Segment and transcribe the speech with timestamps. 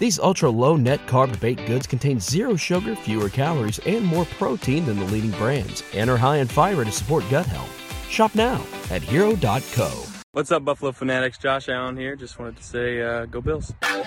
[0.00, 4.86] These ultra low net carb baked goods contain zero sugar, fewer calories, and more protein
[4.86, 7.70] than the leading brands, and are high in fiber to support gut health.
[8.08, 10.04] Shop now at hero.co.
[10.32, 11.36] What's up, Buffalo Fanatics?
[11.36, 12.16] Josh Allen here.
[12.16, 13.74] Just wanted to say, uh, go Bills.
[13.82, 14.02] Oh,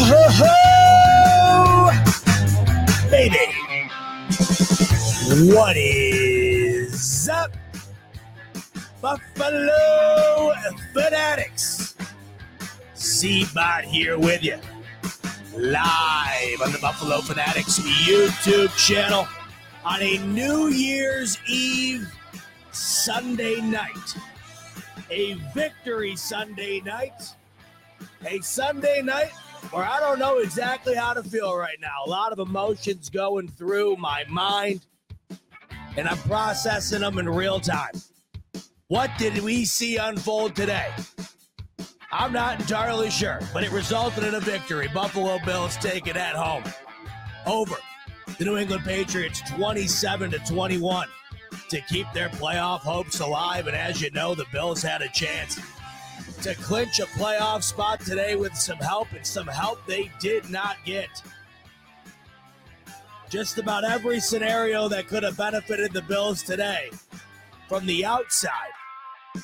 [0.00, 1.90] ho, ho!
[3.12, 3.38] Baby!
[5.54, 7.52] What is up,
[9.00, 10.54] Buffalo
[10.92, 11.77] Fanatics?
[13.08, 14.58] Z-Bot here with you.
[15.56, 19.26] Live on the Buffalo Fanatics YouTube channel
[19.82, 22.06] on a New Year's Eve
[22.70, 24.14] Sunday night.
[25.10, 27.34] A victory Sunday night.
[28.26, 29.32] A Sunday night
[29.70, 32.04] where I don't know exactly how to feel right now.
[32.04, 34.82] A lot of emotions going through my mind,
[35.96, 37.92] and I'm processing them in real time.
[38.88, 40.90] What did we see unfold today?
[42.10, 44.88] I'm not entirely sure, but it resulted in a victory.
[44.94, 46.64] Buffalo Bills take it at home.
[47.46, 47.76] Over
[48.38, 51.08] the New England Patriots 27 to 21
[51.68, 53.66] to keep their playoff hopes alive.
[53.66, 55.60] And as you know, the Bills had a chance
[56.42, 60.76] to clinch a playoff spot today with some help, and some help they did not
[60.86, 61.08] get.
[63.28, 66.90] Just about every scenario that could have benefited the Bills today
[67.68, 68.70] from the outside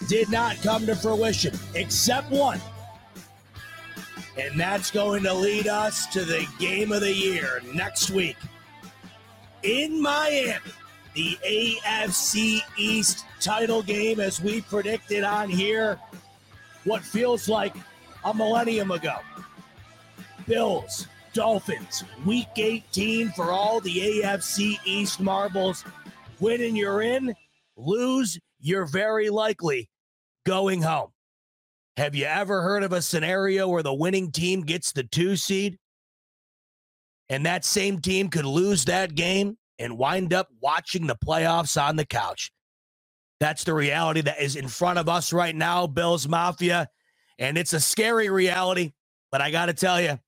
[0.08, 2.60] did not come to fruition, except one.
[4.38, 8.36] And that's going to lead us to the game of the year next week
[9.62, 10.58] in Miami.
[11.14, 16.00] The AFC East title game, as we predicted on here,
[16.82, 17.74] what feels like
[18.24, 19.16] a millennium ago.
[20.46, 25.84] Bills, Dolphins, week 18 for all the AFC East marbles.
[26.40, 27.34] Win and you're in,
[27.76, 29.90] lose, you're very likely
[30.46, 31.10] going home.
[31.98, 35.78] Have you ever heard of a scenario where the winning team gets the two seed
[37.28, 41.96] and that same team could lose that game and wind up watching the playoffs on
[41.96, 42.50] the couch?
[43.38, 46.88] That's the reality that is in front of us right now, Bills Mafia.
[47.38, 48.92] And it's a scary reality,
[49.30, 50.18] but I got to tell you,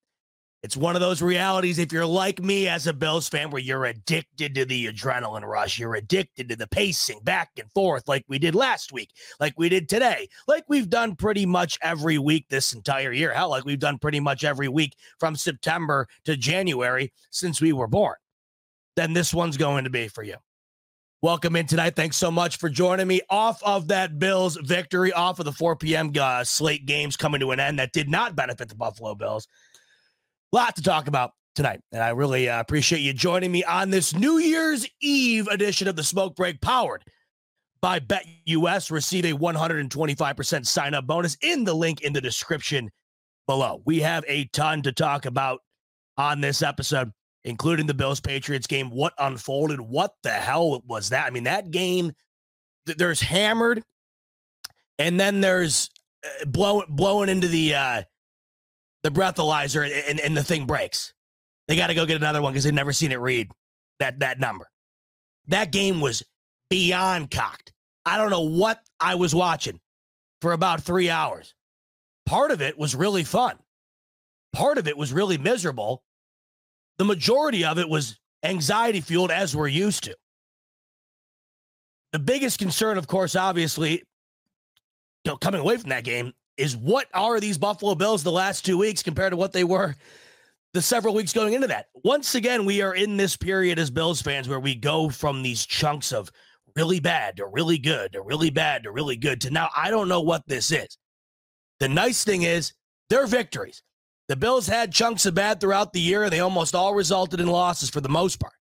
[0.67, 1.79] it's one of those realities.
[1.79, 5.79] If you're like me as a Bills fan, where you're addicted to the adrenaline rush,
[5.79, 9.69] you're addicted to the pacing back and forth, like we did last week, like we
[9.69, 13.33] did today, like we've done pretty much every week this entire year.
[13.33, 17.87] Hell, like we've done pretty much every week from September to January since we were
[17.87, 18.17] born.
[18.97, 20.35] Then this one's going to be for you.
[21.23, 21.97] Welcome in tonight.
[21.97, 25.77] Thanks so much for joining me off of that Bills victory, off of the 4
[25.77, 26.13] p.m.
[26.19, 29.49] Uh, slate games coming to an end that did not benefit the Buffalo Bills
[30.53, 31.81] lot to talk about tonight.
[31.91, 35.97] And I really uh, appreciate you joining me on this New Year's Eve edition of
[35.97, 37.03] the Smoke Break powered
[37.81, 38.91] by BetUS.
[38.91, 42.91] Receive a 125% sign up bonus in the link in the description
[43.47, 43.83] below.
[43.85, 45.61] We have a ton to talk about
[46.19, 47.11] on this episode,
[47.45, 48.91] including the Bills Patriots game.
[48.91, 49.81] What unfolded?
[49.81, 51.27] What the hell was that?
[51.27, 52.13] I mean, that game,
[52.87, 53.83] th- there's hammered,
[54.99, 55.91] and then there's
[56.25, 58.03] uh, blowing blowing into the uh,
[59.07, 61.15] the breathalyzer and, and the thing breaks.
[61.69, 63.49] They got to go get another one because they've never seen it read
[64.01, 64.69] that that number.
[65.47, 66.25] That game was
[66.71, 67.73] beyond cocked.
[68.05, 69.79] I don't know what I was watching
[70.41, 71.55] for about three hours.
[72.27, 73.57] Part of it was really fun.
[74.53, 76.03] Part of it was really miserable.
[76.99, 80.17] The majority of it was anxiety fueled as we're used to.
[82.13, 84.03] The biggest concern, of course, obviously,
[85.41, 89.03] coming away from that game is what are these Buffalo Bills the last two weeks
[89.03, 89.95] compared to what they were
[90.73, 91.87] the several weeks going into that?
[92.05, 95.65] Once again, we are in this period as Bills fans where we go from these
[95.65, 96.31] chunks of
[96.75, 100.09] really bad to really good to really bad to really good to now I don't
[100.09, 100.99] know what this is.
[101.81, 102.73] The nice thing is
[103.09, 103.83] they're victories.
[104.29, 106.29] The Bills had chunks of bad throughout the year.
[106.29, 108.55] They almost all resulted in losses for the most part.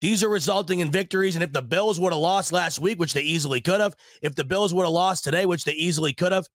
[0.00, 1.36] These are resulting in victories.
[1.36, 4.34] And if the Bills would have lost last week, which they easily could have, if
[4.34, 6.46] the Bills would have lost today, which they easily could have,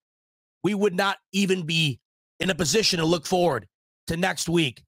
[0.63, 2.00] we would not even be
[2.39, 3.68] in a position to look forward
[4.07, 4.83] to next week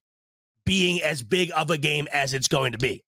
[0.66, 3.04] being as big of a game as it's going to be.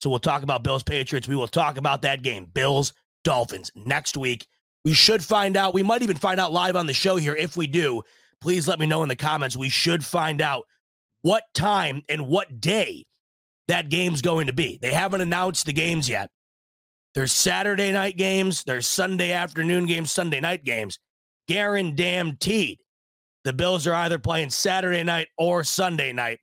[0.00, 1.26] So we'll talk about Bills Patriots.
[1.26, 2.92] We will talk about that game, Bills
[3.24, 4.46] Dolphins, next week.
[4.84, 5.74] We should find out.
[5.74, 7.34] We might even find out live on the show here.
[7.34, 8.02] If we do,
[8.40, 9.56] please let me know in the comments.
[9.56, 10.64] We should find out
[11.22, 13.06] what time and what day
[13.68, 14.78] that game's going to be.
[14.80, 16.30] They haven't announced the games yet.
[17.14, 20.98] There's Saturday night games, there's Sunday afternoon games, Sunday night games.
[21.48, 22.78] Guaranteed.
[23.44, 26.40] The Bills are either playing Saturday night or Sunday night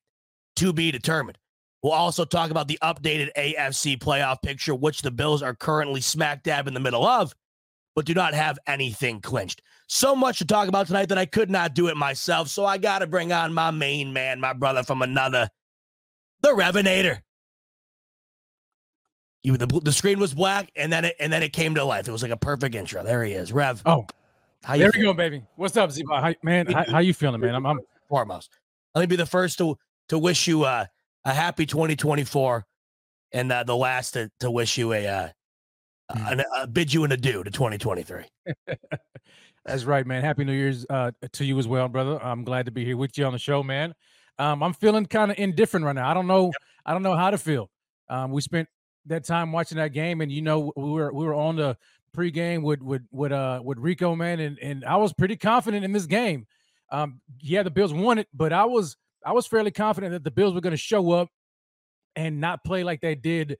[0.57, 1.37] to be determined.
[1.81, 6.43] We'll also talk about the updated AFC playoff picture, which the Bills are currently smack
[6.43, 7.33] dab in the middle of,
[7.95, 9.63] but do not have anything clinched.
[9.87, 12.49] So much to talk about tonight that I could not do it myself.
[12.49, 15.49] So I got to bring on my main man, my brother from another,
[16.41, 17.21] the Revinator.
[19.43, 22.07] You, the, the screen was black and then it and then it came to life.
[22.07, 23.03] It was like a perfect intro.
[23.03, 23.81] There he is, Rev.
[23.87, 24.05] Oh,
[24.63, 25.43] how there we go, baby.
[25.55, 26.03] What's up, Z?
[26.09, 27.55] How, man, how, how, you feeling, man?
[27.55, 28.51] I'm, I'm foremost.
[28.93, 29.77] Let me be the first to
[30.09, 30.85] to wish you uh,
[31.25, 32.65] a happy 2024,
[33.31, 35.29] and uh, the last to, to wish you a, uh,
[36.13, 36.39] mm.
[36.39, 38.23] a, a bid you an adieu to 2023.
[39.65, 40.23] That's right, man.
[40.23, 42.21] Happy New Year's uh, to you as well, brother.
[42.21, 43.93] I'm glad to be here with you on the show, man.
[44.39, 46.09] Um, I'm feeling kind of indifferent right now.
[46.09, 46.45] I don't know.
[46.45, 46.53] Yep.
[46.85, 47.69] I don't know how to feel.
[48.09, 48.67] Um, we spent
[49.05, 51.77] that time watching that game, and you know, we were we were on the
[52.15, 55.91] pregame with with with uh with Rico, man, and and I was pretty confident in
[55.91, 56.47] this game.
[56.91, 60.31] Um, yeah, the Bills won it, but I was I was fairly confident that the
[60.31, 61.29] Bills were going to show up
[62.15, 63.57] and not play like they did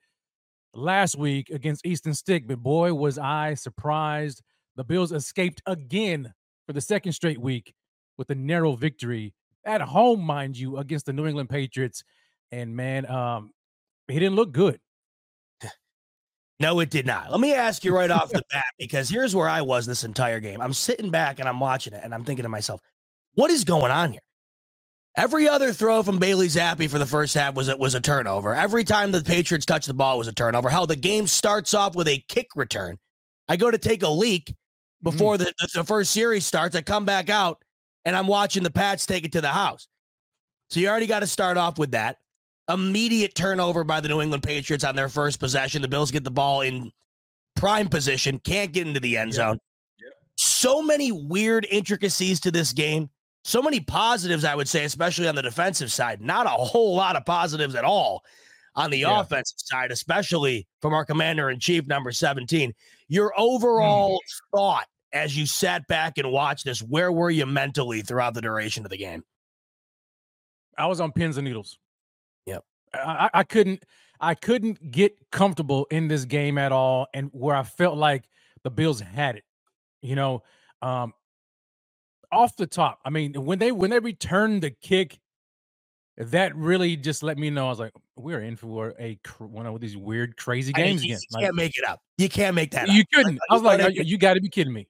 [0.73, 2.47] last week against Easton Stick.
[2.47, 4.41] But boy, was I surprised.
[4.75, 6.33] The Bills escaped again
[6.65, 7.73] for the second straight week
[8.17, 9.33] with a narrow victory
[9.65, 12.03] at home, mind you, against the New England Patriots.
[12.51, 13.51] And man, um,
[14.07, 14.79] he didn't look good.
[16.61, 17.31] No, it did not.
[17.31, 20.39] Let me ask you right off the bat, because here's where I was this entire
[20.39, 20.61] game.
[20.61, 22.79] I'm sitting back and I'm watching it and I'm thinking to myself,
[23.33, 24.21] what is going on here?
[25.17, 28.53] Every other throw from Bailey Zappe for the first half was it was a turnover.
[28.53, 30.69] Every time the Patriots touched the ball was a turnover.
[30.69, 32.99] How the game starts off with a kick return.
[33.49, 34.53] I go to take a leak
[35.01, 35.45] before mm-hmm.
[35.59, 36.75] the, the first series starts.
[36.75, 37.63] I come back out
[38.05, 39.87] and I'm watching the Pats take it to the house.
[40.69, 42.17] So you already got to start off with that.
[42.71, 45.81] Immediate turnover by the New England Patriots on their first possession.
[45.81, 46.91] The Bills get the ball in
[47.55, 49.59] prime position, can't get into the end zone.
[50.35, 53.09] So many weird intricacies to this game
[53.43, 56.21] so many positives, I would say, especially on the defensive side.
[56.21, 58.23] Not a whole lot of positives at all
[58.75, 59.19] on the yeah.
[59.19, 62.73] offensive side, especially from our commander in chief, number 17.
[63.07, 64.41] Your overall mm.
[64.55, 68.85] thought as you sat back and watched this, where were you mentally throughout the duration
[68.85, 69.23] of the game?
[70.77, 71.77] I was on pins and needles.
[72.93, 73.83] I, I couldn't
[74.19, 78.25] I couldn't get comfortable in this game at all and where I felt like
[78.63, 79.43] the Bills had it.
[80.01, 80.43] You know,
[80.81, 81.13] um,
[82.31, 85.19] off the top, I mean, when they when they returned the kick,
[86.17, 87.67] that really just let me know.
[87.67, 91.11] I was like, we're in for a one of these weird, crazy games I mean,
[91.11, 91.19] again.
[91.29, 91.99] You can't make it up.
[92.17, 92.87] You can't make that.
[92.89, 93.07] You up.
[93.13, 93.39] couldn't.
[93.49, 94.87] I was like, you, you got to be kidding me.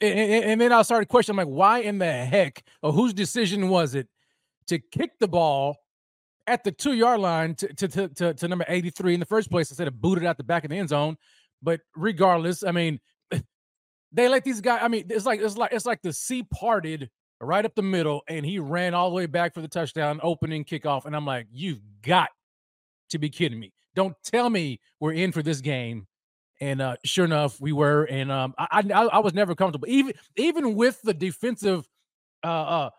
[0.00, 3.68] And, and, and, then I started questioning, like, why in the heck or whose decision
[3.68, 4.08] was it
[4.66, 5.76] to kick the ball
[6.46, 9.70] at the two yard line to, to, to, to, number 83 in the first place
[9.70, 11.16] instead of booted out the back of the end zone?
[11.62, 13.00] But regardless, I mean,
[14.12, 14.80] they let these guys.
[14.82, 18.22] I mean, it's like it's like it's like the sea parted right up the middle,
[18.28, 21.04] and he ran all the way back for the touchdown, opening kickoff.
[21.04, 22.30] And I'm like, you've got
[23.10, 23.72] to be kidding me!
[23.94, 26.06] Don't tell me we're in for this game.
[26.60, 28.04] And uh, sure enough, we were.
[28.04, 31.88] And um, I, I, I was never comfortable, even even with the defensive
[32.44, 32.90] uh, uh,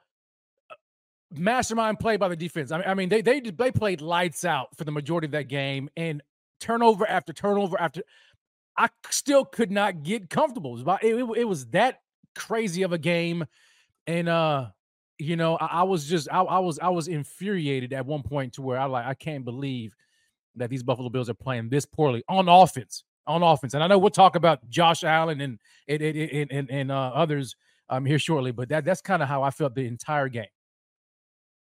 [1.37, 2.71] mastermind play by the defense.
[2.71, 5.47] I mean, I mean, they they they played lights out for the majority of that
[5.47, 6.21] game, and
[6.59, 8.01] turnover after turnover after
[8.77, 10.77] I still could not get comfortable.
[10.77, 11.99] It was, it, it was that
[12.35, 13.45] crazy of a game,
[14.07, 14.67] and uh,
[15.19, 18.53] you know, I, I was just I, I, was I was infuriated at one point
[18.53, 19.95] to where I like I can't believe
[20.55, 23.03] that these Buffalo Bills are playing this poorly on offense.
[23.25, 26.91] On offense, and I know we'll talk about Josh Allen and and and, and, and
[26.91, 27.55] uh, others
[27.87, 30.45] um here shortly, but that that's kind of how I felt the entire game.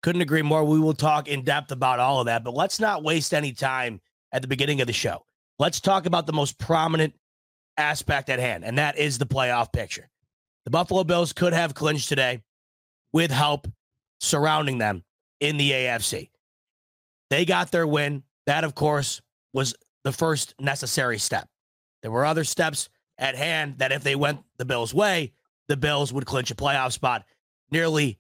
[0.03, 0.65] Couldn't agree more.
[0.65, 4.01] We will talk in depth about all of that, but let's not waste any time
[4.33, 5.25] at the beginning of the show.
[5.59, 7.15] Let's talk about the most prominent
[7.77, 10.09] aspect at hand, and that is the playoff picture.
[10.65, 12.43] The Buffalo Bills could have clinched today
[13.13, 13.69] with help
[14.21, 15.05] surrounding them
[15.41, 16.31] in the AFC.
[17.31, 18.23] They got their win.
[18.47, 19.21] That, of course,
[19.53, 21.49] was the first necessary step.
[22.03, 25.33] There were other steps at hand that if they went the Bills' way,
[25.69, 27.25] the Bills would clinch a playoff spot.
[27.71, 28.19] Nearly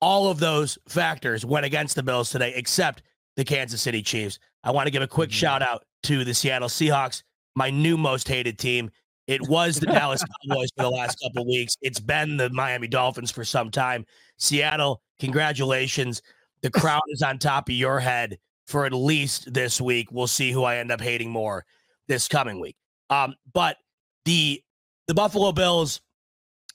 [0.00, 3.02] all of those factors went against the Bills today, except
[3.36, 4.38] the Kansas City Chiefs.
[4.64, 5.36] I want to give a quick mm-hmm.
[5.36, 7.22] shout out to the Seattle Seahawks,
[7.54, 8.90] my new most hated team.
[9.26, 11.76] It was the Dallas Cowboys for the last couple weeks.
[11.82, 14.04] It's been the Miami Dolphins for some time.
[14.38, 16.22] Seattle, congratulations.
[16.62, 20.10] The crown is on top of your head for at least this week.
[20.10, 21.64] We'll see who I end up hating more
[22.08, 22.76] this coming week.
[23.08, 23.76] Um, but
[24.24, 24.62] the
[25.06, 26.00] the Buffalo Bills,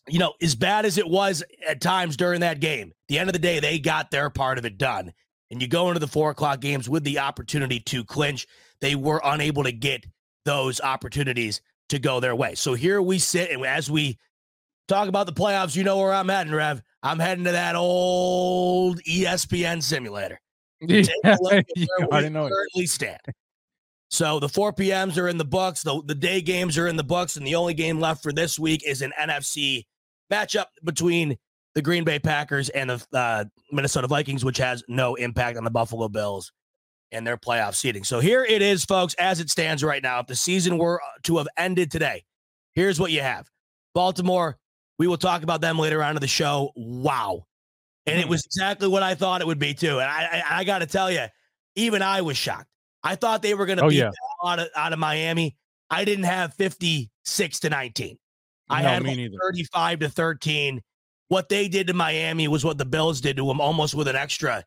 [0.08, 3.34] you know, as bad as it was at times during that game, the end of
[3.34, 5.12] the day, they got their part of it done.
[5.52, 8.48] And you go into the four o'clock games with the opportunity to clinch.
[8.82, 10.06] They were unable to get
[10.44, 12.56] those opportunities to go their way.
[12.56, 14.18] So here we sit, and as we
[14.88, 16.82] talk about the playoffs, you know where I'm heading, Rev.
[17.04, 20.40] I'm heading to that old ESPN simulator.
[20.82, 21.32] Yeah, I
[22.22, 23.22] didn't you currently stand.
[24.10, 25.84] So the 4 p.m.s are in the books.
[25.84, 28.60] The, the day games are in the books, and the only game left for this
[28.60, 29.86] week is an NFC
[30.32, 31.38] matchup between
[31.76, 35.70] the Green Bay Packers and the uh, Minnesota Vikings, which has no impact on the
[35.70, 36.52] Buffalo Bills
[37.12, 38.04] and their playoff seeding.
[38.04, 40.20] So here it is, folks, as it stands right now.
[40.20, 42.24] If the season were to have ended today,
[42.74, 43.50] here's what you have
[43.94, 44.58] Baltimore.
[44.98, 46.72] We will talk about them later on in the show.
[46.76, 47.46] Wow.
[48.06, 48.30] And it hmm.
[48.30, 50.00] was exactly what I thought it would be, too.
[50.00, 51.26] And I, I, I got to tell you,
[51.76, 52.70] even I was shocked.
[53.04, 54.12] I thought they were going to oh, beat yeah.
[54.44, 55.58] out, of, out of Miami.
[55.90, 58.18] I didn't have 56 to 19.
[58.70, 60.82] I no, had like 35 to 13.
[61.28, 64.16] What they did to Miami was what the Bills did to them, almost with an
[64.16, 64.64] extra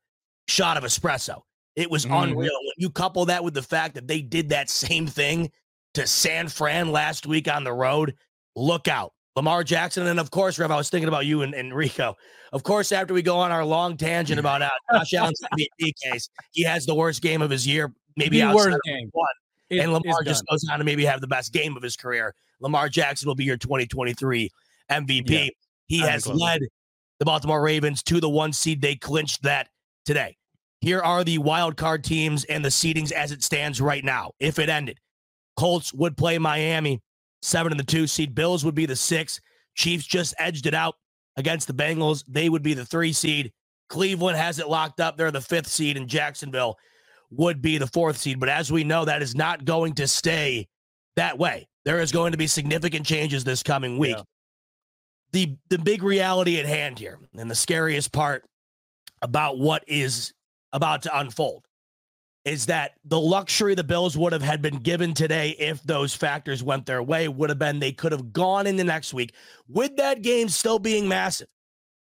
[0.48, 1.42] shot of espresso.
[1.76, 2.22] It was mm.
[2.22, 2.50] unreal.
[2.50, 5.50] When you couple that with the fact that they did that same thing
[5.94, 8.14] to San Fran last week on the road,
[8.56, 9.12] look out.
[9.36, 10.06] Lamar Jackson.
[10.06, 12.16] And of course, Rev, I was thinking about you and, and Rico.
[12.52, 16.28] Of course, after we go on our long tangent about uh, Josh Allen's MVP case,
[16.50, 19.08] he has the worst game of his year, maybe the worst game.
[19.12, 19.26] One.
[19.70, 22.34] It, and Lamar just goes on to maybe have the best game of his career.
[22.60, 24.50] Lamar Jackson will be your 2023
[24.90, 25.30] MVP.
[25.30, 25.48] Yeah,
[25.86, 26.62] he has led
[27.18, 28.80] the Baltimore Ravens to the one seed.
[28.80, 29.68] They clinched that
[30.04, 30.36] today.
[30.80, 34.32] Here are the wild card teams and the seedings as it stands right now.
[34.38, 34.98] If it ended,
[35.56, 37.00] Colts would play Miami,
[37.42, 38.34] seven and the two seed.
[38.34, 39.40] Bills would be the six.
[39.74, 40.94] Chiefs just edged it out
[41.36, 42.24] against the Bengals.
[42.28, 43.52] They would be the three seed.
[43.88, 45.16] Cleveland has it locked up.
[45.16, 46.76] They're the fifth seed, and Jacksonville
[47.30, 48.38] would be the fourth seed.
[48.38, 50.68] But as we know, that is not going to stay
[51.16, 51.66] that way.
[51.88, 54.14] There is going to be significant changes this coming week.
[54.14, 54.22] Yeah.
[55.32, 58.44] The the big reality at hand here, and the scariest part
[59.22, 60.34] about what is
[60.74, 61.64] about to unfold
[62.44, 66.62] is that the luxury the Bills would have had been given today if those factors
[66.62, 69.32] went their way would have been they could have gone in the next week
[69.66, 71.48] with that game still being massive.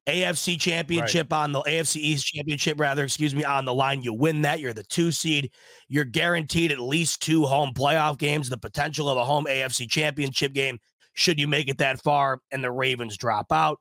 [0.08, 1.44] AFC championship right.
[1.44, 4.02] on the AFC East championship, rather, excuse me, on the line.
[4.02, 5.52] You win that, you're the two seed.
[5.88, 10.54] You're guaranteed at least two home playoff games, the potential of a home AFC championship
[10.54, 10.78] game,
[11.14, 13.80] should you make it that far and the Ravens drop out.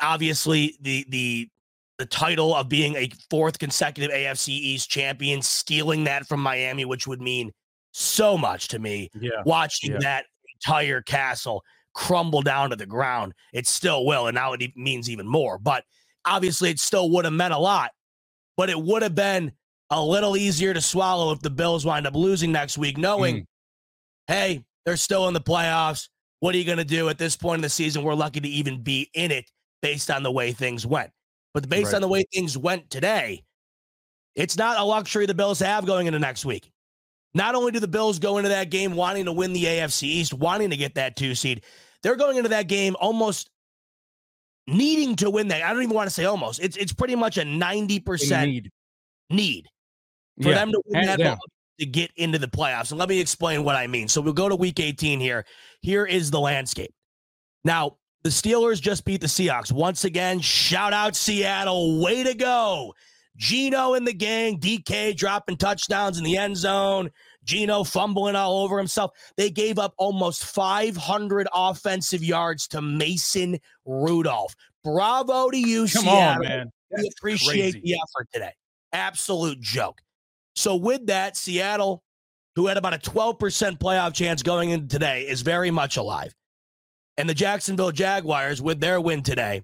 [0.00, 1.48] Obviously, the the
[1.98, 7.06] the title of being a fourth consecutive AFC East champion, stealing that from Miami, which
[7.06, 7.52] would mean
[7.92, 9.10] so much to me.
[9.14, 9.42] Yeah.
[9.44, 9.98] Watching yeah.
[10.00, 11.62] that entire castle
[11.94, 14.26] crumble down to the ground, it still will.
[14.26, 15.58] And now it means even more.
[15.58, 15.84] But
[16.24, 17.90] obviously, it still would have meant a lot.
[18.56, 19.52] But it would have been
[19.90, 23.46] a little easier to swallow if the Bills wind up losing next week, knowing, mm.
[24.28, 26.08] hey, they're still in the playoffs.
[26.40, 28.02] What are you going to do at this point in the season?
[28.02, 29.50] We're lucky to even be in it
[29.82, 31.10] based on the way things went.
[31.52, 31.96] But based right.
[31.96, 33.42] on the way things went today,
[34.34, 36.70] it's not a luxury the Bills have going into next week.
[37.34, 40.34] Not only do the Bills go into that game wanting to win the AFC East,
[40.34, 41.62] wanting to get that two seed,
[42.02, 43.50] they're going into that game almost
[44.66, 45.62] needing to win that.
[45.62, 46.60] I don't even want to say almost.
[46.60, 48.70] It's it's pretty much a 90% need,
[49.30, 49.66] need
[50.42, 51.38] for yeah, them to win that ball
[51.78, 52.90] to get into the playoffs.
[52.90, 54.08] And let me explain what I mean.
[54.08, 55.44] So we'll go to week 18 here.
[55.80, 56.92] Here is the landscape.
[57.64, 59.72] Now, the Steelers just beat the Seahawks.
[59.72, 62.02] Once again, shout out Seattle.
[62.02, 62.94] Way to go.
[63.40, 67.10] Geno and the gang, DK dropping touchdowns in the end zone,
[67.42, 69.12] Geno fumbling all over himself.
[69.36, 74.54] They gave up almost 500 offensive yards to Mason Rudolph.
[74.84, 76.44] Bravo to you, Come Seattle.
[76.44, 76.70] On, man.
[76.96, 77.80] we appreciate crazy.
[77.82, 78.52] the effort today.
[78.92, 80.00] Absolute joke.
[80.54, 82.02] So, with that, Seattle,
[82.54, 83.38] who had about a 12%
[83.78, 86.34] playoff chance going in today, is very much alive
[87.20, 89.62] and the Jacksonville Jaguars with their win today,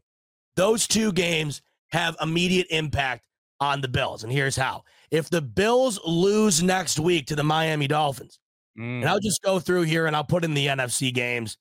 [0.57, 3.27] those two games have immediate impact
[3.61, 4.23] on the Bills.
[4.23, 4.85] And here's how.
[5.11, 8.39] If the Bills lose next week to the Miami Dolphins,
[8.79, 9.01] mm.
[9.01, 11.57] and I'll just go through here and I'll put in the NFC games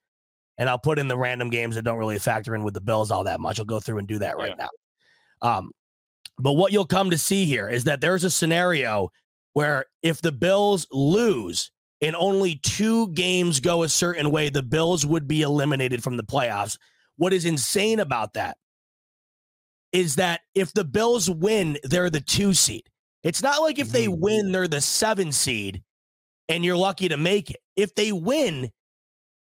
[0.57, 3.11] and I'll put in the random games that don't really factor in with the Bills
[3.11, 3.59] all that much.
[3.59, 4.67] I'll go through and do that right yeah.
[5.41, 5.49] now.
[5.57, 5.71] Um,
[6.37, 9.09] but what you'll come to see here is that there's a scenario
[9.53, 11.71] where if the Bills lose
[12.01, 16.23] and only two games go a certain way, the Bills would be eliminated from the
[16.23, 16.77] playoffs.
[17.17, 18.57] What is insane about that
[19.95, 22.83] is that if the Bills win, they're the two seed.
[23.23, 24.21] It's not like if they mm-hmm.
[24.21, 25.81] win, they're the seven seed
[26.49, 27.61] and you're lucky to make it.
[27.77, 28.69] If they win,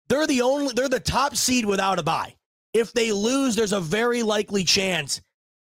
[0.09, 2.37] they're the only they're the top seed without a bye.
[2.73, 5.21] If they lose, there's a very likely chance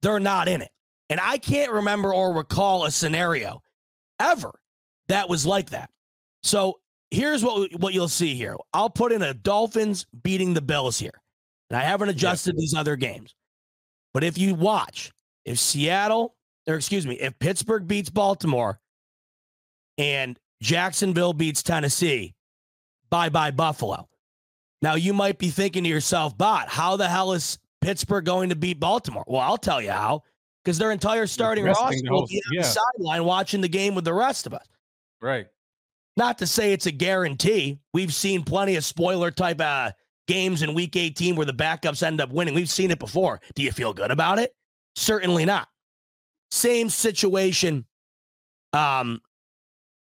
[0.04, 0.70] they're not in it.
[1.10, 3.64] And I can't remember or recall a scenario
[4.20, 4.52] ever
[5.08, 5.90] that was like that.
[6.44, 8.56] So here's what what you'll see here.
[8.72, 11.20] I'll put in a Dolphins beating the Bills here.
[11.72, 12.60] And I haven't adjusted yeah.
[12.62, 13.34] these other games.
[14.14, 15.12] But if you watch,
[15.46, 16.36] if Seattle,
[16.68, 18.80] or excuse me, if Pittsburgh beats Baltimore
[19.98, 22.34] and Jacksonville beats Tennessee,
[23.10, 24.08] bye bye Buffalo.
[24.82, 28.56] Now you might be thinking to yourself, "Bot, how the hell is Pittsburgh going to
[28.56, 30.24] beat Baltimore?" Well, I'll tell you how.
[30.64, 32.62] Because their entire starting roster will be on yeah.
[32.62, 34.68] the sideline watching the game with the rest of us.
[35.22, 35.48] Right.
[36.18, 37.80] Not to say it's a guarantee.
[37.94, 39.92] We've seen plenty of spoiler type uh,
[40.30, 42.54] games in week 18 where the backups end up winning.
[42.54, 43.42] We've seen it before.
[43.56, 44.54] Do you feel good about it?
[44.96, 45.68] Certainly not.
[46.52, 47.84] Same situation
[48.72, 49.20] um,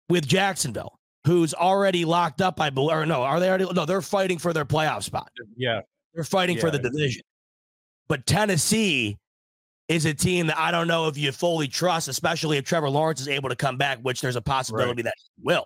[0.10, 2.98] with Jacksonville, who's already locked up, I believe.
[2.98, 3.65] Or no, are they already?
[3.72, 5.32] No, they're fighting for their playoff spot.
[5.56, 5.80] Yeah.
[6.13, 6.62] They're fighting yeah.
[6.62, 7.24] for the division.
[8.10, 9.18] But Tennessee
[9.88, 13.22] is a team that I don't know if you fully trust, especially if Trevor Lawrence
[13.22, 15.06] is able to come back, which there's a possibility right.
[15.06, 15.65] that he will.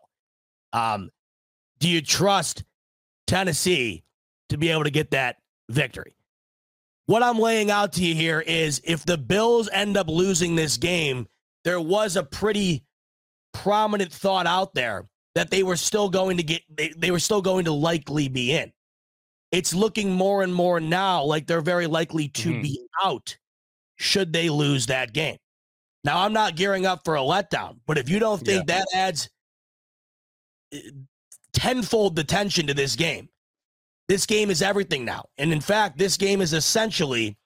[0.72, 1.10] Um,
[1.80, 2.64] do you trust
[3.26, 4.05] Tennessee
[4.50, 5.38] to be able to get that
[5.70, 6.16] victory?
[7.08, 10.78] What I'm laying out to you here is if the Bills end up losing this
[10.78, 11.28] game,
[11.64, 12.84] there was a pretty
[13.54, 17.42] prominent thought out there that they were still going to get they, they were still
[17.42, 18.72] going to likely be in.
[19.52, 22.62] It's looking more and more now like they're very likely to mm-hmm.
[22.62, 23.38] be out
[23.98, 25.38] should they lose that game.
[26.04, 28.80] Now, I'm not gearing up for a letdown, but if you don't think yeah.
[28.80, 29.30] that adds
[30.72, 30.80] eh,
[31.54, 33.28] tenfold the tension to this game,
[34.08, 35.26] this game is everything now.
[35.38, 37.38] And in fact, this game is essentially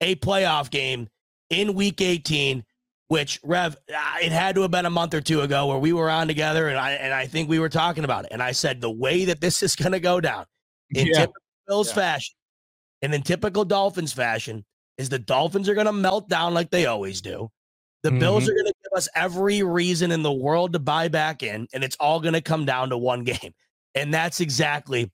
[0.00, 1.08] a playoff game
[1.50, 2.64] in week 18,
[3.08, 5.92] which Rev, ah, it had to have been a month or two ago where we
[5.92, 8.32] were on together and I and I think we were talking about it.
[8.32, 10.46] And I said the way that this is gonna go down
[10.90, 11.20] in yeah.
[11.20, 11.94] typical Bills yeah.
[11.94, 12.34] fashion
[13.02, 14.64] and in typical Dolphins fashion,
[14.96, 17.50] is the Dolphins are going to melt down like they always do.
[18.02, 18.18] The mm-hmm.
[18.20, 21.66] Bills are going to give us every reason in the world to buy back in,
[21.72, 23.52] and it's all going to come down to one game.
[23.94, 25.10] And that's exactly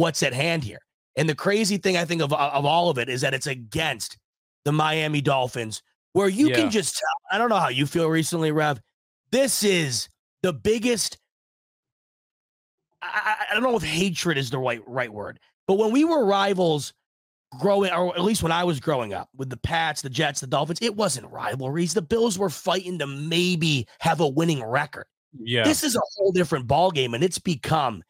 [0.00, 0.80] what's at hand here.
[1.16, 3.46] And the crazy thing I think of, uh, of all of it is that it's
[3.46, 4.16] against
[4.64, 5.82] the Miami Dolphins,
[6.14, 6.56] where you yeah.
[6.56, 7.08] can just tell.
[7.30, 8.80] I don't know how you feel recently, Rev.
[9.30, 10.08] This is
[10.42, 11.18] the biggest.
[13.02, 16.24] I, I don't know if hatred is the right right word, but when we were
[16.24, 16.92] rivals
[17.58, 20.46] growing, or at least when I was growing up with the Pats, the Jets, the
[20.46, 21.94] Dolphins, it wasn't rivalries.
[21.94, 25.06] The Bills were fighting to maybe have a winning record.
[25.38, 25.64] Yeah.
[25.64, 28.02] This is a whole different ballgame, and it's become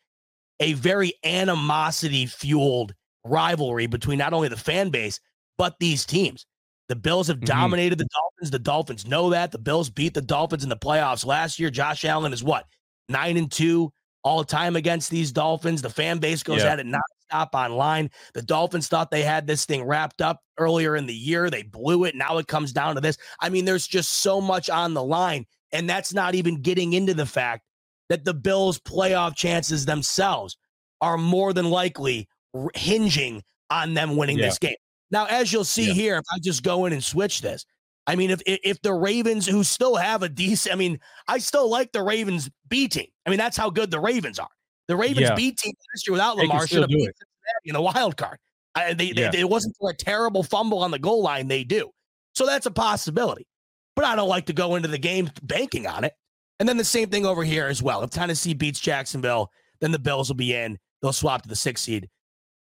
[0.60, 2.94] a very animosity fueled
[3.24, 5.20] rivalry between not only the fan base,
[5.58, 6.46] but these teams.
[6.88, 7.46] The Bills have mm-hmm.
[7.46, 8.50] dominated the Dolphins.
[8.50, 9.52] The Dolphins know that.
[9.52, 11.70] The Bills beat the Dolphins in the playoffs last year.
[11.70, 12.66] Josh Allen is what?
[13.08, 13.92] Nine and two
[14.22, 15.82] all time against these Dolphins.
[15.82, 16.72] The fan base goes yeah.
[16.72, 18.10] at it nonstop online.
[18.34, 21.48] The Dolphins thought they had this thing wrapped up earlier in the year.
[21.48, 22.14] They blew it.
[22.14, 23.16] Now it comes down to this.
[23.40, 25.46] I mean, there's just so much on the line.
[25.72, 27.62] And that's not even getting into the fact
[28.10, 30.58] that the Bills' playoff chances themselves
[31.00, 32.28] are more than likely
[32.74, 34.46] hinging on them winning yeah.
[34.46, 34.76] this game.
[35.10, 35.94] Now, as you'll see yeah.
[35.94, 37.64] here, if I just go in and switch this,
[38.06, 41.70] I mean, if if the Ravens, who still have a decent, I mean, I still
[41.70, 43.06] like the Ravens B team.
[43.24, 44.48] I mean, that's how good the Ravens are.
[44.88, 45.34] The Ravens yeah.
[45.34, 48.38] B team last year without Lamar should have beat Cincinnati in the wild card.
[48.74, 49.30] I, they, yeah.
[49.30, 51.48] they, it wasn't for a terrible fumble on the goal line.
[51.48, 51.90] They do.
[52.34, 53.46] So that's a possibility.
[53.94, 56.14] But I don't like to go into the game banking on it.
[56.60, 58.02] And then the same thing over here as well.
[58.02, 60.78] If Tennessee beats Jacksonville, then the Bills will be in.
[61.02, 62.08] They'll swap to the six seed.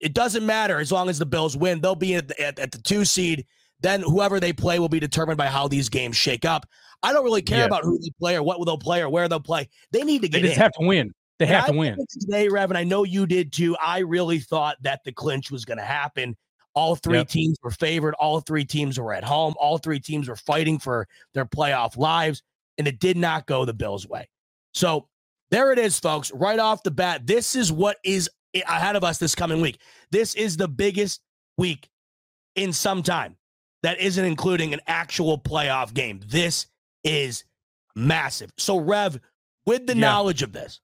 [0.02, 1.80] It doesn't matter as long as the Bills win.
[1.80, 3.45] They'll be at the, at, at the two seed.
[3.80, 6.65] Then whoever they play will be determined by how these games shake up.
[7.04, 7.65] I don't really care yeah.
[7.65, 9.69] about who they play or what they'll play or where they'll play.
[9.91, 10.41] They need to get.
[10.41, 10.62] They just in.
[10.63, 11.13] have to win.
[11.38, 12.71] They have to win today, Rev.
[12.71, 13.76] And I know you did too.
[13.84, 16.36] I really thought that the clinch was going to happen.
[16.74, 17.28] All three yep.
[17.28, 18.15] teams were favored.
[18.15, 19.54] All three teams were at home.
[19.60, 22.41] All three teams were fighting for their playoff lives,
[22.78, 24.28] and it did not go the Bills' way.
[24.74, 25.08] So
[25.52, 26.32] there it is, folks.
[26.34, 28.30] Right off the bat, this is what is
[28.68, 29.80] ahead of us this coming week.
[30.12, 31.22] This is the biggest
[31.58, 31.90] week
[32.56, 33.36] in some time
[33.84, 36.20] that isn't including an actual playoff game.
[36.26, 36.68] This
[37.04, 37.44] is
[37.96, 38.52] massive.
[38.58, 39.20] So, Rev,
[39.66, 40.02] with the yeah.
[40.02, 40.82] knowledge of this,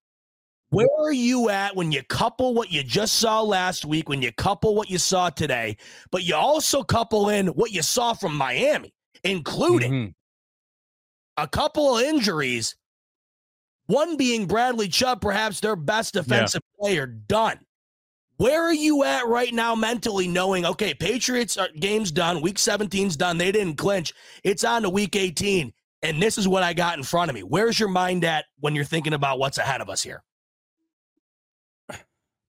[0.70, 4.32] where are you at when you couple what you just saw last week, when you
[4.32, 5.76] couple what you saw today,
[6.12, 10.10] but you also couple in what you saw from Miami, including mm-hmm.
[11.42, 12.76] A couple of injuries?
[13.88, 16.82] One being Bradley Chubb, perhaps their best defensive yeah.
[16.82, 17.60] player, done.
[18.38, 23.16] Where are you at right now mentally knowing, okay, Patriots are, game's done, week 17's
[23.16, 26.98] done, they didn't clinch, it's on to week 18, and this is what I got
[26.98, 27.42] in front of me.
[27.42, 30.24] Where's your mind at when you're thinking about what's ahead of us here?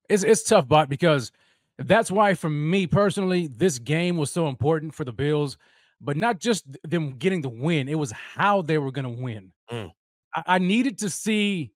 [0.09, 1.33] It's, it's tough, but because
[1.79, 5.59] that's why, for me personally, this game was so important for the Bills,
[6.03, 9.53] but not just them getting the win, it was how they were going to win.
[9.71, 9.93] Mm.
[10.35, 11.73] I, I needed to see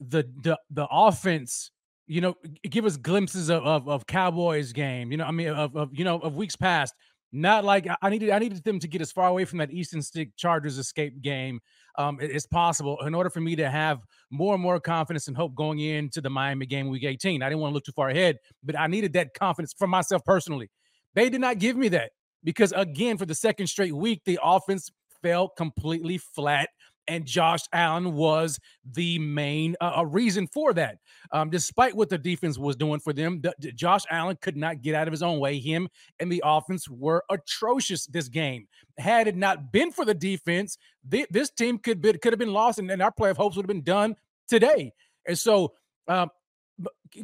[0.00, 1.70] the the the offense
[2.08, 5.76] you know, give us glimpses of, of, of Cowboys game, you know, I mean, of,
[5.76, 6.94] of, you know, of weeks past.
[7.30, 10.00] Not like I needed, I needed them to get as far away from that Easton
[10.00, 11.60] Stick Chargers escape game
[11.98, 15.54] um, as possible in order for me to have more and more confidence and hope
[15.54, 17.42] going into the Miami game week 18.
[17.42, 20.24] I didn't want to look too far ahead, but I needed that confidence for myself
[20.24, 20.70] personally.
[21.14, 22.12] They did not give me that
[22.48, 26.70] because, again, for the second straight week, the offense fell completely flat
[27.06, 28.58] and Josh Allen was
[28.90, 30.96] the main uh, reason for that.
[31.30, 34.80] Um, despite what the defense was doing for them, the, the Josh Allen could not
[34.80, 35.58] get out of his own way.
[35.58, 38.66] Him and the offense were atrocious this game.
[38.96, 40.78] Had it not been for the defense,
[41.10, 43.56] th- this team could be, could have been lost, and, and our play of hopes
[43.56, 44.16] would have been done
[44.48, 44.94] today.
[45.26, 45.74] And so.
[46.06, 46.30] Um,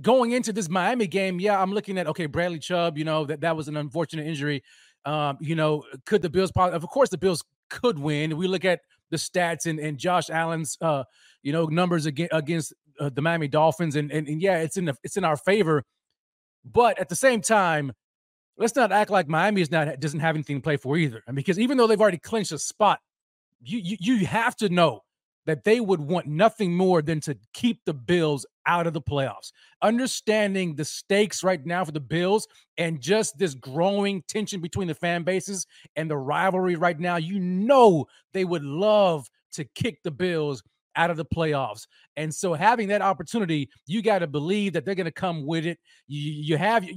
[0.00, 2.98] going into this Miami game, yeah, I'm looking at okay, Bradley Chubb.
[2.98, 4.62] You know that that was an unfortunate injury.
[5.04, 6.50] Um, you know, could the Bills?
[6.56, 8.36] Of course, the Bills could win.
[8.36, 11.04] We look at the stats and, and Josh Allen's uh,
[11.42, 14.86] you know numbers against against uh, the Miami Dolphins and, and and yeah it's in
[14.86, 15.84] the, it's in our favor
[16.64, 17.92] but at the same time
[18.56, 21.36] let's not act like Miami is not doesn't have anything to play for either and
[21.36, 22.98] because even though they've already clinched a spot
[23.62, 25.03] you you, you have to know
[25.46, 29.52] that they would want nothing more than to keep the Bills out of the playoffs.
[29.82, 34.94] Understanding the stakes right now for the Bills and just this growing tension between the
[34.94, 40.10] fan bases and the rivalry right now, you know they would love to kick the
[40.10, 40.62] Bills
[40.96, 41.86] out of the playoffs.
[42.16, 45.66] And so having that opportunity, you got to believe that they're going to come with
[45.66, 45.78] it.
[46.06, 46.88] You, you have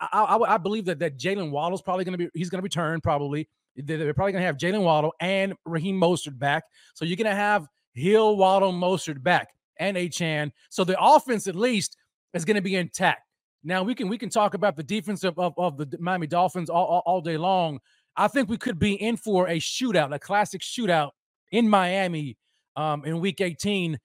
[0.00, 2.62] I, I, I, believe that that Jaylen Waddle's probably going to be he's going to
[2.62, 3.48] return probably.
[3.76, 6.64] They're probably going to have Jaylen Waddle and Raheem Mostert back.
[6.94, 9.48] So you're going to have Hill, Waddle, Mostert back,
[9.78, 10.52] and Achane.
[10.68, 11.96] So the offense, at least,
[12.34, 13.22] is going to be intact.
[13.62, 16.70] Now we can we can talk about the defense of, of, of the Miami Dolphins
[16.70, 17.80] all, all, all day long.
[18.16, 21.10] I think we could be in for a shootout, a classic shootout
[21.52, 22.36] in Miami
[22.76, 23.98] um, in Week 18,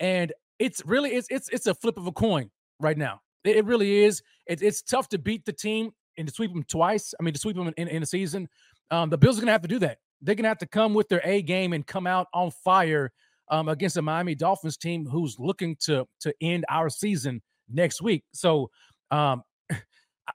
[0.00, 2.50] and it's really it's it's it's a flip of a coin
[2.80, 3.20] right now.
[3.44, 4.22] It, it really is.
[4.46, 7.12] It, it's tough to beat the team and to sweep them twice.
[7.18, 8.48] I mean, to sweep them in, in a season.
[8.90, 9.98] Um, the Bills are going to have to do that.
[10.20, 13.12] They're going to have to come with their A game and come out on fire
[13.52, 18.24] um, against the Miami Dolphins team who's looking to to end our season next week.
[18.32, 18.70] So
[19.10, 19.42] um,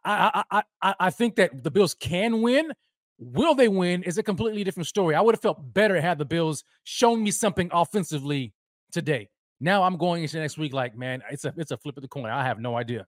[0.06, 2.72] I, I I I think that the Bills can win.
[3.20, 5.16] Will they win is a completely different story.
[5.16, 8.54] I would have felt better had the Bills shown me something offensively
[8.92, 9.30] today.
[9.60, 12.08] Now I'm going into next week like, man, it's a it's a flip of the
[12.08, 12.30] coin.
[12.30, 13.08] I have no idea.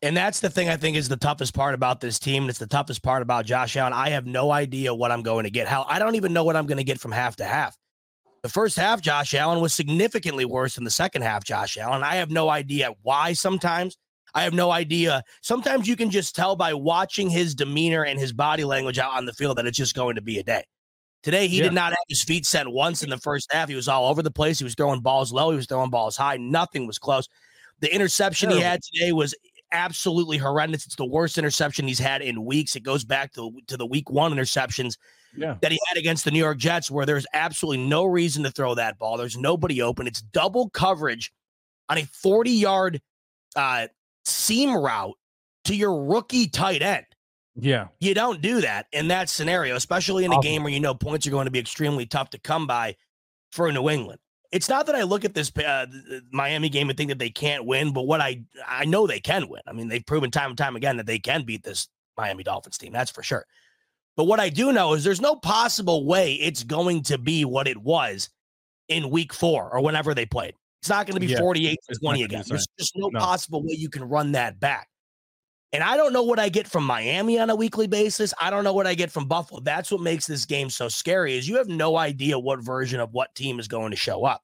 [0.00, 2.48] And that's the thing I think is the toughest part about this team.
[2.48, 3.92] It's the toughest part about Josh Allen.
[3.92, 5.66] I have no idea what I'm going to get.
[5.68, 7.76] How I don't even know what I'm going to get from half to half.
[8.48, 12.02] The first half, Josh Allen was significantly worse than the second half, Josh Allen.
[12.02, 13.98] I have no idea why sometimes.
[14.32, 15.22] I have no idea.
[15.42, 19.26] Sometimes you can just tell by watching his demeanor and his body language out on
[19.26, 20.64] the field that it's just going to be a day.
[21.22, 21.64] Today, he yeah.
[21.64, 23.68] did not have his feet set once in the first half.
[23.68, 24.58] He was all over the place.
[24.58, 25.50] He was throwing balls low.
[25.50, 26.38] He was throwing balls high.
[26.38, 27.28] Nothing was close.
[27.80, 29.34] The interception he had today was
[29.72, 30.86] absolutely horrendous.
[30.86, 32.76] It's the worst interception he's had in weeks.
[32.76, 34.94] It goes back to, to the week one interceptions
[35.36, 35.56] yeah.
[35.60, 38.74] that he had against the New York Jets, where there's absolutely no reason to throw
[38.74, 39.16] that ball.
[39.16, 40.06] There's nobody open.
[40.06, 41.32] It's double coverage
[41.88, 43.00] on a 40 yard
[43.56, 43.88] uh,
[44.24, 45.16] seam route
[45.64, 47.06] to your rookie tight end.
[47.60, 47.88] Yeah.
[47.98, 51.26] You don't do that in that scenario, especially in a game where you know points
[51.26, 52.96] are going to be extremely tough to come by
[53.50, 54.20] for New England.
[54.52, 55.86] It's not that I look at this uh,
[56.32, 59.48] Miami game and think that they can't win, but what I I know they can
[59.48, 59.60] win.
[59.66, 62.78] I mean, they've proven time and time again that they can beat this Miami Dolphins
[62.78, 62.92] team.
[62.92, 63.44] That's for sure.
[64.18, 67.68] But what I do know is there's no possible way it's going to be what
[67.68, 68.28] it was
[68.88, 70.54] in week four or whenever they played.
[70.82, 72.42] It's not going to be yeah, 48 to 20 again.
[72.48, 74.88] There's just no, no possible way you can run that back.
[75.72, 78.34] And I don't know what I get from Miami on a weekly basis.
[78.40, 79.60] I don't know what I get from Buffalo.
[79.60, 83.12] That's what makes this game so scary is you have no idea what version of
[83.12, 84.42] what team is going to show up.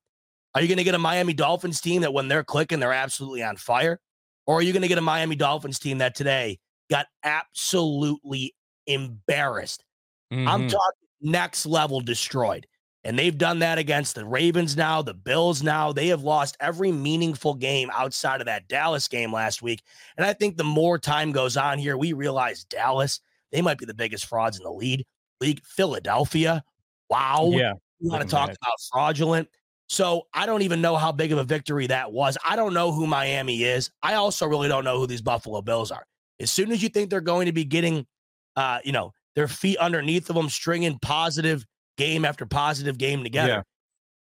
[0.54, 3.42] Are you going to get a Miami Dolphins team that when they're clicking, they're absolutely
[3.42, 3.98] on fire?
[4.46, 8.54] Or are you going to get a Miami Dolphins team that today got absolutely
[8.86, 9.84] embarrassed.
[10.32, 10.48] Mm-hmm.
[10.48, 12.66] I'm talking next level destroyed.
[13.06, 15.92] And they've done that against the Ravens now, the Bills now.
[15.92, 19.82] They have lost every meaningful game outside of that Dallas game last week.
[20.16, 23.20] And I think the more time goes on here, we realize Dallas,
[23.52, 25.04] they might be the biggest frauds in the lead.
[25.40, 26.64] League Philadelphia.
[27.10, 27.50] Wow.
[27.52, 27.74] Yeah.
[28.00, 29.48] You want to talk about fraudulent?
[29.88, 32.38] So I don't even know how big of a victory that was.
[32.44, 33.90] I don't know who Miami is.
[34.02, 36.06] I also really don't know who these Buffalo Bills are.
[36.40, 38.06] As soon as you think they're going to be getting,
[38.56, 41.64] uh, you know, their feet underneath of them, stringing positive
[41.96, 43.64] game after positive game together,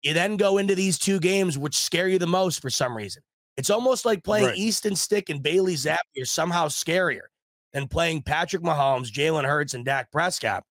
[0.02, 0.10] yeah.
[0.10, 3.22] you then go into these two games which scare you the most for some reason.
[3.56, 4.58] It's almost like playing right.
[4.58, 7.26] Easton Stick and Bailey Zappe is somehow scarier
[7.72, 10.64] than playing Patrick Mahomes, Jalen Hurts, and Dak Prescott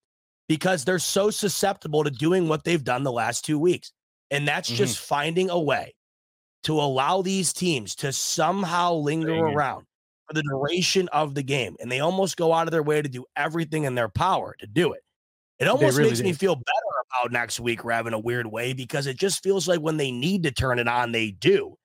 [0.50, 3.92] because they're so susceptible to doing what they've done the last two weeks.
[4.32, 4.78] And that's mm-hmm.
[4.78, 5.94] just finding a way
[6.64, 9.86] to allow these teams to somehow linger around
[10.28, 11.76] for the duration of the game.
[11.80, 14.68] And they almost go out of their way to do everything in their power to
[14.68, 15.02] do it.
[15.60, 16.26] It almost really makes do.
[16.26, 19.68] me feel better about next week, Rev, in a weird way, because it just feels
[19.68, 21.78] like when they need to turn it on, they do.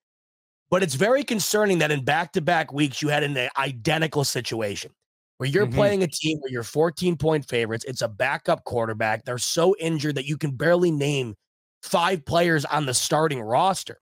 [0.70, 4.90] But it's very concerning that in back to back weeks, you had an identical situation
[5.38, 5.76] where you're mm-hmm.
[5.76, 7.84] playing a team where you're 14 point favorites.
[7.86, 9.24] It's a backup quarterback.
[9.24, 11.36] They're so injured that you can barely name
[11.82, 13.98] five players on the starting roster.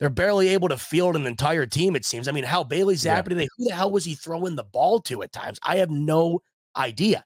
[0.00, 2.26] They're barely able to field an entire team, it seems.
[2.26, 3.22] I mean, how Bailey Zappe yeah.
[3.22, 5.58] today, who the hell was he throwing the ball to at times?
[5.62, 6.42] I have no
[6.76, 7.24] idea.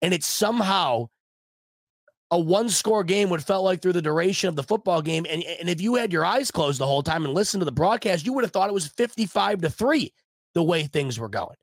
[0.00, 1.08] And it's somehow
[2.30, 5.26] a one score game would felt like through the duration of the football game.
[5.28, 7.72] And, and if you had your eyes closed the whole time and listened to the
[7.72, 10.12] broadcast, you would have thought it was 55 to 3
[10.54, 11.56] the way things were going.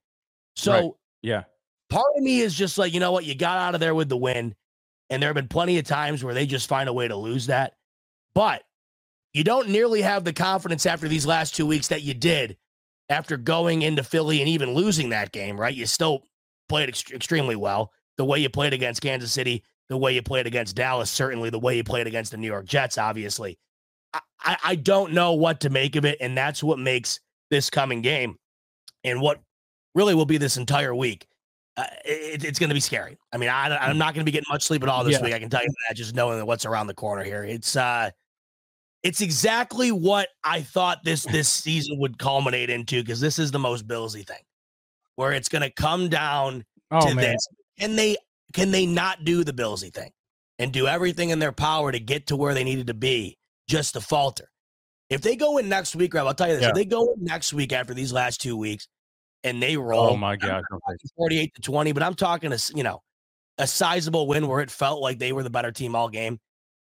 [0.55, 0.91] So, right.
[1.21, 1.43] yeah,
[1.89, 3.25] part of me is just like, you know what?
[3.25, 4.55] You got out of there with the win.
[5.09, 7.45] And there have been plenty of times where they just find a way to lose
[7.47, 7.73] that.
[8.33, 8.63] But
[9.35, 12.55] you don't nearly have the confidence after these last two weeks that you did
[13.09, 15.75] after going into Philly and even losing that game, right?
[15.75, 16.23] You still
[16.69, 17.91] played ex- extremely well.
[18.15, 21.59] The way you played against Kansas City, the way you played against Dallas, certainly the
[21.59, 23.59] way you played against the New York Jets, obviously.
[24.41, 26.17] I, I don't know what to make of it.
[26.21, 27.19] And that's what makes
[27.51, 28.37] this coming game
[29.03, 29.41] and what
[29.95, 31.27] really will be this entire week.
[31.75, 33.17] Uh, it, it's going to be scary.
[33.33, 35.23] I mean, I, am not going to be getting much sleep at all this yeah.
[35.25, 35.33] week.
[35.33, 37.43] I can tell you that just knowing what's around the corner here.
[37.43, 38.11] It's, uh,
[39.05, 43.59] it's exactly what I thought this this season would culminate into because this is the
[43.59, 44.41] most Billsy thing,
[45.15, 47.33] where it's going to come down oh, to man.
[47.33, 47.47] this.
[47.77, 48.17] Can they
[48.51, 50.09] can they not do the Billsy thing
[50.57, 53.37] and do everything in their power to get to where they needed to be
[53.67, 54.49] just to falter?
[55.11, 56.69] If they go in next week, Rob, I'll tell you this: yeah.
[56.69, 58.87] if they go in next week after these last two weeks
[59.43, 60.63] and they oh roll, oh my god,
[61.15, 63.03] forty-eight to twenty, but I'm talking a you know
[63.59, 66.39] a sizable win where it felt like they were the better team all game.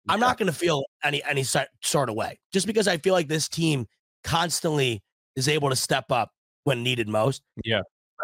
[0.09, 3.27] I'm not going to feel any any sort of way just because I feel like
[3.27, 3.87] this team
[4.23, 5.01] constantly
[5.35, 6.31] is able to step up
[6.63, 7.41] when needed most.
[7.63, 7.81] Yeah.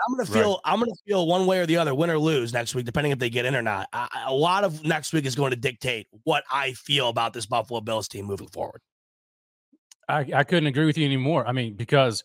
[0.07, 0.59] I'm gonna feel right.
[0.65, 3.19] I'm gonna feel one way or the other, win or lose next week, depending if
[3.19, 3.87] they get in or not.
[3.91, 7.47] I, a lot of next week is going to dictate what I feel about this
[7.47, 8.81] Buffalo Bills team moving forward.
[10.07, 11.47] I, I couldn't agree with you anymore.
[11.47, 12.23] I mean, because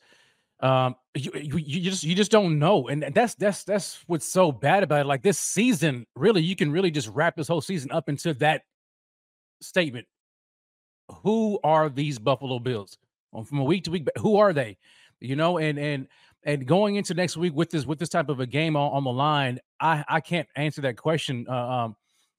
[0.60, 4.52] um, you, you, you just you just don't know, and that's that's that's what's so
[4.52, 5.06] bad about it.
[5.06, 8.62] Like this season, really, you can really just wrap this whole season up into that
[9.62, 10.06] statement.
[11.22, 12.98] Who are these Buffalo Bills?
[13.46, 14.76] From a week to week, who are they?
[15.20, 16.08] You know, and and
[16.44, 19.04] and going into next week with this with this type of a game on, on
[19.04, 21.96] the line, I I can't answer that question uh, um,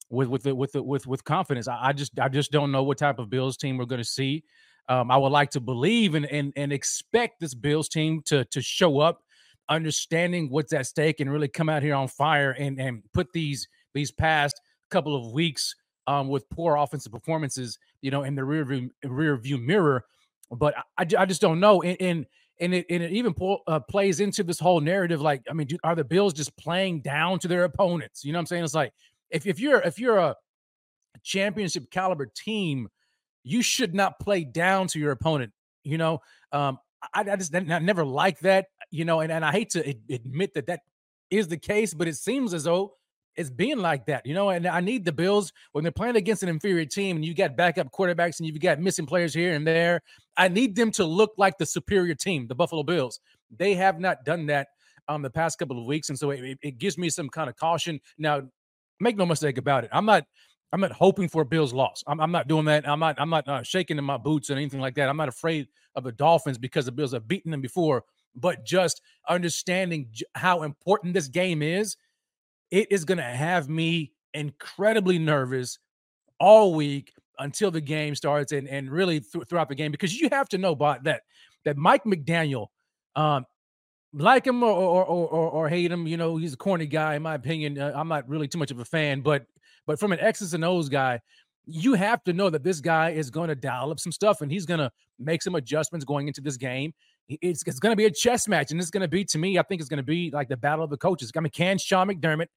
[0.10, 1.68] with with the, with the, with with confidence.
[1.68, 4.08] I, I, just I just don't know what type of Bills team we're going to
[4.08, 4.44] see.
[4.90, 8.62] Um, I would like to believe and, and and expect this Bills team to to
[8.62, 9.22] show up,
[9.70, 13.68] understanding what's at stake, and really come out here on fire and and put these
[13.94, 14.60] these past
[14.90, 15.76] couple of weeks
[16.08, 20.06] um, with poor offensive performances, you know, in the rear view rear view mirror.
[20.52, 21.82] But I, I just don't know.
[21.82, 22.26] And and,
[22.60, 25.22] and it, and it even pull, uh, plays into this whole narrative.
[25.22, 28.24] Like, I mean, do, are the Bills just playing down to their opponents?
[28.24, 28.63] You know what I'm saying?
[28.63, 28.94] It's like
[29.30, 30.36] if if you're if you're a
[31.24, 32.89] championship caliber team,
[33.44, 35.52] you should not play down to your opponent.
[35.84, 36.80] You know, um,
[37.13, 38.68] I, I just I never like that.
[38.92, 40.82] You know, and, and I hate to admit that that
[41.32, 42.94] is the case, but it seems as though
[43.36, 44.50] it's being like that, you know.
[44.50, 47.56] And I need the Bills when they're playing against an inferior team and you got
[47.56, 50.02] backup quarterbacks and you've got missing players here and there.
[50.38, 53.19] I need them to look like the superior team, the Buffalo Bills.
[53.56, 54.67] They have not done that
[55.08, 57.56] um the past couple of weeks, and so it, it gives me some kind of
[57.56, 58.00] caution.
[58.17, 58.43] Now,
[59.00, 60.26] make no mistake about it, I'm not.
[60.72, 62.04] I'm not hoping for a Bills loss.
[62.08, 62.89] I'm, I'm not doing that.
[62.89, 63.15] I'm not.
[63.19, 65.08] I'm not uh, shaking in my boots or anything like that.
[65.08, 68.06] I'm not afraid of the Dolphins because the Bills have beaten them before.
[68.36, 71.96] But just understanding j- how important this game is
[72.74, 75.78] it is going to have me incredibly nervous
[76.40, 80.28] all week until the game starts and, and really th- throughout the game because you
[80.32, 81.22] have to know about that
[81.66, 82.68] that Mike McDaniel,
[83.16, 83.46] um,
[84.12, 87.22] like him or or, or or hate him, you know, he's a corny guy in
[87.22, 87.78] my opinion.
[87.78, 89.46] Uh, I'm not really too much of a fan, but
[89.86, 91.20] but from an X's and O's guy,
[91.68, 94.52] you have to know that this guy is going to dial up some stuff and
[94.52, 96.92] he's going to make some adjustments going into this game.
[97.30, 99.60] It's, it's going to be a chess match, and it's going to be to me.
[99.60, 101.32] I think it's going to be like the battle of the coaches.
[101.36, 102.48] I mean, can Sean McDermott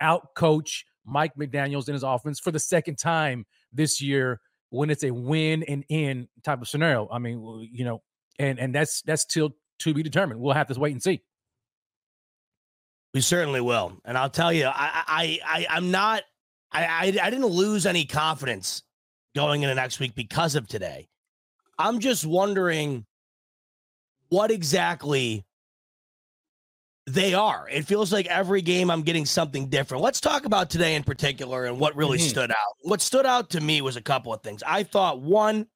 [0.00, 5.04] out coach Mike McDaniels in his offense for the second time this year when it's
[5.04, 7.08] a win and in type of scenario.
[7.10, 8.02] I mean, you know,
[8.38, 10.40] and and that's that's still to be determined.
[10.40, 11.22] We'll have to wait and see.
[13.12, 16.22] We certainly will, and I'll tell you, I I, I I'm not,
[16.70, 18.84] I, I I didn't lose any confidence
[19.34, 21.08] going into next week because of today.
[21.78, 23.06] I'm just wondering
[24.28, 25.44] what exactly
[27.12, 27.68] they are.
[27.70, 30.02] It feels like every game I'm getting something different.
[30.02, 32.28] Let's talk about today in particular and what really mm-hmm.
[32.28, 32.76] stood out.
[32.82, 34.62] What stood out to me was a couple of things.
[34.66, 35.66] I thought one,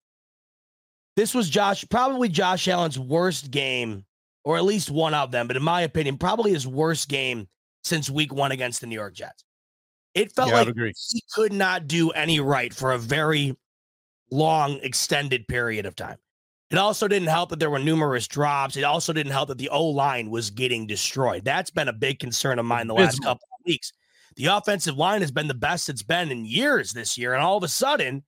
[1.16, 4.04] this was Josh, probably Josh Allen's worst game,
[4.44, 7.48] or at least one of them, but in my opinion, probably his worst game
[7.82, 9.44] since week one against the New York Jets.
[10.14, 10.74] It felt yeah, like
[11.10, 13.56] he could not do any right for a very
[14.30, 16.18] long, extended period of time.
[16.70, 18.76] It also didn't help that there were numerous drops.
[18.76, 21.44] It also didn't help that the O line was getting destroyed.
[21.44, 23.92] That's been a big concern of mine the last couple of weeks.
[24.36, 27.34] The offensive line has been the best it's been in years this year.
[27.34, 28.24] And all of a sudden,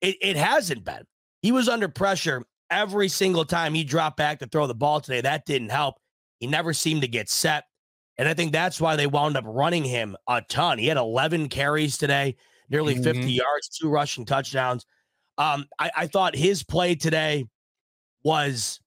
[0.00, 1.04] it, it hasn't been.
[1.42, 5.20] He was under pressure every single time he dropped back to throw the ball today.
[5.20, 5.96] That didn't help.
[6.40, 7.64] He never seemed to get set.
[8.18, 10.78] And I think that's why they wound up running him a ton.
[10.78, 12.36] He had 11 carries today,
[12.70, 13.04] nearly mm-hmm.
[13.04, 14.86] 50 yards, two rushing touchdowns.
[15.38, 17.46] Um, I, I thought his play today
[18.26, 18.80] was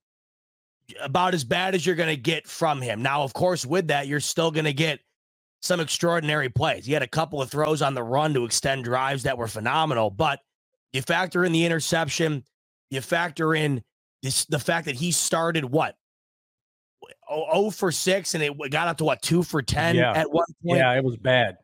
[1.01, 3.01] about as bad as you're going to get from him.
[3.01, 4.99] Now, of course, with that, you're still going to get
[5.61, 6.85] some extraordinary plays.
[6.85, 10.09] He had a couple of throws on the run to extend drives that were phenomenal,
[10.09, 10.41] but
[10.91, 12.43] you factor in the interception,
[12.89, 13.81] you factor in
[14.23, 15.95] this the fact that he started what
[17.33, 20.11] 0 for 6 and it got up to what 2 for 10 yeah.
[20.11, 20.79] at one point.
[20.79, 21.55] Yeah, it was bad.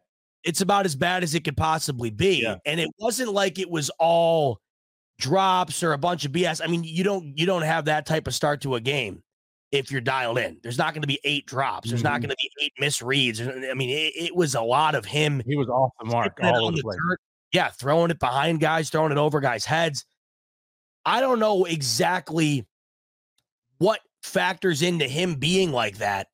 [0.46, 2.44] It's about as bad as it could possibly be.
[2.44, 2.56] Yeah.
[2.66, 4.62] And it wasn't like it was all
[5.20, 6.62] drops or a bunch of BS.
[6.64, 9.24] I mean, you don't you don't have that type of start to a game
[9.72, 10.58] if you're dialed in.
[10.64, 11.90] There's not going to be eight drops.
[11.90, 12.14] There's mm-hmm.
[12.14, 13.70] not going to be eight misreads.
[13.70, 15.42] I mean, it, it, was a lot of him.
[15.46, 17.20] He was off the mark all the, the dirt.
[17.52, 20.06] Yeah, throwing it behind guys, throwing it over guys' heads.
[21.06, 22.66] I don't know exactly
[23.78, 26.28] what factors into him being like that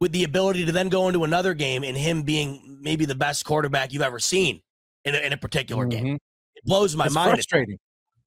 [0.00, 3.44] with the ability to then go into another game and him being maybe the best
[3.44, 4.60] quarterback you've ever seen
[5.04, 6.04] in a, in a particular mm-hmm.
[6.04, 6.18] game.
[6.56, 7.32] It blows my it's mind.
[7.32, 7.78] Frustrating.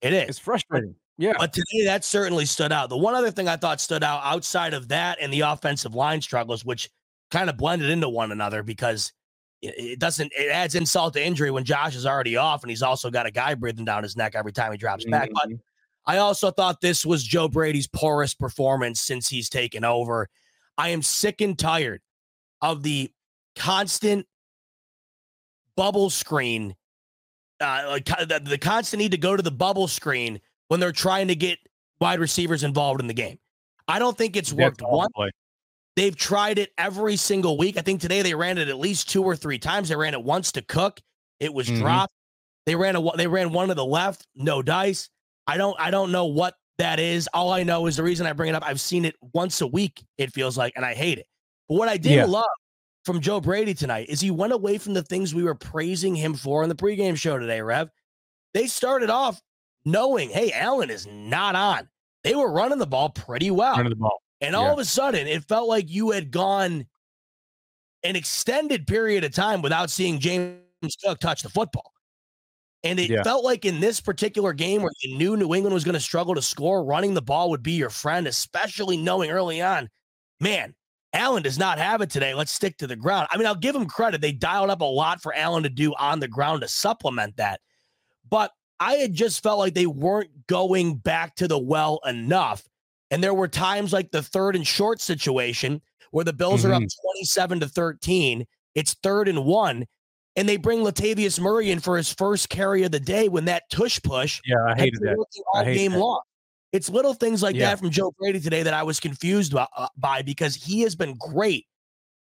[0.03, 0.29] It is.
[0.29, 0.95] It's frustrating.
[1.17, 1.33] Yeah.
[1.37, 2.89] But today that certainly stood out.
[2.89, 6.21] The one other thing I thought stood out outside of that and the offensive line
[6.21, 6.89] struggles, which
[7.31, 9.13] kind of blended into one another because
[9.61, 13.09] it doesn't it adds insult to injury when Josh is already off and he's also
[13.09, 15.11] got a guy breathing down his neck every time he drops mm-hmm.
[15.11, 15.29] back.
[15.33, 15.55] But mm-hmm.
[16.05, 20.27] I also thought this was Joe Brady's poorest performance since he's taken over.
[20.77, 22.01] I am sick and tired
[22.61, 23.09] of the
[23.55, 24.27] constant
[25.77, 26.75] bubble screen
[27.63, 31.27] uh, like the, the constant need to go to the bubble screen when they're trying
[31.29, 31.59] to get
[31.99, 33.39] wide receivers involved in the game.
[33.87, 35.09] I don't think it's worked one.
[35.95, 37.77] They've tried it every single week.
[37.77, 39.89] I think today they ran it at least two or three times.
[39.89, 40.99] They ran it once to Cook.
[41.39, 41.81] It was mm-hmm.
[41.81, 42.13] dropped.
[42.65, 45.09] They ran a they ran one to the left, no dice.
[45.47, 47.27] I don't I don't know what that is.
[47.33, 48.63] All I know is the reason I bring it up.
[48.65, 50.03] I've seen it once a week.
[50.17, 51.27] It feels like, and I hate it.
[51.67, 52.25] But what I did yeah.
[52.25, 52.45] love
[53.03, 56.33] from Joe Brady tonight is he went away from the things we were praising him
[56.33, 57.89] for in the pregame show today, Rev.
[58.53, 59.41] They started off
[59.85, 61.89] knowing, hey, Allen is not on.
[62.23, 63.75] They were running the ball pretty well.
[63.75, 64.21] Running the ball.
[64.39, 64.73] And all yeah.
[64.73, 66.85] of a sudden, it felt like you had gone
[68.03, 70.57] an extended period of time without seeing James
[71.03, 71.91] Cook touch the football.
[72.83, 73.23] And it yeah.
[73.23, 76.35] felt like in this particular game where you knew New England was going to struggle
[76.35, 79.89] to score, running the ball would be your friend, especially knowing early on,
[80.41, 80.75] man,
[81.13, 82.33] Allen does not have it today.
[82.33, 83.27] Let's stick to the ground.
[83.31, 84.19] I mean, I'll give him credit.
[84.19, 87.61] They dialed up a lot for Allen to do on the ground to supplement that.
[88.29, 92.63] But I had just felt like they weren't going back to the well enough.
[93.11, 96.71] And there were times like the third and short situation where the Bills mm-hmm.
[96.71, 97.07] are up mm-hmm.
[97.17, 98.45] 27 to 13.
[98.73, 99.85] It's third and one.
[100.35, 103.69] And they bring Latavius Murray in for his first carry of the day when that
[103.69, 104.41] tush push.
[104.45, 105.15] Yeah, I hated that.
[105.15, 105.99] All I hate game that.
[105.99, 106.21] long.
[106.73, 107.69] It's little things like yeah.
[107.69, 111.15] that from Joe Brady today that I was confused by, uh, because he has been
[111.19, 111.67] great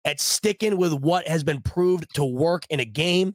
[0.03, 3.33] at sticking with what has been proved to work in a game.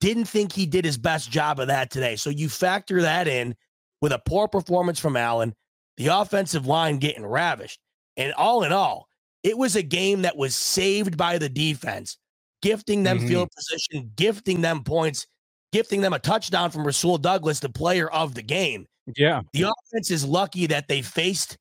[0.00, 2.16] Didn't think he did his best job of that today.
[2.16, 3.54] So you factor that in
[4.00, 5.54] with a poor performance from Allen,
[5.98, 7.78] the offensive line getting ravished.
[8.16, 9.08] And all in all,
[9.44, 12.18] it was a game that was saved by the defense,
[12.60, 13.28] gifting them mm-hmm.
[13.28, 15.26] field position, gifting them points,
[15.72, 18.86] gifting them a touchdown from Rasul Douglas, the player of the game.
[19.16, 19.42] Yeah.
[19.52, 21.58] The offense is lucky that they faced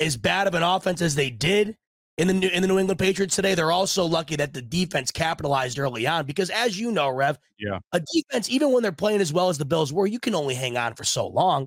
[0.00, 1.76] as bad of an offense as they did
[2.18, 3.54] in the New, in the New England Patriots today.
[3.54, 7.78] They're also lucky that the defense capitalized early on because, as you know, Rev, yeah,
[7.92, 10.54] a defense even when they're playing as well as the Bills were, you can only
[10.54, 11.66] hang on for so long.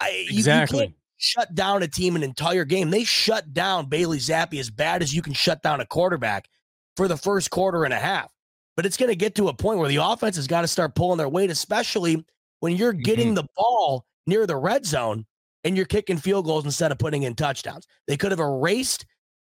[0.00, 0.84] I, exactly.
[0.84, 2.90] You, you shut down a team an entire game.
[2.90, 6.48] They shut down Bailey Zappe as bad as you can shut down a quarterback
[6.96, 8.32] for the first quarter and a half.
[8.76, 10.94] But it's going to get to a point where the offense has got to start
[10.94, 12.24] pulling their weight, especially
[12.60, 13.34] when you're getting mm-hmm.
[13.36, 15.24] the ball near the red zone
[15.64, 17.86] and you're kicking field goals instead of putting in touchdowns.
[18.06, 19.06] They could have erased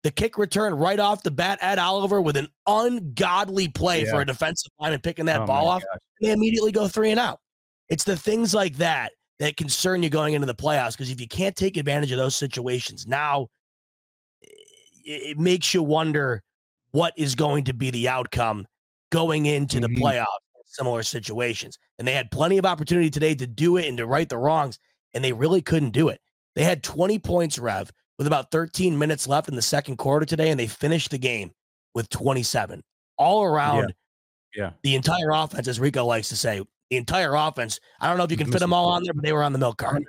[0.04, 4.12] the kick return right off the bat Ed Oliver with an ungodly play yeah.
[4.12, 5.84] for a defensive line and picking that oh ball off.
[6.22, 7.40] They immediately go three and out.
[7.90, 11.28] It's the things like that that concern you going into the playoffs because if you
[11.28, 13.48] can't take advantage of those situations now,
[15.04, 16.44] it, makes you wonder
[16.92, 18.66] what is going to be the outcome
[19.12, 19.94] going into mm-hmm.
[19.94, 20.26] the playoffs
[20.80, 21.78] similar situations.
[21.98, 24.80] And they had plenty of opportunity today to do it and to right the wrongs,
[25.14, 26.22] and they really couldn't do it.
[26.56, 30.50] They had 20 points, Rev, with about 13 minutes left in the second quarter today,
[30.50, 31.52] and they finished the game
[31.94, 32.84] with 27.
[33.18, 33.94] All around
[34.56, 34.64] yeah.
[34.64, 34.72] yeah.
[34.84, 37.80] the entire offense, as Rico likes to say, the entire offense.
[38.00, 39.54] I don't know if you can fit them all on there, but they were on
[39.54, 40.04] the milk cart.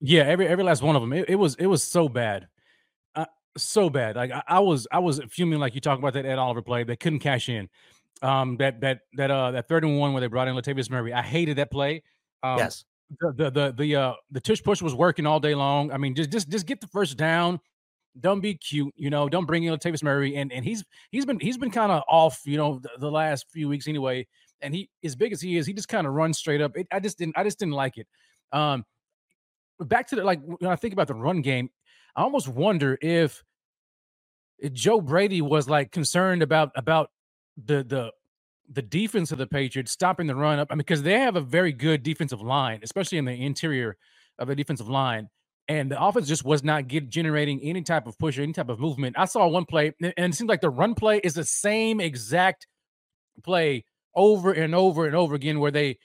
[0.00, 1.12] Yeah, every every last one of them.
[1.12, 2.48] It, it was it was so bad,
[3.14, 4.16] uh, so bad.
[4.16, 5.58] Like I, I, was I was fuming.
[5.58, 7.68] Like you talk about that Ed Oliver play, they couldn't cash in.
[8.22, 11.12] Um, that that that uh that third and one where they brought in Latavius Murray.
[11.12, 12.02] I hated that play.
[12.42, 12.84] Um, yes.
[13.20, 15.92] The the the the uh the tush push was working all day long.
[15.92, 17.60] I mean, just just just get the first down.
[18.20, 19.28] Don't be cute, you know.
[19.28, 22.40] Don't bring in Latavius Murray, and and he's he's been he's been kind of off,
[22.44, 24.26] you know, the, the last few weeks anyway
[24.60, 26.76] and he as big as he is, he just kind of runs straight up.
[26.76, 28.06] It, I just didn't I just didn't like it.
[28.52, 28.84] Um,
[29.80, 31.70] back to the like when I think about the run game,
[32.16, 33.42] I almost wonder if,
[34.58, 37.10] if Joe Brady was like concerned about about
[37.66, 38.12] the the
[38.70, 40.68] the defense of the Patriots stopping the run up.
[40.70, 43.96] I mean, because they have a very good defensive line, especially in the interior
[44.38, 45.28] of the defensive line.
[45.68, 48.70] And the offense just was not get, generating any type of push or any type
[48.70, 49.16] of movement.
[49.18, 52.66] I saw one play, and it seems like the run play is the same exact
[53.42, 53.84] play
[54.14, 55.98] over and over and over again where they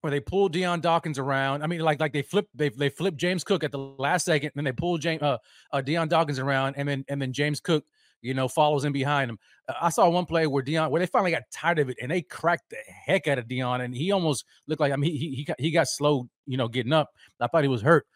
[0.00, 1.62] where they pull Dion Dawkins around.
[1.62, 4.46] I mean, like like they flip they they flip James Cook at the last second,
[4.48, 5.36] and then they pull James uh,
[5.72, 7.84] uh Dion Dawkins around, and then and then James Cook
[8.22, 9.38] you know follows in behind him.
[9.68, 12.10] Uh, I saw one play where Dion where they finally got tired of it and
[12.10, 15.34] they cracked the heck out of Dion, and he almost looked like I mean he
[15.34, 17.10] he got, he got slow you know getting up.
[17.40, 18.06] I thought he was hurt,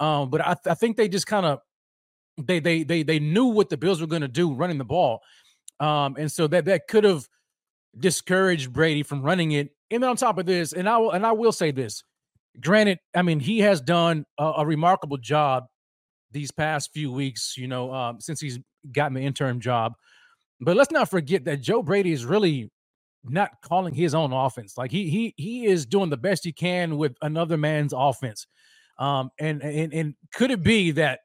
[0.00, 1.60] um, but I I think they just kind of
[2.42, 5.20] they they they they knew what the Bills were going to do running the ball,
[5.80, 7.26] um, and so that that could have
[7.98, 9.70] discouraged Brady from running it.
[9.90, 12.02] And then on top of this, and I will and I will say this,
[12.60, 15.66] granted, I mean he has done a, a remarkable job
[16.34, 18.58] these past few weeks, you know, um, since he's
[18.92, 19.94] gotten the interim job.
[20.60, 22.70] But let's not forget that Joe Brady is really
[23.24, 24.76] not calling his own offense.
[24.76, 28.46] Like he he he is doing the best he can with another man's offense.
[28.98, 31.20] Um, and and and could it be that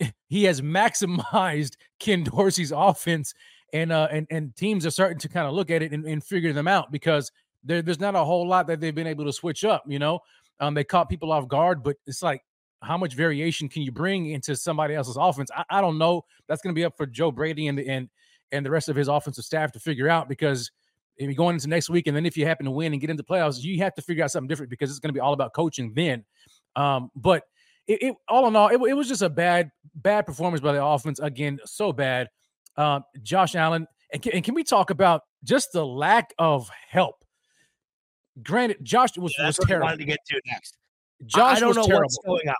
[0.28, 3.34] he has maximized Ken Dorsey's offense
[3.72, 6.24] and uh and and teams are starting to kind of look at it and, and
[6.24, 7.30] figure them out because
[7.64, 9.82] there, there's not a whole lot that they've been able to switch up.
[9.86, 10.20] You know,
[10.60, 12.42] um, they caught people off guard, but it's like
[12.82, 15.50] how much variation can you bring into somebody else's offense?
[15.56, 16.24] I, I don't know.
[16.48, 18.08] That's going to be up for Joe Brady and the and
[18.52, 20.70] and the rest of his offensive staff to figure out because
[21.16, 23.10] if you're going into next week and then if you happen to win and get
[23.10, 25.32] into playoffs, you have to figure out something different because it's going to be all
[25.32, 26.24] about coaching then.
[26.76, 27.42] Um, but
[27.86, 30.84] it, it, all in all, it, it was just a bad bad performance by the
[30.84, 32.28] offense again, so bad
[32.78, 33.86] uh, Josh Allen.
[34.10, 37.16] And can, and can, we talk about just the lack of help?
[38.42, 39.86] Granted, Josh was, yeah, was terrible.
[39.86, 40.78] wanted to get to next.
[41.26, 42.04] Josh I don't know terrible.
[42.04, 42.54] what's going on.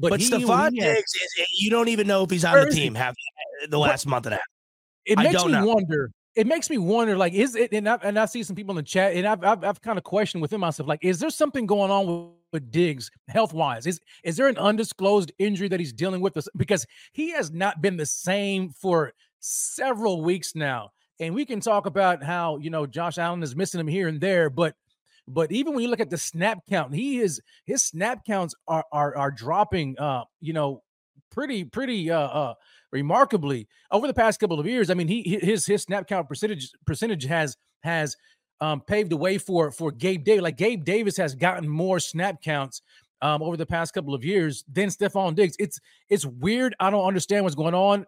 [0.00, 2.94] But, but he, Stefon Diggs, is, you don't even know if he's on the team
[2.94, 3.14] have
[3.68, 4.46] the last but, month and a half.
[5.04, 5.66] It makes me know.
[5.66, 6.10] wonder.
[6.36, 7.72] It makes me wonder, like, is it?
[7.72, 9.98] And I, and I see some people in the chat, and I've, I've, I've kind
[9.98, 13.86] of questioned within myself, like, is there something going on with, with Diggs health wise?
[13.86, 16.38] Is is there an undisclosed injury that he's dealing with?
[16.56, 20.90] Because he has not been the same for several weeks now.
[21.18, 24.20] And we can talk about how, you know, Josh Allen is missing him here and
[24.20, 24.74] there, but
[25.28, 28.84] but even when you look at the snap count, he is his snap counts are
[28.92, 30.82] are are dropping uh, you know,
[31.30, 32.54] pretty pretty uh uh
[32.92, 34.90] remarkably over the past couple of years.
[34.90, 38.16] I mean, he his his snap count percentage percentage has has
[38.60, 40.42] um, paved the way for for Gabe Davis.
[40.42, 42.82] Like Gabe Davis has gotten more snap counts
[43.22, 45.56] um, over the past couple of years than Stefon Diggs.
[45.58, 46.74] It's it's weird.
[46.80, 48.06] I don't understand what's going on.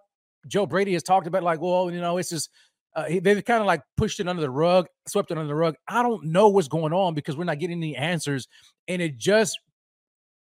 [0.48, 2.50] Joe Brady has talked about like, well, you know, it's just
[2.94, 5.74] uh, they've kind of like pushed it under the rug, swept it under the rug.
[5.88, 8.48] I don't know what's going on because we're not getting any answers,
[8.88, 9.58] and it just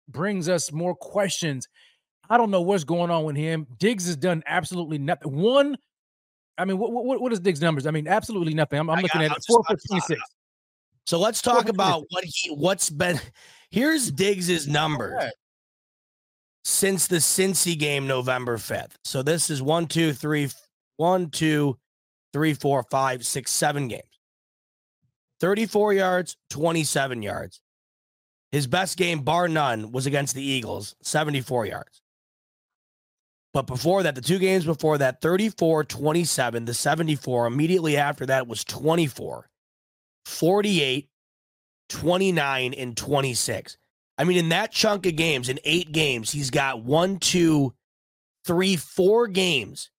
[0.07, 1.67] brings us more questions.
[2.29, 3.67] I don't know what's going on with him.
[3.77, 5.35] Diggs has done absolutely nothing.
[5.35, 5.77] One,
[6.57, 7.85] I mean, what what, what is Diggs' numbers?
[7.85, 8.79] I mean, absolutely nothing.
[8.79, 10.21] I'm, I'm looking got, at it, four for twenty six.
[11.05, 13.19] So let's talk about what he what's been.
[13.71, 15.31] Here's Diggs's numbers
[16.63, 18.91] since the Cincy game November 5th.
[19.03, 20.49] So this is one, two, three,
[20.97, 21.77] one, two,
[22.34, 24.03] three, four, five, six, seven games.
[25.39, 27.61] 34 yards, 27 yards.
[28.51, 32.01] His best game, bar none, was against the Eagles, 74 yards.
[33.53, 37.47] But before that, the two games before that, 34, 27, the 74.
[37.47, 39.49] Immediately after that was 24,
[40.25, 41.09] 48,
[41.89, 43.77] 29, and 26.
[44.17, 47.73] I mean, in that chunk of games, in eight games, he's got one, two,
[48.45, 49.89] three, four games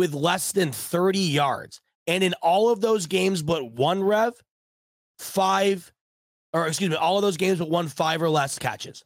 [0.00, 1.78] with less than 30 yards.
[2.06, 4.32] And in all of those games but one rev,
[5.18, 5.92] five,
[6.54, 9.04] or excuse me, all of those games but one, five or less catches.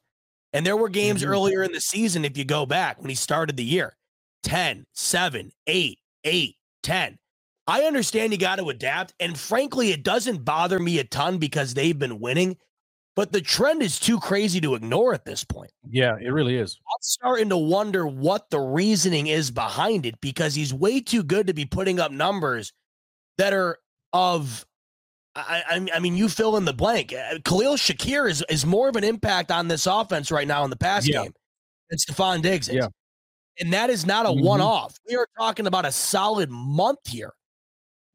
[0.53, 1.33] And there were games mm-hmm.
[1.33, 3.97] earlier in the season, if you go back when he started the year
[4.45, 7.19] 10, 7, 8, 8, 10.
[7.67, 9.15] I understand you got to adapt.
[9.19, 12.57] And frankly, it doesn't bother me a ton because they've been winning,
[13.17, 15.71] but the trend is too crazy to ignore at this point.
[15.89, 16.79] Yeah, it really is.
[16.87, 21.47] I'm starting to wonder what the reasoning is behind it because he's way too good
[21.47, 22.73] to be putting up numbers
[23.39, 23.79] that are
[24.13, 24.67] of.
[25.37, 27.13] I, I mean, you fill in the blank.
[27.13, 30.71] Uh, Khalil Shakir is, is more of an impact on this offense right now in
[30.71, 31.23] the pass yeah.
[31.23, 31.33] game
[31.91, 32.77] than Stefon Diggs is.
[32.77, 32.87] Yeah.
[33.59, 34.45] And that is not a mm-hmm.
[34.45, 34.97] one off.
[35.09, 37.33] We are talking about a solid month here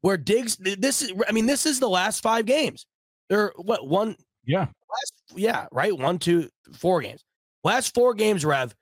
[0.00, 2.86] where Diggs, this is, I mean, this is the last five games.
[3.28, 4.16] They're what, one?
[4.50, 4.66] Yeah.
[4.66, 5.96] Last, yeah, right.
[5.96, 7.24] One, two, four games.
[7.62, 8.74] Last four games, Rev,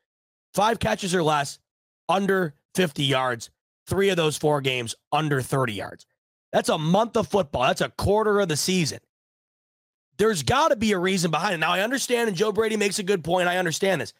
[0.54, 1.58] five catches or less,
[2.08, 3.50] under 50 yards.
[3.86, 6.06] Three of those four games, under 30 yards.
[6.52, 7.62] That's a month of football.
[7.62, 9.00] That's a quarter of the season.
[10.16, 11.58] There's got to be a reason behind it.
[11.58, 13.48] Now, I understand, and Joe Brady makes a good point.
[13.48, 14.12] I understand this.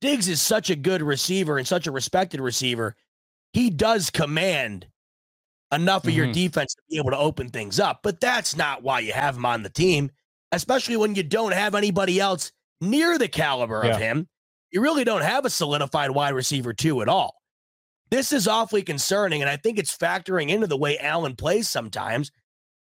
[0.00, 2.96] Diggs is such a good receiver and such a respected receiver.
[3.52, 4.86] He does command
[5.72, 6.18] enough of mm-hmm.
[6.18, 8.00] your defense to be able to open things up.
[8.02, 10.10] But that's not why you have him on the team,
[10.52, 13.94] especially when you don't have anybody else near the caliber yeah.
[13.94, 14.28] of him.
[14.70, 17.34] You really don't have a solidified wide receiver, two, at all.
[18.10, 22.30] This is awfully concerning, and I think it's factoring into the way Allen plays sometimes.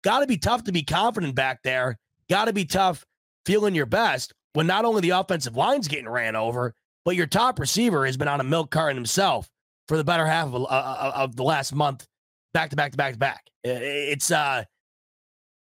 [0.03, 1.97] Got to be tough to be confident back there.
[2.30, 3.05] Got to be tough
[3.45, 7.59] feeling your best when not only the offensive line's getting ran over, but your top
[7.59, 9.49] receiver has been on a milk carton himself
[9.88, 12.05] for the better half of, uh, uh of the last month
[12.55, 13.43] back to back to back to back.
[13.63, 14.63] It's uh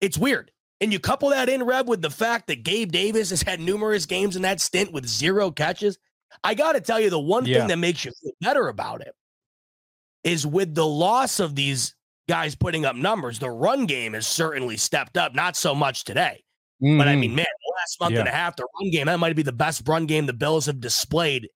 [0.00, 0.51] it's weird.
[0.82, 4.04] And you couple that in, Rev, with the fact that Gabe Davis has had numerous
[4.04, 5.96] games in that stint with zero catches.
[6.42, 7.60] I got to tell you, the one yeah.
[7.60, 9.14] thing that makes you feel better about it
[10.24, 11.94] is with the loss of these
[12.28, 15.36] guys putting up numbers, the run game has certainly stepped up.
[15.36, 16.42] Not so much today.
[16.82, 16.98] Mm-hmm.
[16.98, 17.36] But I mean, mm-hmm.
[17.36, 17.46] man,
[17.78, 18.20] last month yeah.
[18.20, 20.66] and a half, the run game, that might be the best run game the Bills
[20.66, 21.48] have displayed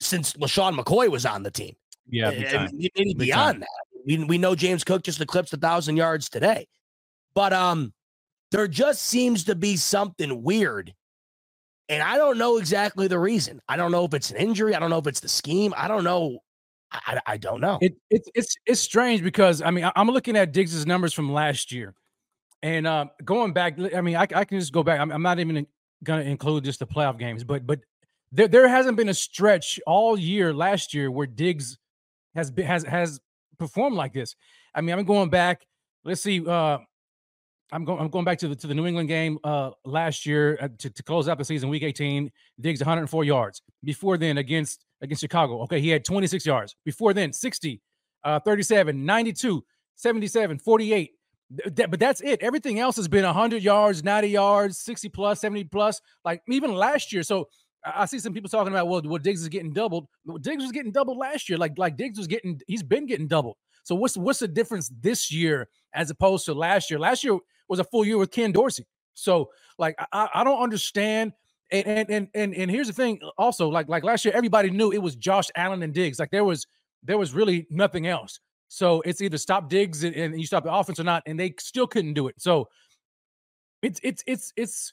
[0.00, 1.74] since LeSean McCoy was on the team.
[2.08, 3.68] Yeah, maybe beyond that.
[4.06, 6.68] We, we know James Cook just eclipsed a thousand yards today,
[7.34, 7.92] but um,
[8.52, 10.94] there just seems to be something weird,
[11.88, 13.60] and I don't know exactly the reason.
[13.68, 14.74] I don't know if it's an injury.
[14.74, 15.74] I don't know if it's the scheme.
[15.76, 16.38] I don't know.
[16.92, 17.78] I, I don't know.
[17.80, 21.32] It, it's it's it's strange because I mean I, am looking at Diggs's numbers from
[21.32, 21.94] last year,
[22.62, 23.78] and uh, going back.
[23.94, 25.00] I mean I, I can just go back.
[25.00, 25.66] I'm, I'm not even
[26.04, 27.80] going to include just the playoff games, but but
[28.30, 31.78] there there hasn't been a stretch all year last year where Diggs
[32.34, 33.20] has has has
[33.58, 34.36] performed like this.
[34.74, 35.66] I mean, I'm going back.
[36.04, 36.46] Let's see.
[36.46, 36.78] Uh,
[37.72, 37.98] I'm going.
[38.00, 40.90] I'm going back to the to the New England game uh, last year uh, to,
[40.90, 42.30] to close out the season, Week 18.
[42.60, 43.62] Diggs 104 yards.
[43.82, 46.76] Before then, against against Chicago, okay, he had 26 yards.
[46.84, 47.80] Before then, 60,
[48.24, 49.64] uh, 37, 92,
[49.96, 51.10] 77, 48.
[51.76, 52.42] Th- but that's it.
[52.42, 56.00] Everything else has been 100 yards, 90 yards, 60 plus, 70 plus.
[56.24, 57.22] Like even last year.
[57.22, 57.48] So
[57.84, 60.08] I see some people talking about well, well, Diggs is getting doubled.
[60.42, 61.58] Diggs was getting doubled last year.
[61.58, 63.56] Like like Diggs was getting, he's been getting doubled.
[63.84, 67.00] So what's what's the difference this year as opposed to last year?
[67.00, 67.38] Last year
[67.72, 68.86] was a full year with Ken Dorsey.
[69.14, 69.48] So
[69.78, 71.32] like I, I don't understand.
[71.70, 73.18] And, and and and and here's the thing.
[73.38, 76.18] Also, like like last year, everybody knew it was Josh Allen and Diggs.
[76.18, 76.66] Like there was
[77.02, 78.40] there was really nothing else.
[78.68, 81.54] So it's either stop Diggs and, and you stop the offense or not, and they
[81.58, 82.34] still couldn't do it.
[82.38, 82.68] So
[83.80, 84.92] it's it's it's it's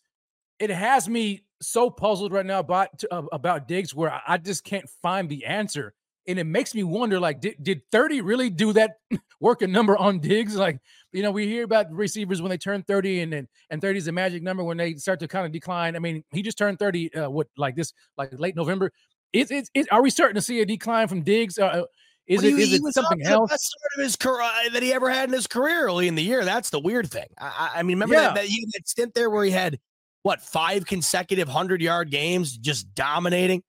[0.60, 4.90] it has me so puzzled right now about uh, about Diggs where I just can't
[5.02, 5.94] find the answer.
[6.28, 8.98] And it makes me wonder, like, did, did 30 really do that
[9.40, 10.56] working number on Diggs?
[10.56, 10.80] Like,
[11.12, 14.08] you know, we hear about receivers when they turn 30 and and, and 30 is
[14.08, 15.96] a magic number when they start to kind of decline.
[15.96, 18.92] I mean, he just turned 30, uh, what, like this, like late November.
[19.34, 21.58] Is it, is, are we starting to see a decline from Diggs?
[21.58, 21.86] Uh, uh
[22.28, 23.50] is it, is it something else?
[23.50, 26.22] That's sort of his career that he ever had in his career early in the
[26.22, 26.46] year.
[26.46, 27.26] That's the weird thing.
[27.40, 28.34] I, I mean, remember yeah.
[28.34, 29.80] that, that, that stint there where he had
[30.22, 33.64] what five consecutive hundred yard games, just dominating.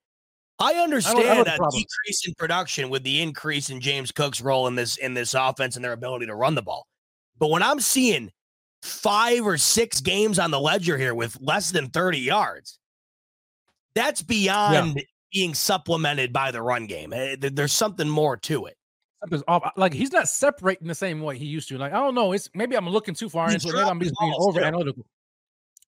[0.60, 4.96] I understand a decrease in production with the increase in James Cook's role in this
[4.98, 6.86] in this offense and their ability to run the ball.
[7.38, 8.30] But when I'm seeing
[8.82, 12.78] five or six games on the ledger here with less than 30 yards,
[13.94, 15.02] that's beyond yeah.
[15.32, 17.12] being supplemented by the run game.
[17.14, 18.76] Eh, there's something more to it.
[19.76, 21.78] Like he's not separating the same way he used to.
[21.78, 22.32] Like I don't know.
[22.32, 23.76] It's maybe I'm looking too far into it.
[23.76, 25.06] I'm just being over analytical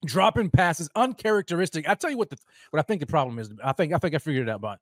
[0.04, 1.88] dropping passes, uncharacteristic.
[1.88, 2.38] I tell you what the
[2.70, 3.50] what I think the problem is.
[3.62, 4.78] I think I think I figured it out, but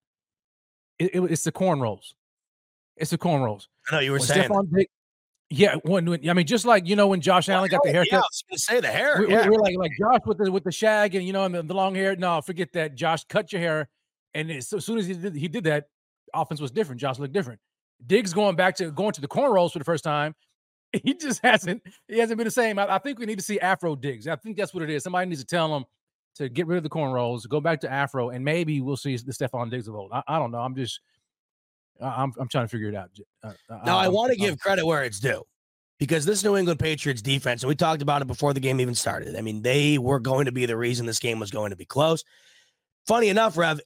[0.99, 2.15] it, it, it's the cornrows.
[2.97, 3.67] It's the cornrows.
[3.91, 4.51] I know you were when saying.
[4.75, 4.89] Diggs,
[5.49, 8.13] Yeah, when, when, I mean, just like you know when Josh Allen got the haircut.
[8.13, 9.17] Yeah, I was going to say the hair.
[9.27, 9.47] We, yeah.
[9.47, 11.75] are like like Josh with the with the shag and you know and the, the
[11.75, 12.15] long hair.
[12.17, 12.95] No, forget that.
[12.95, 13.89] Josh cut your hair,
[14.35, 15.87] and as soon as he did, he did that,
[16.35, 17.01] offense was different.
[17.01, 17.61] Josh looked different.
[18.07, 20.35] Diggs going back to going to the cornrows for the first time.
[20.93, 21.83] He just hasn't.
[22.09, 22.79] He hasn't been the same.
[22.79, 24.27] I, I think we need to see Afro Diggs.
[24.27, 25.05] I think that's what it is.
[25.05, 25.85] Somebody needs to tell him
[26.37, 29.33] to get rid of the cornrows, go back to Afro, and maybe we'll see the
[29.33, 30.11] Stefon Diggs of old.
[30.13, 30.59] I, I don't know.
[30.59, 31.01] I'm just.
[32.01, 33.11] I'm I'm trying to figure it out.
[33.45, 33.53] Uh,
[33.85, 35.45] now I, I want to give credit where it's due
[35.99, 38.95] because this New England Patriots defense, and we talked about it before the game even
[38.95, 39.37] started.
[39.37, 41.85] I mean, they were going to be the reason this game was going to be
[41.85, 42.25] close.
[43.07, 43.81] Funny enough, Rev,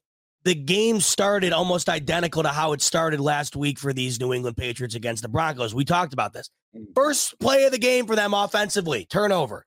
[0.44, 4.56] the game started almost identical to how it started last week for these New England
[4.56, 5.74] Patriots against the Broncos.
[5.74, 6.50] We talked about this.
[6.76, 6.86] Mm.
[6.94, 9.64] First play of the game for them offensively, turnover.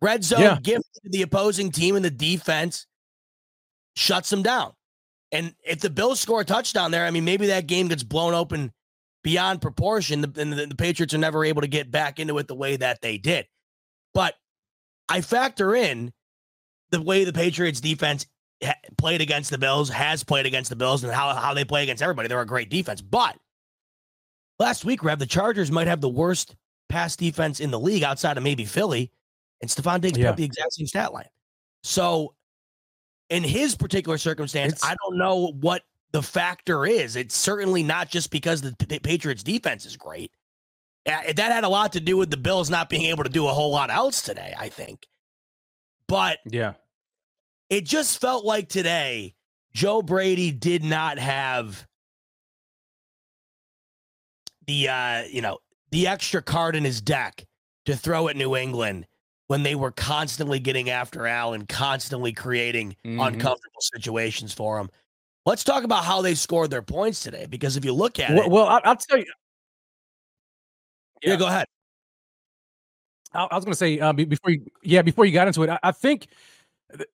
[0.00, 0.58] Red zone yeah.
[0.60, 2.86] gifted the opposing team and the defense
[3.94, 4.72] shuts them down.
[5.30, 8.34] And if the Bills score a touchdown there, I mean, maybe that game gets blown
[8.34, 8.72] open
[9.22, 12.54] beyond proportion, and the, the Patriots are never able to get back into it the
[12.54, 13.46] way that they did.
[14.12, 14.34] But
[15.08, 16.12] I factor in
[16.90, 18.26] the way the Patriots defense
[18.96, 22.02] played against the Bills, has played against the Bills, and how, how they play against
[22.02, 22.28] everybody.
[22.28, 23.00] They're a great defense.
[23.00, 23.36] But
[24.58, 26.56] last week, Rev, the Chargers might have the worst
[26.88, 29.10] pass defense in the league outside of maybe Philly,
[29.60, 30.26] and Stefon Diggs yeah.
[30.26, 31.28] put up the exact same stat line.
[31.82, 32.34] So,
[33.30, 35.82] in his particular circumstance, it's, I don't know what
[36.12, 37.16] the factor is.
[37.16, 40.30] It's certainly not just because the Patriots defense is great.
[41.06, 43.52] That had a lot to do with the Bills not being able to do a
[43.52, 45.06] whole lot else today, I think.
[46.06, 46.74] But yeah,
[47.72, 49.34] it just felt like today
[49.72, 51.86] Joe Brady did not have
[54.66, 55.56] the uh, you know,
[55.90, 57.46] the extra card in his deck
[57.86, 59.06] to throw at New England
[59.46, 63.18] when they were constantly getting after Allen, constantly creating mm-hmm.
[63.18, 64.90] uncomfortable situations for him.
[65.46, 68.44] Let's talk about how they scored their points today, because if you look at well,
[68.44, 69.24] it, well, I'll, tell you.
[71.22, 71.66] Yeah, yeah go ahead.
[73.32, 75.70] I, I was going to say uh, before you, yeah, before you got into it,
[75.70, 76.28] I, I think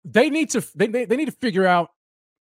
[0.05, 1.91] they need to they, they, they need to figure out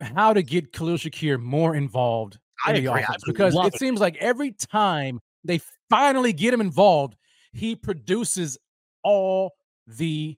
[0.00, 3.02] how to get Khalil Shakir more involved in I the agree.
[3.02, 5.60] offense because it, it seems like every time they
[5.90, 7.16] finally get him involved,
[7.52, 8.58] he produces
[9.02, 9.52] all
[9.86, 10.36] the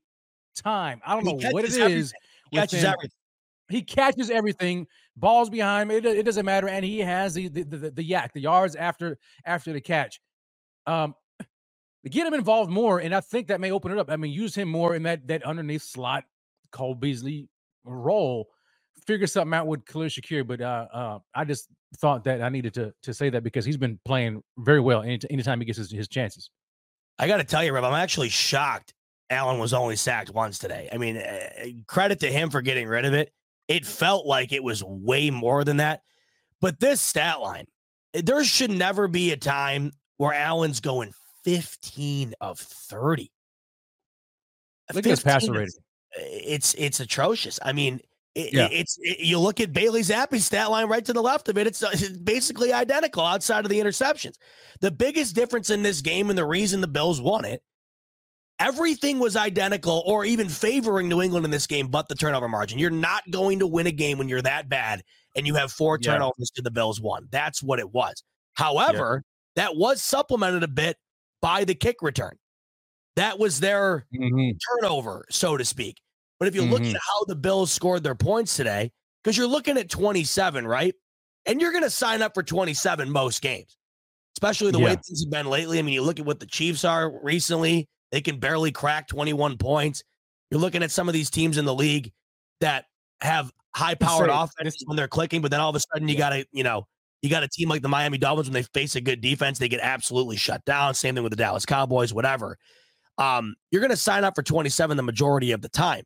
[0.56, 1.00] time.
[1.06, 1.98] I don't know what it everything.
[1.98, 2.12] is.
[2.50, 3.10] He catches everything.
[3.68, 4.86] He catches everything.
[5.16, 5.96] Balls behind him.
[5.96, 9.18] It, it doesn't matter, and he has the the, the the YAC, the yards after
[9.44, 10.20] after the catch.
[10.86, 11.14] Um,
[12.04, 14.10] get him involved more, and I think that may open it up.
[14.10, 16.24] I mean, use him more in that that underneath slot
[16.74, 17.48] Cole Beasley
[17.84, 18.48] role,
[19.06, 20.46] figure something out with Khalil Shakir.
[20.46, 21.68] But uh, uh, I just
[21.98, 25.20] thought that I needed to to say that because he's been playing very well any,
[25.30, 26.50] anytime he gets his, his chances.
[27.18, 28.92] I got to tell you, Rob, I'm actually shocked
[29.30, 30.88] Allen was only sacked once today.
[30.92, 31.48] I mean, uh,
[31.86, 33.32] credit to him for getting rid of it.
[33.68, 36.02] It felt like it was way more than that.
[36.60, 37.66] But this stat line,
[38.12, 41.12] there should never be a time where Allen's going
[41.44, 43.30] 15 of 30.
[44.92, 45.70] Look at his passer rating
[46.16, 47.58] it's it's atrocious.
[47.62, 48.00] I mean,
[48.34, 48.68] it, yeah.
[48.70, 51.66] it's it, you look at Bailey Zappe's stat line right to the left of it.
[51.66, 54.36] It's, it's basically identical outside of the interceptions.
[54.80, 57.62] The biggest difference in this game and the reason the Bills won it,
[58.58, 62.78] everything was identical or even favoring New England in this game, but the turnover margin.
[62.78, 65.02] You're not going to win a game when you're that bad
[65.36, 66.56] and you have four turnovers yeah.
[66.56, 67.28] to the Bills one.
[67.30, 68.22] That's what it was.
[68.54, 69.22] However,
[69.56, 69.64] yeah.
[69.64, 70.96] that was supplemented a bit
[71.40, 72.36] by the kick return.
[73.16, 74.56] That was their mm-hmm.
[74.80, 76.00] turnover, so to speak.
[76.44, 76.72] But if you mm-hmm.
[76.72, 78.92] look at how the Bills scored their points today,
[79.22, 80.94] because you're looking at 27, right?
[81.46, 83.78] And you're going to sign up for 27 most games,
[84.36, 84.84] especially the yeah.
[84.84, 85.78] way things have been lately.
[85.78, 89.56] I mean, you look at what the Chiefs are recently, they can barely crack 21
[89.56, 90.02] points.
[90.50, 92.12] You're looking at some of these teams in the league
[92.60, 92.84] that
[93.22, 96.28] have high powered offense when they're clicking, but then all of a sudden you got
[96.28, 96.86] to, you know,
[97.22, 99.70] you got a team like the Miami Dolphins when they face a good defense, they
[99.70, 100.92] get absolutely shut down.
[100.92, 102.58] Same thing with the Dallas Cowboys, whatever.
[103.16, 106.04] Um, you're going to sign up for 27 the majority of the time.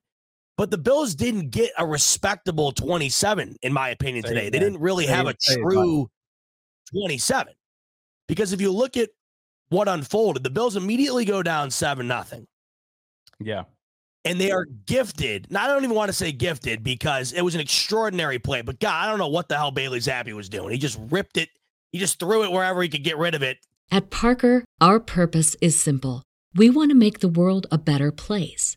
[0.59, 4.51] But the Bills didn't get a respectable 27, in my opinion, Say today.
[4.51, 6.11] They didn't really Say have a true
[6.93, 7.55] 27.
[8.27, 9.09] Because if you look at
[9.69, 12.45] what unfolded, the Bills immediately go down 7 nothing.
[13.39, 13.63] Yeah.
[14.25, 15.47] And they are gifted.
[15.49, 18.63] Now, I don't even want to say gifted because it was an extraordinary play.
[18.63, 20.73] But God, I don't know what the hell Bailey Zappe was doing.
[20.73, 21.51] He just ripped it.
[21.93, 23.59] He just threw it wherever he could get rid of it.
[23.93, 26.25] At Parker, our purpose is simple.
[26.53, 28.77] We want to make the world a better place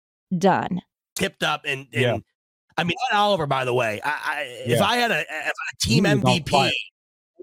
[0.37, 0.81] done.
[1.15, 2.17] Tipped up and, and yeah.
[2.77, 4.75] I mean, Oliver, by the way, I, I yeah.
[4.75, 5.51] if I had a, a
[5.81, 6.71] team MVP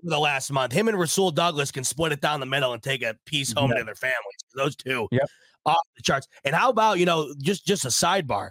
[0.03, 3.03] the last month, him and Rasul Douglas can split it down the middle and take
[3.03, 4.17] a piece home to their families.
[4.55, 5.29] Those two yep.
[5.67, 6.27] off the charts.
[6.45, 8.51] And how about, you know, just just a sidebar.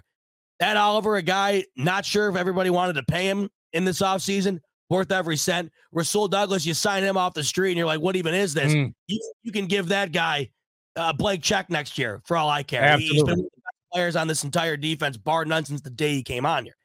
[0.60, 4.60] That Oliver, a guy not sure if everybody wanted to pay him in this offseason,
[4.90, 5.70] worth every cent.
[5.92, 8.72] Rasul Douglas, you sign him off the street and you're like, what even is this?
[8.72, 8.92] Mm.
[9.06, 10.50] You, you can give that guy
[10.96, 12.82] a blank check next year for all I care.
[12.82, 13.46] Absolutely.
[13.92, 16.76] Players on this entire defense, bar none, since the day he came on here.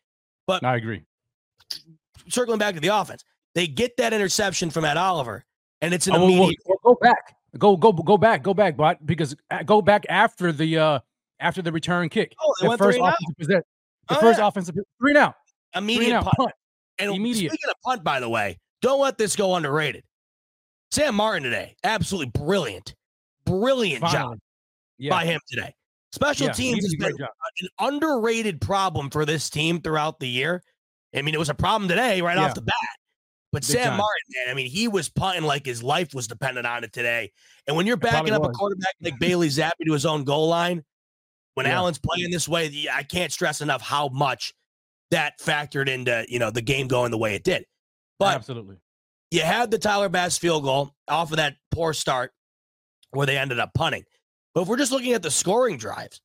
[0.48, 1.04] But I agree.
[2.30, 3.24] Circling back to the offense,
[3.56, 5.44] they get that interception from Ed Oliver,
[5.82, 6.60] and it's an oh, immediate.
[6.66, 10.06] Well, well, go back, go go go back, go back, but because uh, go back
[10.10, 11.00] after the uh
[11.40, 12.34] after the return kick.
[12.42, 13.64] Oh, the first offensive possession.
[14.10, 14.48] The oh, first yeah.
[14.48, 15.36] offensive three now.
[15.76, 16.22] Immediate three now.
[16.24, 16.36] punt.
[16.38, 16.52] punt.
[17.00, 17.52] And Immediate.
[17.52, 20.04] speaking of punt, by the way, don't let this go underrated.
[20.92, 22.94] Sam Martin today, absolutely brilliant,
[23.46, 24.36] brilliant Finally.
[24.36, 24.40] job
[25.00, 25.10] yeah.
[25.10, 25.74] by him today.
[26.14, 30.62] Special yeah, teams has been an underrated problem for this team throughout the year.
[31.16, 32.46] I mean, it was a problem today right yeah.
[32.46, 32.76] off the bat.
[33.52, 33.98] But Big Sam time.
[33.98, 37.32] Martin, man, I mean, he was punting like his life was dependent on it today.
[37.66, 38.50] And when you're backing up was.
[38.50, 40.84] a quarterback like Bailey Zappe to his own goal line,
[41.56, 41.78] when yeah.
[41.78, 44.54] Allen's playing this way, I can't stress enough how much
[45.10, 47.66] that factored into you know the game going the way it did.
[48.20, 48.78] But absolutely,
[49.32, 52.34] you had the Tyler Bass field goal off of that poor start
[53.10, 54.04] where they ended up punting.
[54.54, 56.22] But if we're just looking at the scoring drives,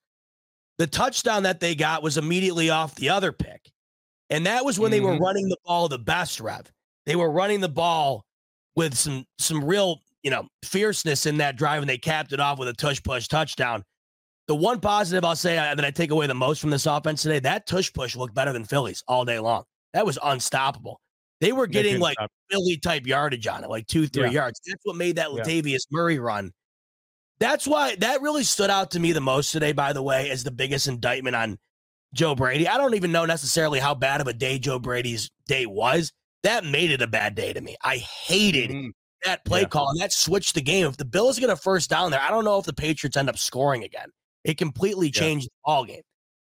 [0.79, 3.71] the touchdown that they got was immediately off the other pick.
[4.31, 4.93] And that was when mm-hmm.
[4.93, 5.25] they were mm-hmm.
[5.25, 6.71] running the ball the best, Rev.
[7.07, 8.25] They were running the ball
[8.77, 12.59] with some some real, you know, fierceness in that drive, and they capped it off
[12.59, 13.83] with a tush push touchdown.
[14.47, 17.23] The one positive I'll say uh, that I take away the most from this offense
[17.23, 19.65] today, that tush push looked better than Philly's all day long.
[19.95, 21.01] That was unstoppable.
[21.41, 22.31] They were getting like stop.
[22.51, 24.31] Philly type yardage on it, like two, three yeah.
[24.31, 24.61] yards.
[24.67, 25.93] That's what made that Latavius yeah.
[25.93, 26.53] Murray run
[27.41, 30.45] that's why that really stood out to me the most today, by the way, as
[30.45, 31.59] the biggest indictment on
[32.15, 32.67] Joe Brady.
[32.67, 36.13] I don't even know necessarily how bad of a day Joe Brady's day was.
[36.43, 37.77] That made it a bad day to me.
[37.85, 38.89] I hated mm-hmm.
[39.25, 39.69] that play yeah.
[39.69, 40.87] call and that switched the game.
[40.87, 43.29] If the Bills get a first down there, I don't know if the Patriots end
[43.29, 44.09] up scoring again.
[44.45, 45.49] It completely changed yeah.
[45.49, 46.03] the ball game.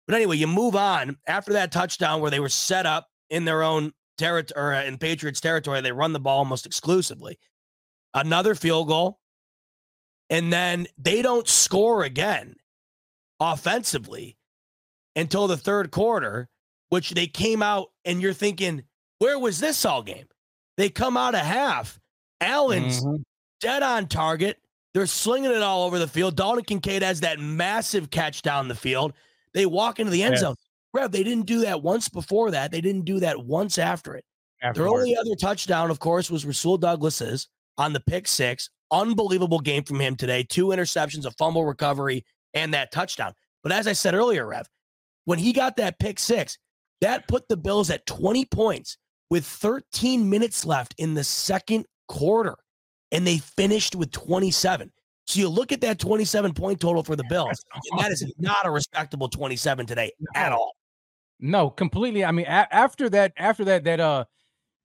[0.06, 3.64] But anyway, you move on after that touchdown where they were set up in their
[3.64, 5.82] own territory uh, in Patriots territory.
[5.82, 7.40] They run the ball almost exclusively.
[8.14, 9.20] Another field goal
[10.30, 12.56] and then they don't score again
[13.40, 14.38] offensively
[15.16, 16.50] until the third quarter,
[16.90, 18.84] which they came out and you're thinking,
[19.18, 20.28] where was this all game?
[20.78, 22.00] They come out of half.
[22.42, 23.22] Allen's mm-hmm.
[23.60, 24.58] dead on target.
[24.94, 26.36] They're slinging it all over the field.
[26.36, 29.14] Dalton Kincaid has that massive catch down the field.
[29.54, 30.56] They walk into the end zone.
[30.94, 32.72] Rev, they didn't do that once before that.
[32.72, 34.26] They didn't do that once after it.
[34.74, 39.84] Their only other touchdown, of course, was Rasul Douglas's on the pick six Unbelievable game
[39.84, 40.44] from him today.
[40.44, 43.34] Two interceptions, a fumble recovery, and that touchdown.
[43.64, 44.68] But as I said earlier, Rev,
[45.26, 46.58] when he got that pick six,
[47.02, 48.98] that put the Bills at 20 points
[49.30, 52.56] with 13 minutes left in the second quarter.
[53.12, 54.92] And they finished with 27.
[55.26, 58.66] So you look at that 27 point total for the Bills, and that is not
[58.66, 60.74] a respectable 27 today at all.
[61.40, 62.26] No, completely.
[62.26, 64.26] I mean, a- after that, after that, that uh,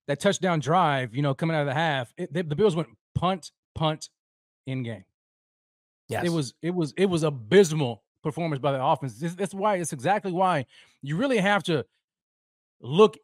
[0.07, 2.89] that touchdown drive, you know, coming out of the half, it, they, the Bills went
[3.15, 4.09] punt, punt,
[4.67, 5.05] in game.
[6.09, 6.25] Yes.
[6.25, 9.19] It was it was it was abysmal performance by the offense.
[9.19, 10.67] This, that's why it's exactly why
[11.03, 11.85] you really have to
[12.81, 13.17] look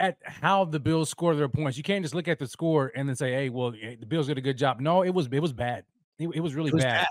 [0.00, 1.76] at how the Bills score their points.
[1.76, 4.38] You can't just look at the score and then say, "Hey, well, the Bills did
[4.38, 5.84] a good job." No, it was it was bad.
[6.18, 7.00] It, it was really it was bad.
[7.00, 7.06] bad.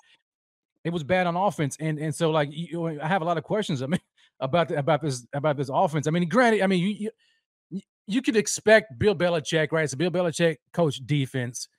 [0.84, 3.44] It was bad on offense, and and so like you, I have a lot of
[3.44, 3.82] questions.
[3.82, 4.02] I mean,
[4.41, 6.08] about the, about this about this offense.
[6.08, 7.10] I mean, granted, I mean you
[7.70, 9.89] you, you could expect Bill Belichick, right?
[9.89, 11.70] So Bill Belichick coach defense.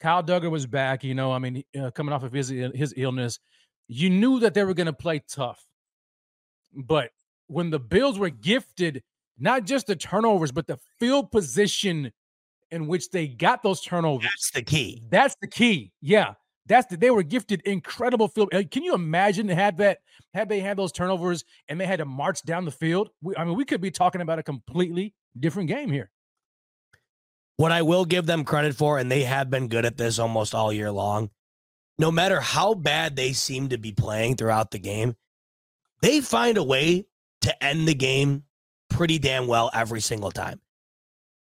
[0.00, 1.04] Kyle Dugger was back.
[1.04, 3.38] You know, I mean, uh, coming off of his his illness,
[3.88, 5.64] you knew that they were going to play tough.
[6.74, 7.10] But
[7.46, 9.02] when the Bills were gifted
[9.38, 12.12] not just the turnovers, but the field position
[12.70, 14.28] in which they got those turnovers.
[14.28, 15.02] That's the key.
[15.10, 15.92] That's the key.
[16.00, 16.34] Yeah.
[16.66, 18.52] That's the, they were gifted incredible field.
[18.52, 19.98] Uh, can you imagine had that
[20.34, 23.08] had they had those turnovers and they had to march down the field?
[23.22, 26.10] We, I mean, we could be talking about a completely different game here.
[27.58, 30.54] What I will give them credit for, and they have been good at this almost
[30.54, 31.30] all year long,
[31.98, 35.16] no matter how bad they seem to be playing throughout the game,
[36.00, 37.06] they find a way
[37.42, 38.44] to end the game
[38.88, 40.60] pretty damn well every single time.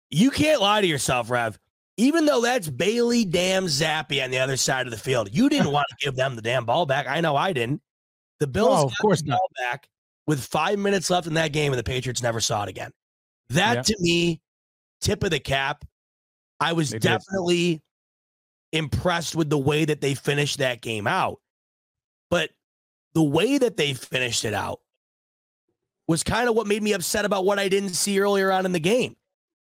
[0.10, 1.60] You can't lie to yourself, Rev.
[1.97, 5.72] Even though that's Bailey damn Zappe on the other side of the field, you didn't
[5.72, 7.07] want to give them the damn ball back.
[7.07, 7.82] I know I didn't.
[8.39, 9.39] The Bills, oh, of course, not.
[9.60, 9.88] back
[10.26, 12.91] with five minutes left in that game, and the Patriots never saw it again.
[13.49, 13.82] That yeah.
[13.82, 14.41] to me,
[15.01, 15.84] tip of the cap.
[16.60, 17.82] I was they definitely
[18.72, 18.80] did.
[18.80, 21.39] impressed with the way that they finished that game out.
[22.30, 22.51] But
[23.14, 24.82] the way that they finished it out
[26.07, 28.72] was kind of what made me upset about what I didn't see earlier on in
[28.72, 29.16] the game,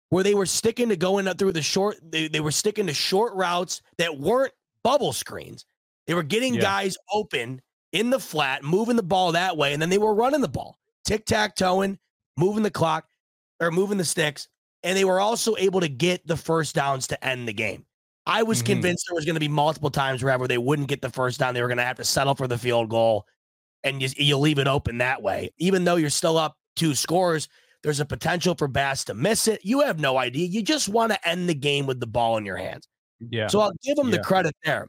[0.10, 2.94] where they were sticking to going up through the short, they, they were sticking to
[2.94, 5.66] short routes that weren't bubble screens.
[6.08, 6.62] They were getting yeah.
[6.62, 7.62] guys open
[7.94, 10.80] in the flat, moving the ball that way, and then they were running the ball,
[11.06, 12.00] tic tac toeing,
[12.38, 13.06] moving the clock
[13.60, 14.48] or moving the sticks,
[14.84, 17.86] and they were also able to get the first downs to end the game.
[18.26, 18.74] I was mm-hmm.
[18.74, 21.54] convinced there was going to be multiple times wherever they wouldn't get the first down.
[21.54, 23.26] They were going to have to settle for the field goal
[23.84, 25.52] and you, you leave it open that way.
[25.58, 27.48] Even though you're still up two scores,
[27.84, 29.62] there's a potential for Bass to miss it.
[29.64, 30.46] You have no idea.
[30.48, 32.88] You just want to end the game with the ball in your hands.
[33.20, 33.48] Yeah.
[33.48, 34.18] So I'll give them yeah.
[34.18, 34.88] the credit there.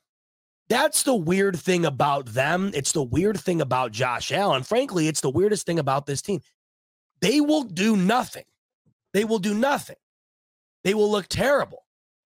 [0.68, 2.70] That's the weird thing about them.
[2.74, 4.62] It's the weird thing about Josh Allen.
[4.62, 6.40] Frankly, it's the weirdest thing about this team.
[7.20, 8.44] They will do nothing.
[9.12, 9.96] They will do nothing.
[10.84, 11.84] They will look terrible.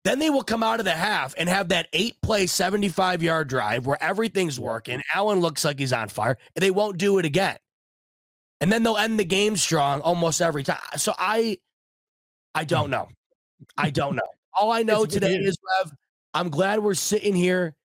[0.04, 3.50] Then they will come out of the half and have that eight play, 75 yard
[3.50, 5.02] drive where everything's working.
[5.14, 7.58] Allen looks like he's on fire, and they won't do it again.
[8.62, 10.80] And then they'll end the game strong almost every time.
[10.94, 11.58] Uh, so I,
[12.56, 13.10] I don't know.
[13.76, 14.28] I don't know.
[14.58, 15.92] All I know today is, Rev,
[16.34, 17.76] I'm glad we're sitting here.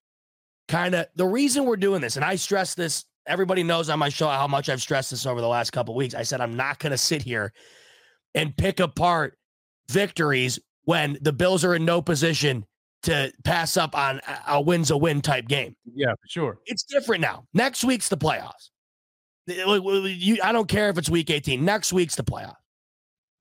[0.69, 3.03] Kind of the reason we're doing this, and I stress this.
[3.27, 6.15] Everybody knows on my show how much I've stressed this over the last couple weeks.
[6.15, 7.51] I said I'm not going to sit here
[8.35, 9.37] and pick apart
[9.89, 12.65] victories when the Bills are in no position
[13.03, 15.75] to pass up on a win's a win type game.
[15.93, 16.57] Yeah, for sure.
[16.65, 17.45] It's different now.
[17.53, 18.69] Next week's the playoffs.
[19.49, 21.63] I don't care if it's week 18.
[21.63, 22.55] Next week's the playoff.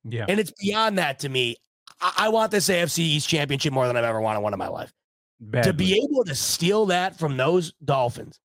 [0.05, 0.27] Yeah.
[0.29, 1.57] And it's beyond that to me.
[2.01, 4.93] I, want this AFC East championship more than I've ever wanted one in my life.
[5.41, 5.71] Badly.
[5.71, 8.41] To be able to steal that from those Dolphins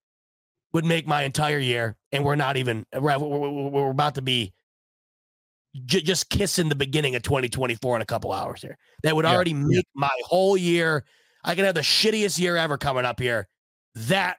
[0.73, 1.95] would make my entire year.
[2.11, 4.53] And we're not even, we're, we're about to be
[5.85, 8.77] j- just kissing the beginning of 2024 in a couple hours here.
[9.03, 9.81] That would already yeah, make yeah.
[9.95, 11.03] my whole year.
[11.43, 13.47] I could have the shittiest year ever coming up here.
[13.95, 14.37] That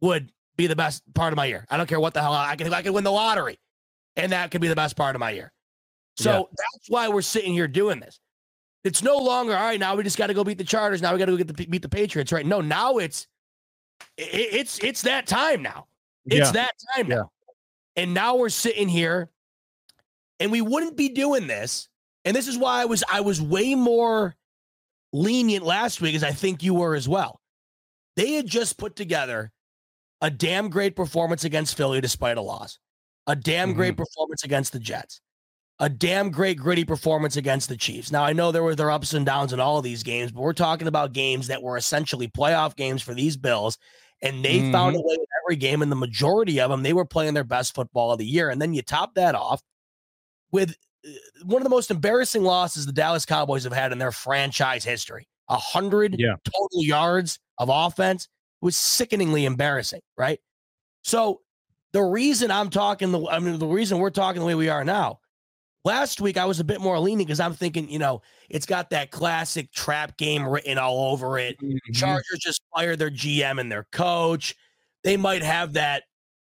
[0.00, 1.66] would be the best part of my year.
[1.70, 2.72] I don't care what the hell I could.
[2.72, 3.58] I could win the lottery,
[4.16, 5.52] and that could be the best part of my year.
[6.16, 6.42] So yeah.
[6.48, 8.20] that's why we're sitting here doing this.
[8.84, 9.80] It's no longer all right.
[9.80, 11.02] Now we just got to go beat the Chargers.
[11.02, 12.32] Now we got to go get the beat the Patriots.
[12.32, 12.46] Right?
[12.46, 13.26] No, now it's
[14.16, 15.86] it, it's it's that time now.
[16.26, 16.52] It's yeah.
[16.52, 17.30] that time now.
[17.96, 19.30] And now we're sitting here
[20.40, 21.88] and we wouldn't be doing this.
[22.24, 24.34] And this is why I was I was way more
[25.12, 27.40] lenient last week, as I think you were as well.
[28.16, 29.52] They had just put together
[30.20, 32.78] a damn great performance against Philly despite a loss,
[33.26, 33.76] a damn mm-hmm.
[33.76, 35.20] great performance against the Jets,
[35.78, 38.12] a damn great gritty performance against the Chiefs.
[38.12, 40.42] Now I know there were their ups and downs in all of these games, but
[40.42, 43.78] we're talking about games that were essentially playoff games for these Bills,
[44.20, 44.72] and they mm-hmm.
[44.72, 45.80] found a way in every game.
[45.80, 48.50] And the majority of them, they were playing their best football of the year.
[48.50, 49.62] And then you top that off
[50.52, 50.76] with
[51.06, 51.10] uh,
[51.44, 55.26] one of the most embarrassing losses the Dallas Cowboys have had in their franchise history.
[55.48, 56.36] A hundred yeah.
[56.44, 58.28] total yards of offense
[58.60, 60.38] was sickeningly embarrassing, right?
[61.02, 61.40] So
[61.92, 64.84] the reason I'm talking the I mean the reason we're talking the way we are
[64.84, 65.20] now.
[65.84, 68.20] Last week I was a bit more lenient because I'm thinking, you know,
[68.50, 71.58] it's got that classic trap game written all over it.
[71.58, 71.92] Mm-hmm.
[71.94, 74.54] Chargers just fired their GM and their coach.
[75.04, 76.02] They might have that.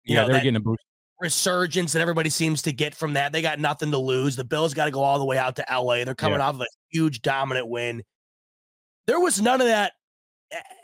[0.05, 0.83] yeah, know, they're that, getting a boost
[1.19, 3.31] resurgence that everybody seems to get from that.
[3.31, 4.35] They got nothing to lose.
[4.35, 6.03] The Bills got to go all the way out to LA.
[6.03, 6.47] They're coming yeah.
[6.47, 8.03] off of a huge dominant win.
[9.07, 9.93] There was none of that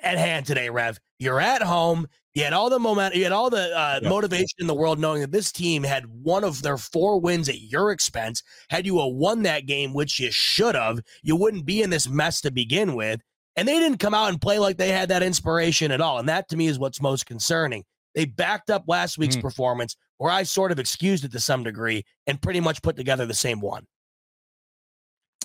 [0.02, 1.00] at hand today, Rev.
[1.20, 2.08] You're at home.
[2.34, 4.08] You had all the moment, you had all the uh, yeah.
[4.08, 7.60] motivation in the world, knowing that this team had one of their four wins at
[7.60, 8.42] your expense.
[8.70, 12.40] Had you won that game, which you should have, you wouldn't be in this mess
[12.42, 13.20] to begin with.
[13.58, 16.20] And they didn't come out and play like they had that inspiration at all.
[16.20, 17.84] And that to me is what's most concerning.
[18.16, 19.42] They backed up last week's mm.
[19.42, 23.26] performance, where I sort of excused it to some degree and pretty much put together
[23.26, 23.88] the same one.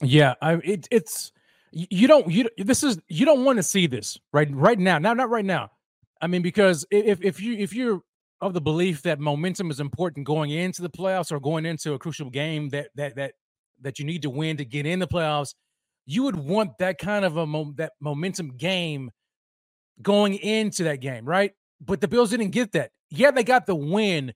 [0.02, 1.32] Yeah, I it, it's
[1.72, 4.98] you don't you this is you don't want to see this right right now.
[4.98, 5.70] Now, not right now.
[6.20, 8.02] I mean, because if if you if you're
[8.42, 11.98] of the belief that momentum is important going into the playoffs or going into a
[11.98, 13.32] crucial game that that that
[13.80, 15.54] that you need to win to get in the playoffs,
[16.04, 19.10] you would want that kind of a mo- that momentum game
[20.02, 21.52] going into that game, right?
[21.80, 22.90] But the Bills didn't get that.
[23.08, 24.34] Yeah, they got the win,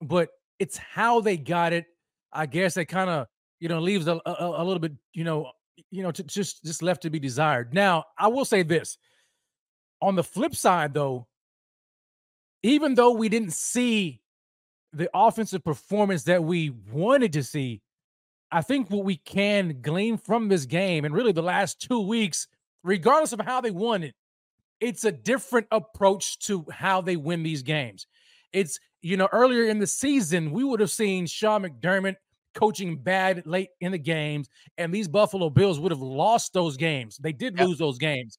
[0.00, 1.86] but it's how they got it.
[2.32, 3.26] I guess that kind of
[3.60, 5.50] you know leaves a, a, a, little bit you know
[5.90, 7.74] you know to, just just left to be desired.
[7.74, 8.98] Now I will say this:
[10.00, 11.26] on the flip side, though,
[12.62, 14.20] even though we didn't see
[14.92, 17.82] the offensive performance that we wanted to see,
[18.50, 22.48] I think what we can glean from this game and really the last two weeks,
[22.82, 24.14] regardless of how they won it,
[24.80, 28.06] it's a different approach to how they win these games.
[28.52, 32.16] It's, you know, earlier in the season, we would have seen Sean McDermott
[32.54, 37.16] coaching bad late in the games, and these Buffalo Bills would have lost those games.
[37.18, 37.68] They did yep.
[37.68, 38.38] lose those games.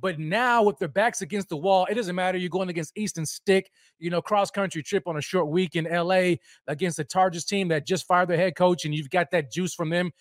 [0.00, 2.38] But now, with their backs against the wall, it doesn't matter.
[2.38, 5.84] You're going against Easton Stick, you know, cross country trip on a short week in
[5.84, 6.34] LA
[6.68, 9.74] against the Chargers team that just fired their head coach, and you've got that juice
[9.74, 10.12] from them.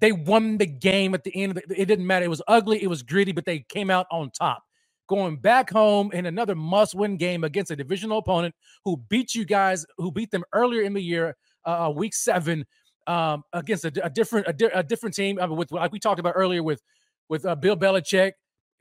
[0.00, 1.56] They won the game at the end.
[1.56, 2.24] Of the, it didn't matter.
[2.24, 2.82] It was ugly.
[2.82, 4.64] It was gritty, but they came out on top
[5.08, 9.84] going back home in another must-win game against a divisional opponent who beat you guys,
[9.98, 11.36] who beat them earlier in the year,
[11.66, 12.64] uh, uh week seven,
[13.06, 15.38] um, against a, a different a, di- a, different team.
[15.40, 16.82] I mean, with like we talked about earlier with
[17.28, 18.32] with uh, Bill Belichick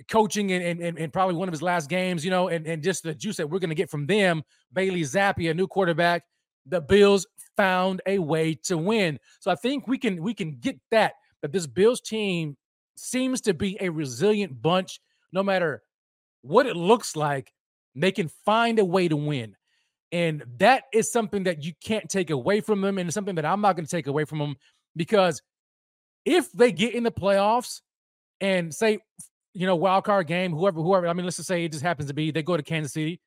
[0.10, 3.04] coaching in, in, in, probably one of his last games, you know, and, and just
[3.04, 4.44] the juice that we're going to get from them.
[4.74, 6.24] Bailey Zappe, a new quarterback.
[6.66, 7.26] The Bills
[7.58, 9.20] found a way to win.
[9.40, 12.56] So I think we can we can get that that this Bills team
[12.96, 15.02] seems to be a resilient bunch,
[15.32, 15.82] no matter
[16.42, 17.54] what it looks like,
[17.96, 19.56] they can find a way to win.
[20.12, 22.98] And that is something that you can't take away from them.
[22.98, 24.56] And it's something that I'm not going to take away from them
[24.96, 25.42] because
[26.26, 27.82] if they get in the playoffs
[28.42, 29.00] and say,
[29.54, 32.08] you know, wild card game, whoever, whoever, I mean, let's just say it just happens
[32.10, 33.22] to be they go to Kansas City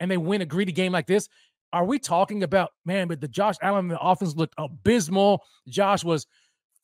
[0.00, 1.28] and they win a greedy game like this.
[1.72, 5.42] Are we talking about, man, but the Josh Allen the offense looked abysmal.
[5.68, 6.26] Josh was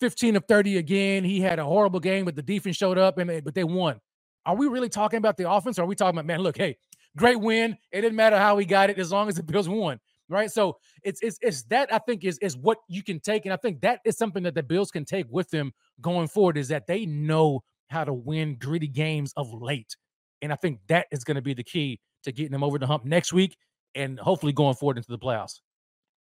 [0.00, 1.24] 15 of 30 again.
[1.24, 4.00] He had a horrible game, but the defense showed up and they, but they won.
[4.46, 5.78] Are we really talking about the offense?
[5.78, 6.76] Or are we talking about, man, look, hey,
[7.16, 7.76] great win.
[7.92, 9.98] It didn't matter how we got it as long as the Bills won.
[10.28, 10.50] Right.
[10.50, 13.46] So it's it's it's that I think is is what you can take.
[13.46, 16.56] And I think that is something that the Bills can take with them going forward
[16.56, 19.96] is that they know how to win gritty games of late.
[20.40, 22.86] And I think that is going to be the key to getting them over the
[22.86, 23.56] hump next week
[23.96, 25.60] and hopefully going forward into the playoffs.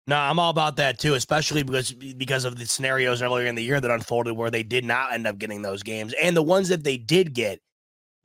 [0.09, 3.65] No, I'm all about that too, especially because because of the scenarios earlier in the
[3.65, 6.69] year that unfolded where they did not end up getting those games, and the ones
[6.69, 7.61] that they did get,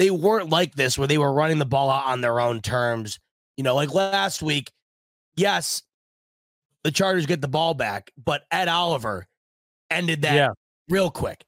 [0.01, 3.19] they weren't like this where they were running the ball out on their own terms.
[3.55, 4.71] You know, like last week,
[5.35, 5.83] yes,
[6.83, 9.27] the Chargers get the ball back, but Ed Oliver
[9.91, 10.49] ended that yeah.
[10.89, 11.43] real quick.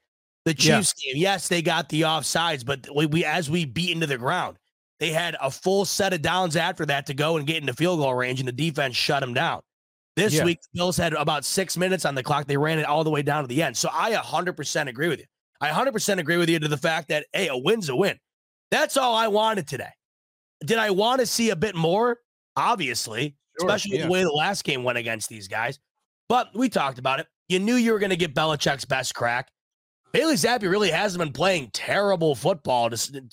[0.45, 1.14] The Chiefs yeah.
[1.14, 4.58] game, yes, they got the offsides, but we, we as we beat into the ground,
[4.99, 8.01] they had a full set of downs after that to go and get into field
[8.01, 9.62] goal range, and the defense shut them down.
[10.16, 10.45] This yeah.
[10.45, 12.45] week, the Bills had about six minutes on the clock.
[12.45, 13.76] They ran it all the way down to the end.
[13.76, 15.26] So I 100% agree with you.
[15.60, 18.20] I 100% agree with you to the fact that, hey, a win's a win.
[18.74, 19.91] That's all I wanted today.
[20.65, 22.17] Did I want to see a bit more?
[22.55, 24.05] Obviously, sure, especially yeah.
[24.05, 25.78] the way the last game went against these guys.
[26.28, 27.28] But we talked about it.
[27.49, 29.51] You knew you were going to get Belichick's best crack.
[30.11, 33.24] Bailey Zappe really hasn't been playing terrible football, to,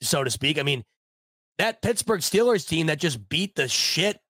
[0.00, 0.60] so to speak.
[0.60, 0.84] I mean,
[1.58, 4.20] that Pittsburgh Steelers team that just beat the shit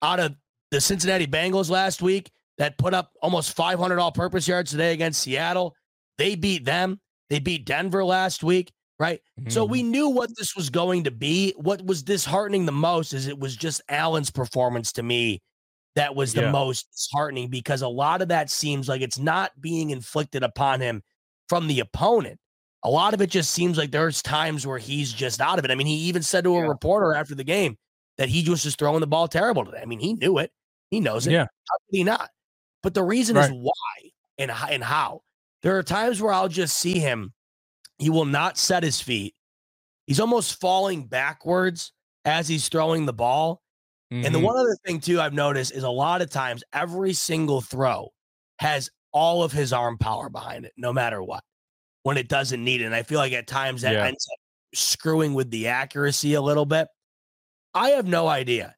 [0.00, 0.36] out of
[0.70, 5.22] the Cincinnati Bengals last week, that put up almost 500 all purpose yards today against
[5.22, 5.74] Seattle,
[6.18, 7.00] they beat them.
[7.30, 9.20] They beat Denver last week right?
[9.40, 9.50] Mm-hmm.
[9.50, 9.90] So we mm-hmm.
[9.90, 11.54] knew what this was going to be.
[11.56, 15.42] What was disheartening the most is it was just Allen's performance to me
[15.96, 16.50] that was the yeah.
[16.50, 21.02] most disheartening because a lot of that seems like it's not being inflicted upon him
[21.48, 22.38] from the opponent.
[22.82, 25.70] A lot of it just seems like there's times where he's just out of it.
[25.70, 26.66] I mean, he even said to a yeah.
[26.66, 27.78] reporter after the game
[28.18, 29.80] that he was just throwing the ball terrible today.
[29.80, 30.50] I mean, he knew it.
[30.90, 31.32] He knows it.
[31.32, 31.44] Yeah.
[31.44, 32.28] How could he not?
[32.82, 33.50] But the reason right.
[33.50, 35.22] is why and, and how.
[35.62, 37.32] There are times where I'll just see him
[37.98, 39.34] he will not set his feet.
[40.06, 41.92] He's almost falling backwards
[42.24, 43.62] as he's throwing the ball.
[44.12, 44.26] Mm-hmm.
[44.26, 44.46] And the mm-hmm.
[44.46, 48.12] one other thing, too, I've noticed is a lot of times every single throw
[48.58, 51.42] has all of his arm power behind it, no matter what,
[52.02, 52.84] when it doesn't need it.
[52.84, 54.06] And I feel like at times that yeah.
[54.06, 54.38] ends up
[54.78, 56.88] screwing with the accuracy a little bit.
[57.72, 58.74] I have no idea.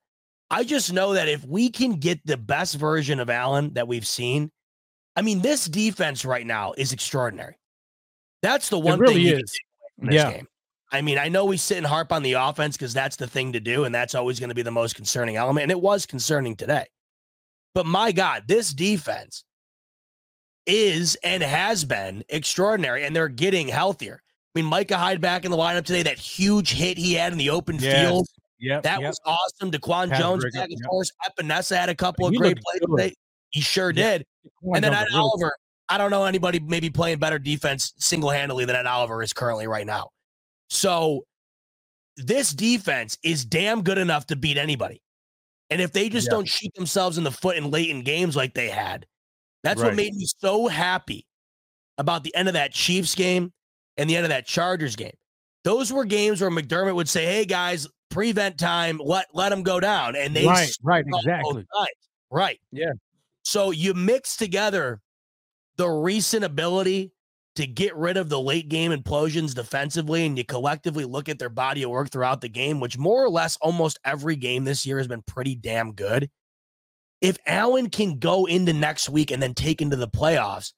[0.50, 4.06] I just know that if we can get the best version of Allen that we've
[4.06, 4.52] seen,
[5.16, 7.56] I mean, this defense right now is extraordinary.
[8.46, 9.58] That's the one it really thing is.
[10.02, 10.30] yeah.
[10.30, 10.48] Game.
[10.92, 13.52] I mean, I know we sit and harp on the offense because that's the thing
[13.54, 15.64] to do, and that's always going to be the most concerning element.
[15.64, 16.86] And it was concerning today.
[17.74, 19.44] But my God, this defense
[20.64, 24.22] is and has been extraordinary, and they're getting healthier.
[24.54, 27.38] I mean, Micah Hyde back in the lineup today, that huge hit he had in
[27.38, 28.08] the open yes.
[28.08, 28.28] field.
[28.58, 29.10] Yeah, that yep.
[29.10, 29.72] was awesome.
[29.72, 31.10] Daquan Has Jones back, of course.
[31.28, 33.14] Epenesa had a couple of great plays today.
[33.50, 34.18] He sure yeah.
[34.18, 34.26] did.
[34.62, 35.52] and then Oliver,
[35.88, 39.66] I don't know anybody maybe playing better defense single handedly than Ed Oliver is currently
[39.66, 40.10] right now.
[40.68, 41.24] So
[42.16, 45.02] this defense is damn good enough to beat anybody.
[45.70, 46.32] And if they just yeah.
[46.32, 49.06] don't shoot themselves in the foot in late in games like they had,
[49.62, 49.88] that's right.
[49.88, 51.26] what made me so happy
[51.98, 53.52] about the end of that Chiefs game
[53.96, 55.14] and the end of that Chargers game.
[55.64, 59.80] Those were games where McDermott would say, "Hey guys, prevent time, let let them go
[59.80, 61.64] down," and they right, right, exactly,
[62.30, 62.92] right, yeah.
[63.42, 65.00] So you mix together
[65.76, 67.12] the recent ability
[67.56, 71.48] to get rid of the late game implosions defensively, and you collectively look at their
[71.48, 74.98] body of work throughout the game, which more or less almost every game this year
[74.98, 76.30] has been pretty damn good.
[77.22, 80.74] If Allen can go into next week and then take into the playoffs,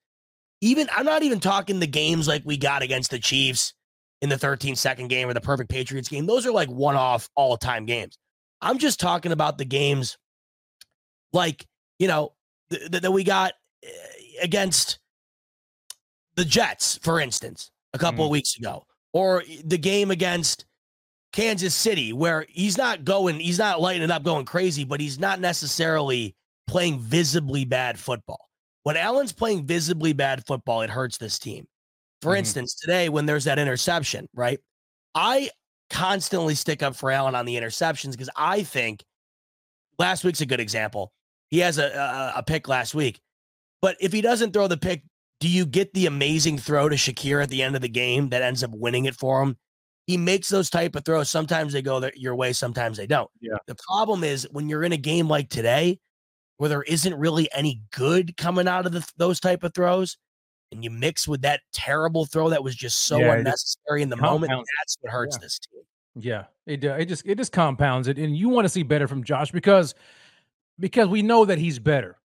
[0.61, 3.75] even I'm not even talking the games like we got against the Chiefs
[4.23, 6.27] in the 13 second game or the perfect Patriots game.
[6.27, 8.19] Those are like one off all time games.
[8.61, 10.17] I'm just talking about the games
[11.33, 11.67] like,
[11.99, 12.35] you know,
[12.71, 13.53] th- th- that we got
[13.85, 13.89] eh,
[14.43, 14.99] against
[16.37, 18.27] the Jets, for instance, a couple mm.
[18.27, 20.67] of weeks ago, or the game against
[21.33, 25.19] Kansas City, where he's not going, he's not lighting it up, going crazy, but he's
[25.19, 26.35] not necessarily
[26.67, 28.49] playing visibly bad football.
[28.85, 31.67] When Allen's playing visibly bad football, it hurts this team.
[32.23, 32.39] For mm-hmm.
[32.39, 34.61] instance, today when there's that interception, right?
[35.15, 35.51] I
[35.91, 39.03] constantly stick up for Allen on the interceptions because I think
[39.99, 41.13] last week's a good example.
[41.51, 43.21] He has a, a, a pick last week,
[43.81, 45.03] but if he doesn't throw the pick
[45.41, 48.43] do you get the amazing throw to Shakir at the end of the game that
[48.43, 49.57] ends up winning it for him?
[50.07, 51.31] He makes those type of throws.
[51.31, 53.31] Sometimes they go your way, sometimes they don't.
[53.41, 53.59] Yeah.
[53.67, 56.01] The problem is when you're in a game like today,
[56.57, 60.17] where there isn't really any good coming out of the, those type of throws,
[60.73, 64.17] and you mix with that terrible throw that was just so yeah, unnecessary in the
[64.17, 65.45] moment, that's what hurts yeah.
[65.45, 65.83] this team.
[66.21, 69.07] Yeah, it uh, it just it just compounds it, and you want to see better
[69.07, 69.95] from Josh because
[70.81, 72.19] because we know that he's better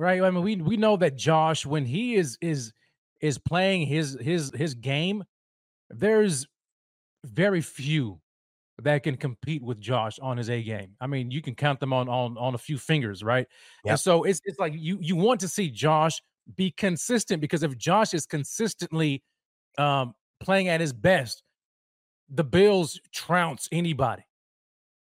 [0.00, 0.22] right?
[0.22, 2.72] I mean, we we know that Josh, when he is is
[3.20, 5.22] is playing his his his game,
[5.90, 6.46] there's
[7.24, 8.18] very few
[8.82, 10.96] that can compete with Josh on his A game.
[11.02, 13.46] I mean, you can count them on on on a few fingers, right?
[13.84, 13.90] Yep.
[13.92, 16.20] And so it's it's like you you want to see Josh
[16.56, 19.22] be consistent because if Josh is consistently
[19.76, 21.42] um playing at his best,
[22.30, 24.22] the Bills trounce anybody.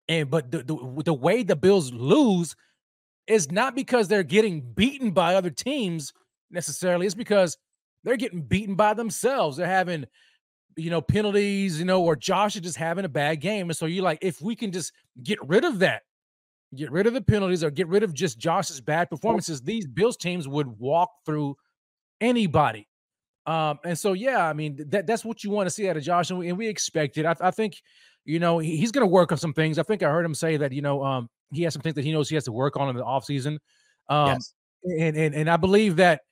[0.08, 2.56] And but the, the the way the Bills lose
[3.28, 6.12] is not because they're getting beaten by other teams
[6.50, 7.06] necessarily.
[7.06, 7.58] It's because
[8.04, 9.56] they're getting beaten by themselves.
[9.56, 10.06] They're having,
[10.76, 13.68] you know, penalties, you know, or Josh is just having a bad game.
[13.68, 16.02] And so you're like, if we can just get rid of that,
[16.74, 20.16] get rid of the penalties or get rid of just Josh's bad performances, these Bills
[20.16, 21.56] teams would walk through
[22.20, 22.88] anybody.
[23.46, 26.02] Um, and so, yeah, I mean, that that's what you want to see out of
[26.02, 27.24] Josh, and we, and we expect it.
[27.24, 27.80] I, I think,
[28.26, 29.78] you know, he, he's going to work on some things.
[29.78, 32.04] I think I heard him say that, you know, um, he has some things that
[32.04, 33.58] he knows he has to work on in the offseason.
[34.08, 34.54] Um, yes.
[34.84, 36.22] and, and and I believe that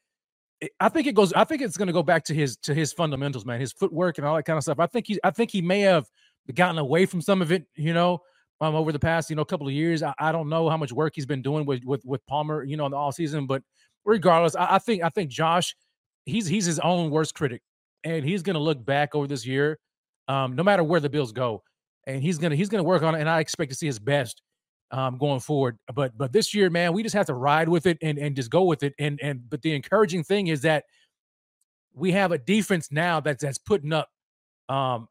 [0.80, 1.32] I think it goes.
[1.34, 3.60] I think it's going to go back to his to his fundamentals, man.
[3.60, 4.78] His footwork and all that kind of stuff.
[4.80, 5.18] I think he.
[5.22, 6.06] I think he may have
[6.54, 7.66] gotten away from some of it.
[7.74, 8.20] You know,
[8.60, 10.02] um, over the past you know couple of years.
[10.02, 12.64] I, I don't know how much work he's been doing with with with Palmer.
[12.64, 13.62] You know, in the off season, but
[14.04, 15.76] regardless, I, I think I think Josh,
[16.24, 17.60] he's he's his own worst critic,
[18.02, 19.78] and he's going to look back over this year,
[20.26, 21.62] um, no matter where the Bills go,
[22.06, 23.20] and he's gonna he's gonna work on it.
[23.20, 24.40] And I expect to see his best
[24.90, 25.78] um, going forward.
[25.94, 28.50] But but this year, man, we just have to ride with it and and just
[28.50, 28.94] go with it.
[28.98, 30.84] And and but the encouraging thing is that
[31.94, 34.08] we have a defense now that's that's putting up
[34.68, 35.08] um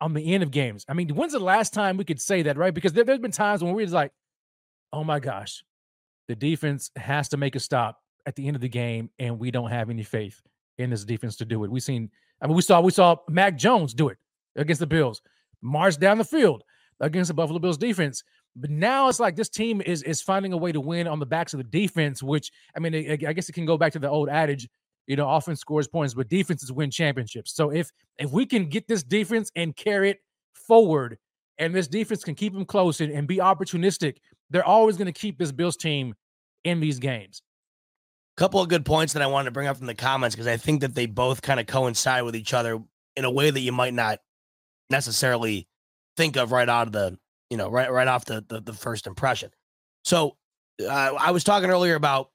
[0.00, 0.84] on the end of games.
[0.88, 2.72] I mean, when's the last time we could say that, right?
[2.72, 4.12] Because there, there's been times when we was like,
[4.92, 5.62] oh my gosh,
[6.28, 9.50] the defense has to make a stop at the end of the game, and we
[9.50, 10.40] don't have any faith
[10.78, 11.70] in this defense to do it.
[11.70, 12.10] We seen,
[12.40, 14.18] I mean, we saw we saw Mac Jones do it
[14.56, 15.22] against the Bills,
[15.62, 16.64] march down the field
[17.00, 18.22] against the Buffalo Bills defense.
[18.56, 21.26] But now it's like this team is is finding a way to win on the
[21.26, 24.10] backs of the defense, which I mean, I, guess it can go back to the
[24.10, 24.68] old adage,
[25.06, 27.54] you know, offense scores points, but defenses win championships.
[27.54, 30.18] So if if we can get this defense and carry it
[30.54, 31.18] forward,
[31.58, 34.16] and this defense can keep them close and, and be opportunistic,
[34.50, 36.14] they're always going to keep this Bills team
[36.64, 37.42] in these games.
[38.36, 40.56] Couple of good points that I wanted to bring up from the comments because I
[40.56, 42.80] think that they both kind of coincide with each other
[43.14, 44.20] in a way that you might not
[44.88, 45.68] necessarily
[46.16, 47.18] think of right out of the
[47.50, 49.50] you know, right right off the the, the first impression.
[50.04, 50.36] So
[50.82, 52.30] uh, I was talking earlier about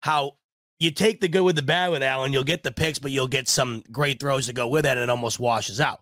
[0.00, 0.36] how
[0.78, 3.28] you take the good with the bad with Allen, you'll get the picks, but you'll
[3.28, 6.00] get some great throws to go with it, and it almost washes out.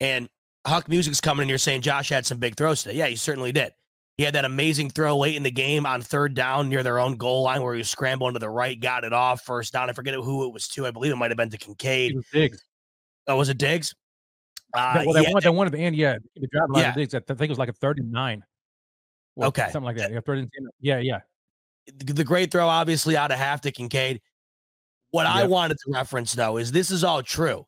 [0.00, 0.28] And
[0.66, 2.96] Huck Music's coming in here saying Josh had some big throws today.
[2.96, 3.72] Yeah, he certainly did.
[4.18, 7.16] He had that amazing throw late in the game on third down near their own
[7.16, 9.88] goal line where he was scrambling to the right, got it off first down.
[9.88, 10.86] I forget who it was to.
[10.86, 12.12] I believe it might have been to Kincaid.
[12.12, 12.64] It was Diggs.
[13.28, 13.94] Oh, was it Diggs?
[14.74, 15.96] Uh, well, they yeah, wanted, they wanted the end.
[15.96, 16.94] Yeah, the drive line yeah.
[16.94, 17.14] Diggs.
[17.14, 18.42] I think it was like a 39.
[19.40, 20.12] okay, something like that.
[20.12, 20.50] Yeah, 39.
[20.80, 21.20] Yeah, yeah.
[21.96, 24.20] The great throw, obviously, out of half to Kincaid.
[25.10, 25.34] What yep.
[25.34, 27.66] I wanted to reference though is this is all true,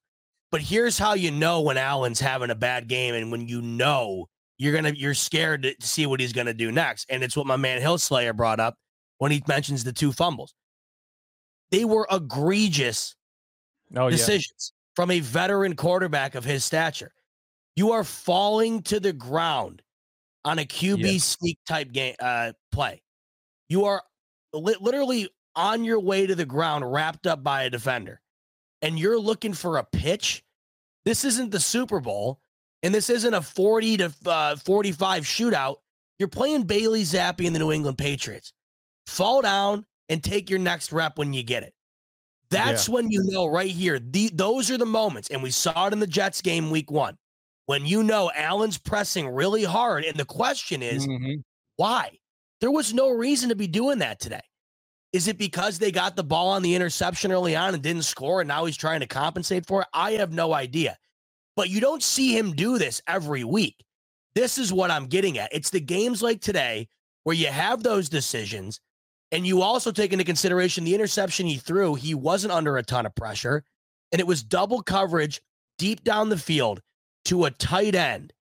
[0.50, 4.26] but here's how you know when Allen's having a bad game and when you know
[4.58, 7.06] you're gonna you're scared to see what he's gonna do next.
[7.08, 8.74] And it's what my man Hillslayer brought up
[9.16, 10.54] when he mentions the two fumbles.
[11.70, 13.14] They were egregious
[13.96, 14.74] oh, decisions.
[14.96, 17.12] From a veteran quarterback of his stature.
[17.76, 19.82] You are falling to the ground
[20.44, 21.18] on a QB yeah.
[21.18, 23.02] sneak type game uh, play.
[23.68, 24.02] You are
[24.52, 28.20] li- literally on your way to the ground, wrapped up by a defender,
[28.82, 30.42] and you're looking for a pitch.
[31.04, 32.40] This isn't the Super Bowl
[32.82, 35.76] and this isn't a 40 to uh, 45 shootout.
[36.18, 38.52] You're playing Bailey Zappe and the New England Patriots.
[39.06, 41.74] Fall down and take your next rep when you get it.
[42.50, 42.94] That's yeah.
[42.94, 43.98] when you know right here.
[43.98, 47.16] The, those are the moments, and we saw it in the Jets game week one,
[47.66, 51.40] when you know Allen's pressing really hard, and the question is, mm-hmm.
[51.76, 52.18] why?
[52.60, 54.42] There was no reason to be doing that today.
[55.12, 58.40] Is it because they got the ball on the interception early on and didn't score,
[58.40, 59.88] and now he's trying to compensate for it?
[59.92, 60.96] I have no idea.
[61.56, 63.76] But you don't see him do this every week.
[64.34, 65.52] This is what I'm getting at.
[65.52, 66.88] It's the games like today
[67.24, 68.80] where you have those decisions
[69.32, 71.94] and you also take into consideration the interception he threw.
[71.94, 73.64] He wasn't under a ton of pressure
[74.12, 75.40] and it was double coverage
[75.78, 76.80] deep down the field
[77.26, 78.32] to a tight end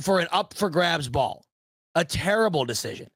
[0.00, 1.44] for an up for grabs ball.
[1.94, 3.08] A terrible decision.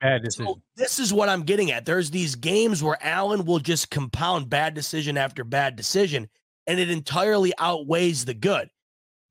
[0.00, 0.46] Bad decision.
[0.46, 1.84] So this is what I'm getting at.
[1.84, 6.28] There's these games where Allen will just compound bad decision after bad decision
[6.66, 8.70] and it entirely outweighs the good.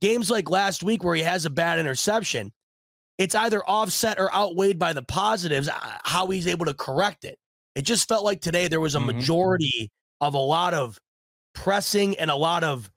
[0.02, 2.52] Games like last week where he has a bad interception,
[3.20, 5.74] it's either offset or outweighed by the positives, uh,
[6.04, 7.38] how he's able to correct it.
[7.76, 9.18] It just felt like today there was a mm-hmm.
[9.18, 9.92] majority
[10.22, 10.98] of a lot of
[11.54, 12.90] pressing and a lot of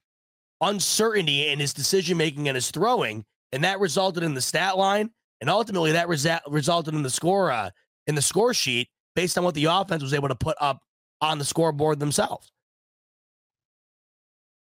[0.61, 5.11] uncertainty in his decision making and his throwing, and that resulted in the stat line,
[5.41, 7.71] and ultimately that resa- resulted in the score uh,
[8.07, 10.83] in the score sheet based on what the offense was able to put up
[11.21, 12.53] on the scoreboard themselves.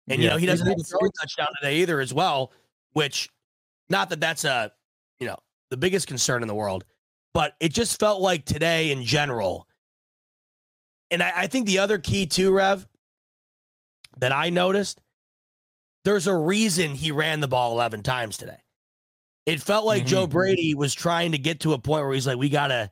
[0.09, 0.24] And yeah.
[0.24, 2.52] you know he doesn't have a throwing touchdown today either, as well.
[2.94, 3.30] Which,
[3.89, 4.72] not that that's a
[5.20, 5.36] you know
[5.73, 6.85] the biggest concern in the world,
[7.32, 9.66] but it just felt like today in general.
[11.11, 12.86] And I, I think the other key too, Rev,
[14.19, 15.01] that I noticed,
[16.05, 18.59] there's a reason he ran the ball 11 times today.
[19.47, 20.09] It felt like mm-hmm.
[20.09, 22.90] Joe Brady was trying to get to a point where he's like, we got to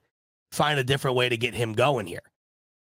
[0.50, 2.22] find a different way to get him going here.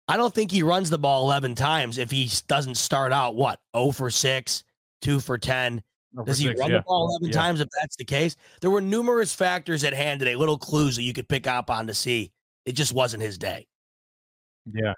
[0.06, 3.58] I don't think he runs the ball 11 times if he doesn't start out what
[3.76, 4.64] 0 for 6,
[5.02, 5.82] 2 for 10.
[6.24, 6.78] Does he six, run yeah.
[6.78, 7.32] the ball 11 yeah.
[7.32, 8.36] times if that's the case?
[8.60, 11.86] There were numerous factors at hand today, little clues that you could pick up on
[11.86, 12.32] to see
[12.66, 13.66] it just wasn't his day.
[14.72, 14.94] Yeah.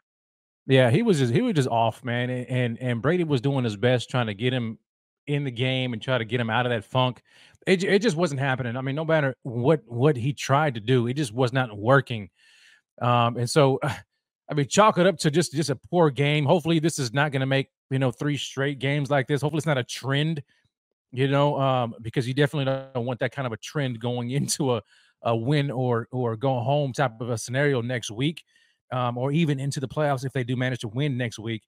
[0.66, 2.30] Yeah, he was just he was just off, man.
[2.30, 4.78] And and Brady was doing his best trying to get him
[5.26, 7.22] in the game and try to get him out of that funk.
[7.66, 8.76] It, it just wasn't happening.
[8.76, 12.30] I mean, no matter what what he tried to do, it just was not working.
[13.00, 13.80] Um, and so
[14.50, 16.44] I mean, chalk it up to just just a poor game.
[16.44, 19.40] Hopefully, this is not going to make you know three straight games like this.
[19.40, 20.42] Hopefully, it's not a trend.
[21.12, 22.64] You know, um, because you definitely
[22.94, 24.82] don't want that kind of a trend going into a
[25.22, 28.42] a win or or going home type of a scenario next week,
[28.92, 31.62] um, or even into the playoffs if they do manage to win next week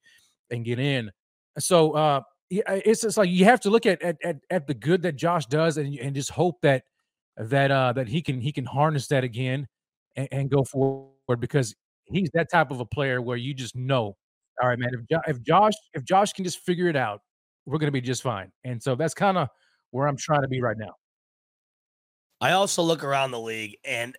[0.50, 1.10] and get in.
[1.58, 5.02] So uh, it's just like you have to look at at at, at the good
[5.02, 6.84] that Josh does and and just hope that
[7.36, 9.66] that uh that he can he can harness that again
[10.16, 14.16] and, and go forward because he's that type of a player where you just know,
[14.62, 14.90] all right, man.
[14.94, 17.20] If jo- if Josh if Josh can just figure it out,
[17.66, 18.50] we're going to be just fine.
[18.64, 19.48] And so that's kind of
[19.90, 20.94] where I'm trying to be right now.
[22.40, 24.14] I also look around the league, and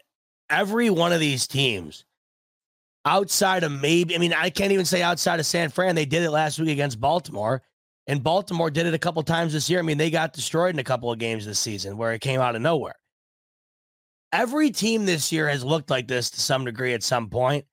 [0.50, 2.06] every one of these teams,
[3.06, 6.24] outside of maybe, I mean, I can't even say outside of San Fran, they did
[6.24, 7.62] it last week against Baltimore.
[8.08, 9.80] And Baltimore did it a couple times this year.
[9.80, 12.40] I mean, they got destroyed in a couple of games this season where it came
[12.40, 12.96] out of nowhere.
[14.32, 17.66] Every team this year has looked like this to some degree at some point.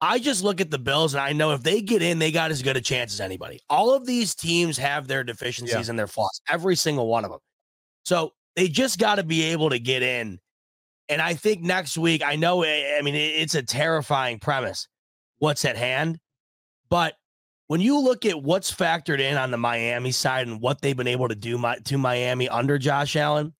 [0.00, 2.50] I just look at the Bills and I know if they get in, they got
[2.50, 3.60] as good a chance as anybody.
[3.70, 5.90] All of these teams have their deficiencies yeah.
[5.90, 7.40] and their flaws, every single one of them.
[8.04, 10.38] So they just got to be able to get in.
[11.08, 14.88] And I think next week, I know, I mean, it's a terrifying premise
[15.38, 16.18] what's at hand.
[16.88, 17.14] But
[17.68, 21.06] when you look at what's factored in on the Miami side and what they've been
[21.06, 23.54] able to do my, to Miami under Josh Allen,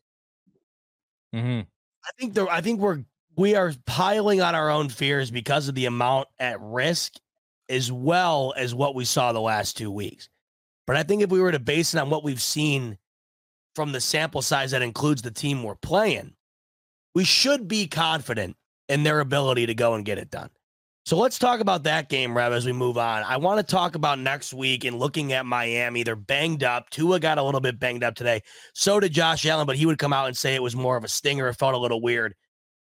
[1.35, 1.61] mm-hmm.
[1.61, 3.03] I think the I think we're
[3.37, 7.15] we are piling on our own fears because of the amount at risk
[7.69, 10.29] as well as what we saw the last two weeks.
[10.87, 12.97] But I think if we were to base it on what we've seen
[13.75, 16.35] from the sample size that includes the team we're playing,
[17.15, 18.57] we should be confident
[18.89, 20.51] in their ability to go and get it done.
[21.05, 23.23] So let's talk about that game, Rev, as we move on.
[23.23, 26.03] I want to talk about next week and looking at Miami.
[26.03, 26.91] They're banged up.
[26.91, 28.43] Tua got a little bit banged up today.
[28.75, 31.05] So did Josh Allen, but he would come out and say it was more of
[31.05, 31.49] a stinger.
[31.49, 32.35] It felt a little weird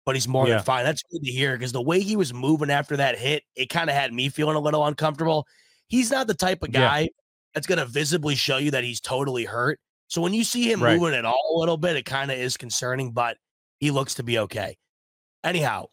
[0.04, 0.56] but he's more yeah.
[0.56, 0.84] than fine.
[0.84, 3.88] That's good to hear because the way he was moving after that hit, it kind
[3.88, 5.46] of had me feeling a little uncomfortable.
[5.88, 7.08] He's not the type of guy yeah.
[7.54, 9.78] that's going to visibly show you that he's totally hurt.
[10.08, 10.98] So when you see him right.
[10.98, 13.36] moving at all a little bit, it kind of is concerning, but
[13.78, 14.76] he looks to be okay.
[15.44, 15.86] Anyhow,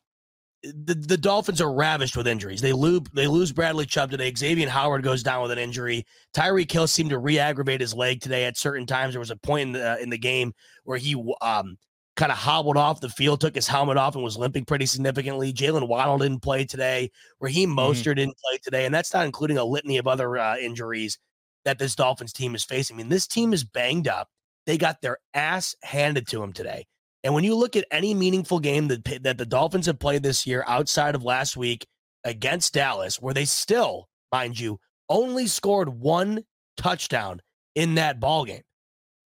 [0.63, 2.61] the, the Dolphins are ravished with injuries.
[2.61, 4.33] They lose they lose Bradley Chubb today.
[4.35, 6.05] Xavier Howard goes down with an injury.
[6.33, 9.13] Tyreek Hill seemed to re-aggravate his leg today at certain times.
[9.13, 10.53] There was a point in the in the game
[10.83, 11.77] where he um
[12.19, 15.53] kind of hobbled off the field, took his helmet off, and was limping pretty significantly.
[15.53, 17.09] Jaylen Waddle didn't play today.
[17.39, 17.79] Raheem mm-hmm.
[17.79, 18.15] Mostert mm-hmm.
[18.15, 21.17] didn't play today, and that's not including a litany of other uh, injuries
[21.63, 22.95] that this Dolphins team is facing.
[22.95, 24.27] I mean, this team is banged up.
[24.65, 26.85] They got their ass handed to them today.
[27.23, 30.45] And when you look at any meaningful game that that the Dolphins have played this
[30.45, 31.87] year outside of last week
[32.25, 36.43] against Dallas, where they still, mind you, only scored one
[36.75, 37.41] touchdown
[37.75, 38.61] in that ball game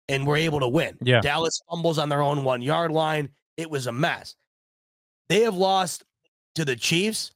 [0.09, 0.97] and were able to win.
[1.01, 1.21] Yeah.
[1.21, 3.30] Dallas fumbles on their own one yard line.
[3.57, 4.35] It was a mess.
[5.30, 6.03] They have lost
[6.55, 7.31] to the Chiefs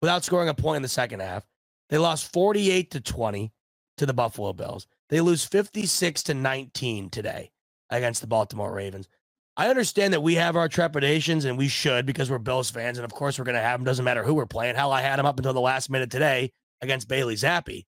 [0.00, 1.44] without scoring a point in the second half.
[1.90, 3.52] They lost 48 to 20
[3.98, 4.86] to the Buffalo Bills.
[5.10, 7.50] They lose 56 to 19 today
[7.90, 9.08] against the Baltimore Ravens.
[9.56, 12.98] I understand that we have our trepidations and we should because we're Bills fans.
[12.98, 13.84] And of course, we're going to have them.
[13.84, 14.74] Doesn't matter who we're playing.
[14.74, 16.50] Hell, I had them up until the last minute today
[16.80, 17.84] against Bailey Zappe.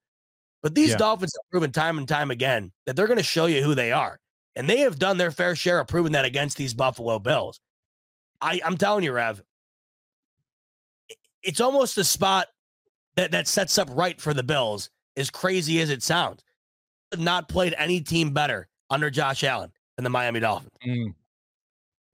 [0.66, 0.96] But these yeah.
[0.96, 3.92] Dolphins have proven time and time again that they're going to show you who they
[3.92, 4.18] are.
[4.56, 7.60] And they have done their fair share of proving that against these Buffalo Bills.
[8.40, 9.40] I, I'm telling you, Rev,
[11.40, 12.48] it's almost a spot
[13.14, 16.42] that, that sets up right for the Bills, as crazy as it sounds.
[17.16, 20.72] Not played any team better under Josh Allen than the Miami Dolphins.
[20.84, 21.14] Mm.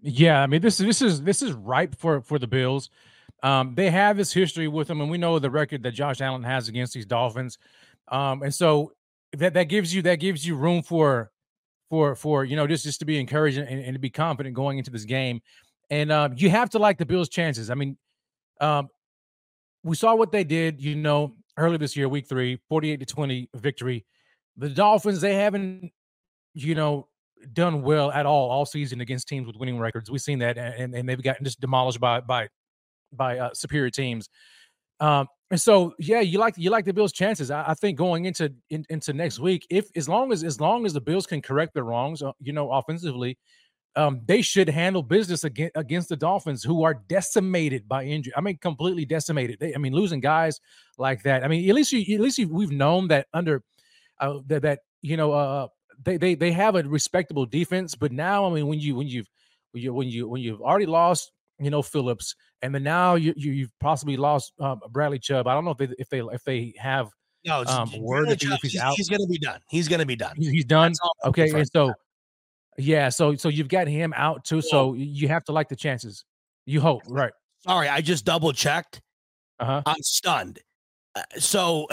[0.02, 2.90] Yeah, I mean this is this is this is ripe for for the Bills.
[3.42, 6.42] Um, they have this history with them, and we know the record that Josh Allen
[6.42, 7.56] has against these Dolphins.
[8.12, 8.92] Um, and so
[9.32, 11.32] that that gives you that gives you room for
[11.90, 14.78] for for you know just just to be encouraged and, and to be confident going
[14.78, 15.40] into this game.
[15.90, 17.68] And um, you have to like the Bills' chances.
[17.68, 17.98] I mean,
[18.60, 18.88] um,
[19.82, 23.50] we saw what they did, you know, earlier this year, week three, 48 to 20
[23.56, 24.06] victory.
[24.56, 25.92] The Dolphins, they haven't,
[26.54, 27.08] you know,
[27.52, 30.10] done well at all all season against teams with winning records.
[30.10, 32.48] We've seen that, and, and they've gotten just demolished by by
[33.12, 34.28] by uh, superior teams.
[35.00, 37.50] Um, and so, yeah, you like you like the Bills' chances.
[37.50, 40.86] I, I think going into in, into next week, if as long as as long
[40.86, 43.36] as the Bills can correct their wrongs, uh, you know, offensively,
[43.94, 48.32] um, they should handle business against against the Dolphins, who are decimated by injury.
[48.34, 49.58] I mean, completely decimated.
[49.60, 50.58] They, I mean, losing guys
[50.96, 51.44] like that.
[51.44, 53.62] I mean, at least you, at least you, we've known that under
[54.20, 55.68] uh, that that you know uh,
[56.02, 57.94] they they they have a respectable defense.
[57.94, 59.28] But now, I mean, when you when you've
[59.72, 61.30] when you when you when you've already lost
[61.62, 65.46] you know Phillips, and then now you, you have possibly lost um, Bradley Chubb.
[65.46, 67.08] I don't know if they if they if they have
[67.44, 68.94] no um, word if, if he's, he's out.
[68.96, 69.60] He's going to be done.
[69.68, 70.36] He's going to be done.
[70.36, 70.92] He's done.
[71.24, 71.92] Okay, and so
[72.78, 74.62] yeah, so so you've got him out too.
[74.62, 76.24] So you have to like the chances.
[76.66, 77.32] You hope, right?
[77.60, 79.00] Sorry, I just double checked.
[79.60, 79.82] Uh-huh.
[79.86, 80.58] I'm stunned.
[81.14, 81.86] Uh, so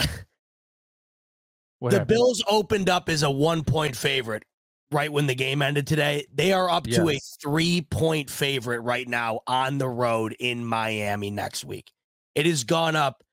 [1.80, 2.06] the happened?
[2.08, 4.44] Bills opened up as a one point favorite
[4.92, 6.26] right when the game ended today.
[6.32, 6.96] They are up yes.
[6.96, 11.90] to a three point favorite right now on the road in Miami next week.
[12.34, 13.24] It has gone up,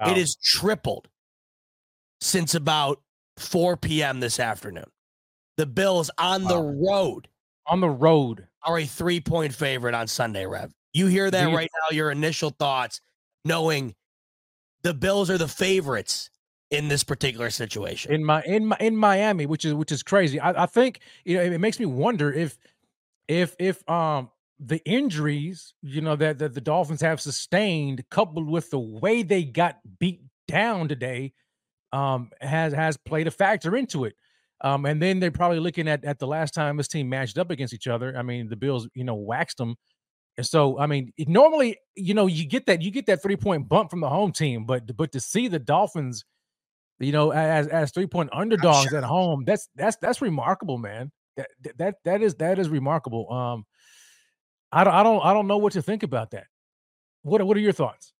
[0.00, 0.10] wow.
[0.10, 1.08] it has tripled
[2.20, 3.00] since about
[3.36, 4.20] 4 p.m.
[4.20, 4.90] this afternoon.
[5.56, 6.48] The Bills on wow.
[6.48, 7.28] the road.
[7.66, 8.46] On the road.
[8.64, 10.72] Are a three point favorite on Sunday, Rev.
[10.92, 13.00] You hear that right now, your initial thoughts,
[13.44, 13.94] knowing
[14.82, 16.30] the Bills are the favorites
[16.70, 20.38] in this particular situation in my in my in Miami, which is which is crazy.
[20.38, 22.58] I, I think you know it, makes me wonder if
[23.26, 24.30] if if um
[24.60, 29.44] the injuries you know that, that the Dolphins have sustained, coupled with the way they
[29.44, 31.32] got beat down today,
[31.92, 34.14] um has has played a factor into it.
[34.60, 37.50] Um, and then they're probably looking at at the last time this team matched up
[37.50, 38.14] against each other.
[38.16, 39.76] I mean, the Bills, you know, waxed them.
[40.36, 43.68] And so, I mean, normally, you know, you get that you get that three point
[43.68, 46.24] bump from the home team, but but to see the Dolphins
[46.98, 48.98] you know, as as three point underdogs sure.
[48.98, 49.44] at home.
[49.44, 51.12] That's that's that's remarkable, man.
[51.36, 51.48] That
[51.78, 53.30] that that is that is remarkable.
[53.32, 53.66] Um,
[54.72, 56.46] I don't I don't I don't know what to think about that.
[57.22, 58.12] What what are your thoughts?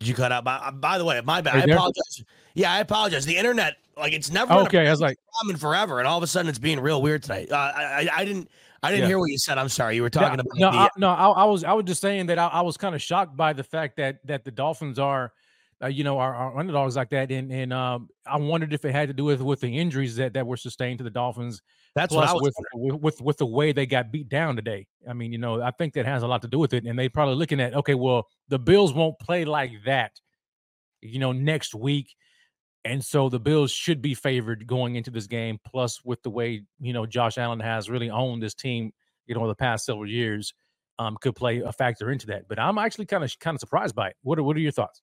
[0.00, 0.44] Did you cut out?
[0.44, 1.56] By, by the way, my bad.
[1.56, 2.24] I apologize.
[2.54, 3.26] Yeah, I apologize.
[3.26, 4.14] The internet, like I apologize.
[4.14, 4.14] Yeah, I apologize.
[4.14, 4.86] The internet, like it's never okay.
[4.86, 7.52] I was like common forever, and all of a sudden it's being real weird tonight.
[7.52, 8.48] Uh, I, I didn't.
[8.82, 9.08] I didn't yeah.
[9.08, 9.58] hear what you said.
[9.58, 9.94] I'm sorry.
[9.94, 11.10] You were talking yeah, about no, the, I, no.
[11.10, 13.52] I, I, was I was just saying that I, I was kind of shocked by
[13.52, 15.34] the fact that that the Dolphins are,
[15.82, 18.92] uh, you know, are, are, underdogs like that, and and um, I wondered if it
[18.92, 21.60] had to do with with the injuries that that were sustained to the Dolphins.
[21.94, 24.86] That's what I was with, with, with with the way they got beat down today.
[25.08, 26.98] I mean, you know, I think that has a lot to do with it, and
[26.98, 30.12] they probably looking at okay, well, the Bills won't play like that,
[31.00, 32.14] you know, next week.
[32.84, 35.58] And so the Bills should be favored going into this game.
[35.66, 38.92] Plus, with the way you know Josh Allen has really owned this team,
[39.26, 40.54] you know, the past several years,
[41.00, 42.46] um, could play a factor into that.
[42.48, 44.16] But I'm actually kind of kind of surprised by it.
[44.22, 45.02] What are what are your thoughts?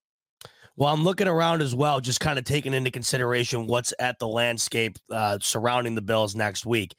[0.77, 4.27] Well, I'm looking around as well, just kind of taking into consideration what's at the
[4.27, 6.95] landscape uh, surrounding the Bills next week.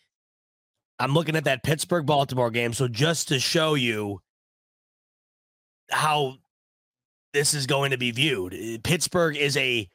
[0.99, 2.73] I'm looking at that Pittsburgh Baltimore game.
[2.73, 4.21] So just to show you
[5.93, 6.39] how
[7.33, 9.89] this is going to be viewed, eh, Pittsburgh is a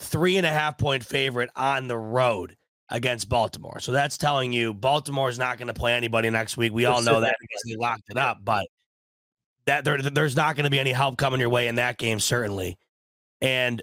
[0.00, 2.56] three and a half point favorite on the road
[2.88, 3.78] against Baltimore.
[3.78, 6.72] So that's telling you Baltimore is not going to play anybody next week.
[6.72, 8.66] We all know that because they locked it up, but
[9.66, 12.20] that there, there's not going to be any help coming your way in that game,
[12.20, 12.78] certainly.
[13.40, 13.82] And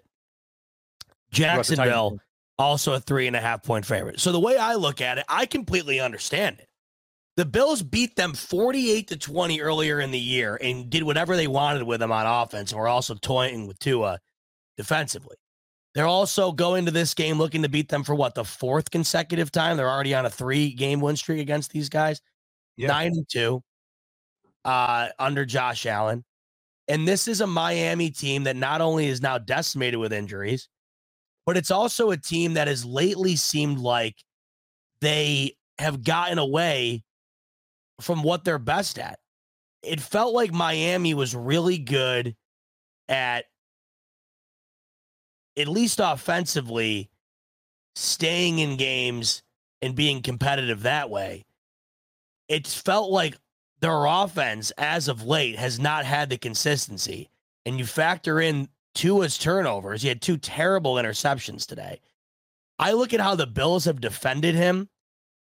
[1.31, 2.19] Jacksonville
[2.57, 4.19] also a three and a half point favorite.
[4.19, 6.67] So the way I look at it, I completely understand it.
[7.37, 11.47] The Bills beat them 48 to 20 earlier in the year and did whatever they
[11.47, 14.19] wanted with them on offense and were also toying with Tua
[14.75, 15.37] defensively.
[15.95, 19.51] They're also going to this game looking to beat them for what the fourth consecutive
[19.51, 19.77] time.
[19.77, 22.21] They're already on a three game win streak against these guys.
[22.75, 22.87] Yeah.
[22.87, 23.63] Nine and two
[24.69, 26.23] uh, under Josh Allen.
[26.87, 30.69] And this is a Miami team that not only is now decimated with injuries,
[31.47, 34.15] but it's also a team that has lately seemed like
[35.01, 37.03] they have gotten away
[37.99, 39.17] from what they're best at.
[39.81, 42.35] It felt like Miami was really good
[43.07, 43.45] at
[45.57, 47.09] at least offensively,
[47.95, 49.41] staying in games
[49.81, 51.43] and being competitive that way.
[52.47, 53.35] It's felt like
[53.81, 57.29] their offense, as of late, has not had the consistency.
[57.65, 62.01] And you factor in Tua's turnovers, he had two terrible interceptions today.
[62.77, 64.89] I look at how the Bills have defended him.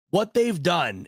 [0.10, 1.08] What they've done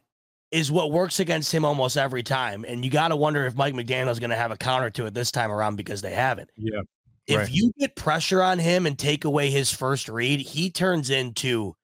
[0.51, 2.63] is what works against him almost every time.
[2.67, 5.13] And you got to wonder if Mike McDaniel's going to have a counter to it
[5.13, 6.49] this time around because they haven't.
[6.55, 6.81] Yeah.
[7.25, 7.51] If right.
[7.51, 11.75] you get pressure on him and take away his first read, he turns into,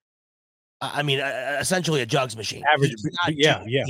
[0.80, 2.62] I mean, essentially a jugs machine.
[2.72, 2.94] Average,
[3.30, 3.84] yeah, yeah.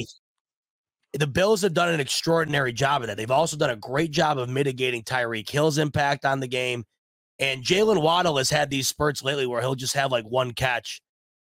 [1.13, 3.17] The Bills have done an extraordinary job of that.
[3.17, 6.85] They've also done a great job of mitigating Tyreek Hill's impact on the game.
[7.41, 11.01] And Jaylen Waddle has had these spurts lately where he'll just have like one catch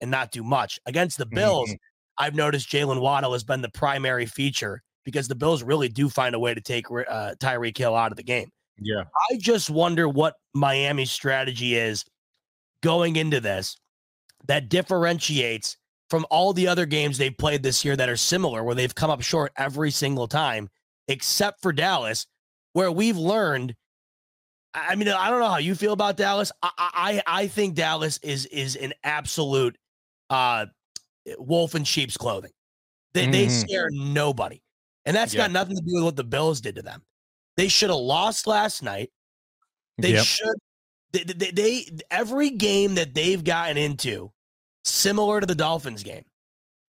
[0.01, 0.79] and not do much.
[0.87, 2.25] Against the Bills, mm-hmm.
[2.25, 6.35] I've noticed Jaylen Waddle has been the primary feature because the Bills really do find
[6.35, 8.51] a way to take uh, Tyreek Hill out of the game.
[8.79, 9.05] Yeah.
[9.31, 12.05] I just wonder what Miami's strategy is
[12.83, 13.77] going into this
[14.47, 15.77] that differentiates
[16.13, 19.09] from all the other games they've played this year that are similar, where they've come
[19.09, 20.69] up short every single time,
[21.09, 22.27] except for Dallas,
[22.75, 23.75] where we've learned.
[24.75, 26.53] I mean, I don't know how you feel about Dallas.
[26.63, 29.79] I I, I think Dallas is is an absolute
[30.29, 30.67] uh,
[31.39, 32.53] wolf in sheep's clothing.
[33.15, 33.33] They mm-hmm.
[33.33, 34.61] they scare nobody,
[35.07, 35.45] and that's yeah.
[35.45, 37.03] got nothing to do with what the Bills did to them.
[37.57, 39.09] They should have lost last night.
[39.97, 40.27] They yep.
[40.27, 40.57] should.
[41.13, 44.31] They, they, they every game that they've gotten into,
[44.85, 46.25] similar to the Dolphins game,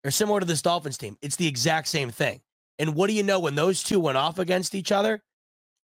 [0.04, 2.40] or similar to this Dolphins team, it's the exact same thing.
[2.78, 3.38] And what do you know?
[3.38, 5.22] When those two went off against each other,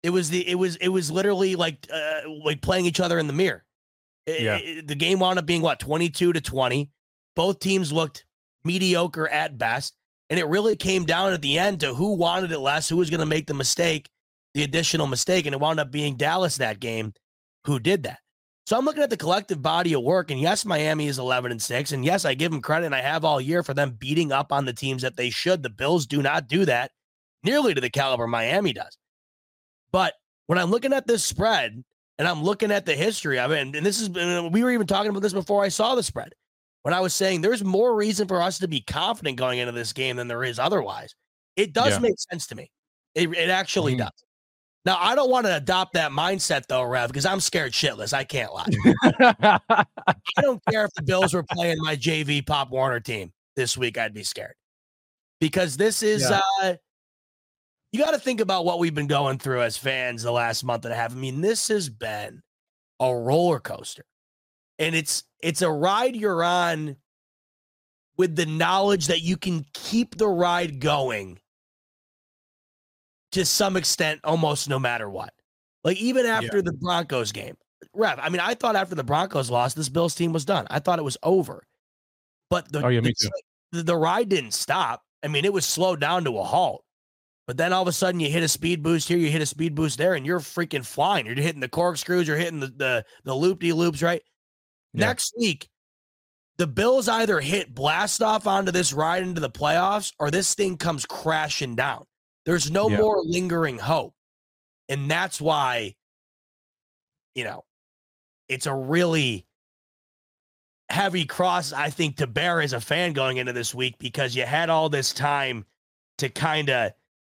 [0.02, 3.26] it was the it was it was literally like uh, like playing each other in
[3.26, 3.64] the mirror.
[4.26, 4.56] Yeah.
[4.56, 6.90] It, it, the game wound up being what twenty two to twenty.
[7.36, 8.24] Both teams looked
[8.64, 9.94] mediocre at best,
[10.30, 13.10] and it really came down at the end to who wanted it less, who was
[13.10, 14.08] going to make the mistake,
[14.54, 17.12] the additional mistake, and it wound up being Dallas that game
[17.64, 18.18] who did that.
[18.68, 21.62] So I'm looking at the collective body of work, and yes, Miami is 11 and
[21.62, 24.30] six, and yes, I give them credit, and I have all year for them beating
[24.30, 25.62] up on the teams that they should.
[25.62, 26.90] The Bills do not do that
[27.42, 28.98] nearly to the caliber Miami does.
[29.90, 30.12] But
[30.48, 31.82] when I'm looking at this spread,
[32.18, 34.86] and I'm looking at the history of it, and, and this is we were even
[34.86, 36.34] talking about this before I saw the spread.
[36.82, 39.94] When I was saying there's more reason for us to be confident going into this
[39.94, 41.14] game than there is otherwise.
[41.56, 42.00] It does yeah.
[42.00, 42.70] make sense to me.
[43.14, 44.02] It, it actually mm-hmm.
[44.02, 44.24] does.
[44.88, 48.14] Now, I don't want to adopt that mindset though, Rev, because I'm scared shitless.
[48.14, 48.64] I can't lie.
[49.68, 49.84] I
[50.40, 54.14] don't care if the Bills were playing my JV Pop Warner team this week, I'd
[54.14, 54.54] be scared.
[55.42, 56.40] Because this is yeah.
[56.62, 56.74] uh
[57.92, 60.86] you got to think about what we've been going through as fans the last month
[60.86, 61.12] and a half.
[61.12, 62.40] I mean, this has been
[62.98, 64.06] a roller coaster.
[64.78, 66.96] And it's it's a ride you're on
[68.16, 71.40] with the knowledge that you can keep the ride going
[73.32, 75.32] to some extent almost no matter what.
[75.84, 76.62] Like even after yeah.
[76.64, 77.56] the Broncos game,
[77.94, 78.18] Rev.
[78.20, 80.66] I mean, I thought after the Broncos lost, this Bills team was done.
[80.70, 81.64] I thought it was over.
[82.50, 83.14] But the, oh, yeah, the,
[83.72, 85.02] the, the ride didn't stop.
[85.22, 86.84] I mean, it was slowed down to a halt.
[87.46, 89.46] But then all of a sudden you hit a speed boost here, you hit a
[89.46, 91.24] speed boost there, and you're freaking flying.
[91.24, 94.22] You're hitting the corkscrews, you're hitting the the, the loop de loops, right?
[94.92, 95.06] Yeah.
[95.06, 95.68] Next week,
[96.58, 100.76] the Bills either hit blast off onto this ride into the playoffs or this thing
[100.76, 102.04] comes crashing down.
[102.48, 104.14] There's no more lingering hope.
[104.88, 105.96] And that's why,
[107.34, 107.66] you know,
[108.48, 109.46] it's a really
[110.88, 114.46] heavy cross, I think, to bear as a fan going into this week because you
[114.46, 115.66] had all this time
[116.16, 116.92] to kind of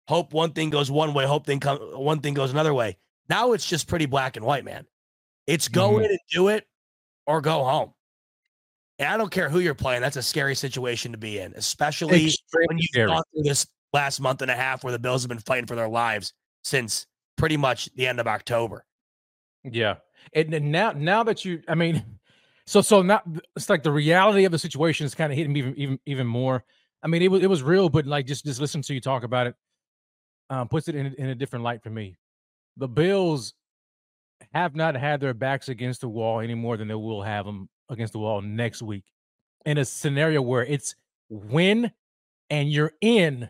[0.08, 2.98] hope one thing goes one way, hope thing come, one thing goes another way.
[3.30, 4.88] Now it's just pretty black and white, man.
[5.46, 6.06] It's go mm-hmm.
[6.06, 6.66] in and do it
[7.28, 7.94] or go home.
[8.98, 10.02] And I don't care who you're playing.
[10.02, 14.20] That's a scary situation to be in, especially Extremely when you've gone through this last
[14.20, 16.34] month and a half where the Bills have been fighting for their lives
[16.64, 17.06] since
[17.38, 18.86] pretty much the end of October.
[19.64, 19.96] Yeah.
[20.34, 22.04] And now, now that you, I mean,
[22.66, 23.22] so, so now
[23.56, 26.28] it's like the reality of the situation is kind of hitting me even, even, even
[26.28, 26.64] more.
[27.04, 29.24] I mean, it was, it was real, but like just, just listen to you talk
[29.24, 29.56] about it,
[30.50, 32.18] um, puts it in, in a different light for me.
[32.78, 33.54] The Bills
[34.54, 37.70] have not had their backs against the wall any more than they will have them
[37.90, 39.04] against the wall next week
[39.66, 40.96] in a scenario where it's
[41.30, 41.92] win
[42.50, 43.50] and you're in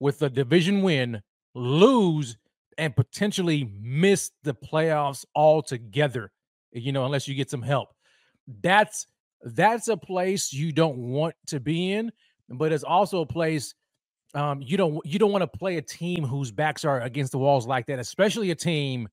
[0.00, 1.22] with a division win,
[1.54, 2.36] lose
[2.76, 6.30] and potentially miss the playoffs altogether,
[6.72, 7.88] you know, unless you get some help.
[8.62, 9.06] That's
[9.42, 12.12] that's a place you don't want to be in,
[12.48, 13.74] but it's also a place
[14.34, 17.38] um, you don't you don't want to play a team whose backs are against the
[17.38, 19.08] walls like that, especially a team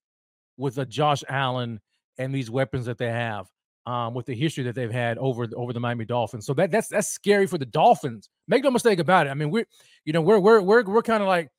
[0.57, 1.80] with a Josh Allen
[2.18, 3.48] and these weapons that they have
[3.86, 6.45] um, with the history that they've had over over the Miami Dolphins.
[6.45, 8.30] So that that's that's scary for the Dolphins.
[8.48, 9.30] Make no mistake about it.
[9.30, 9.68] I mean, we're
[10.06, 11.49] you know we're we're we're we're kind of like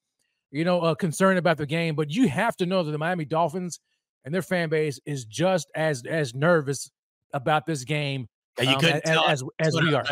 [0.50, 3.24] you know uh, concerned about the game, but you have to know that the Miami
[3.24, 3.80] Dolphins
[4.24, 6.90] and their fan base is just as as nervous
[7.32, 8.28] about this game
[8.58, 10.04] yeah, you um, couldn't as, as, as, as we are.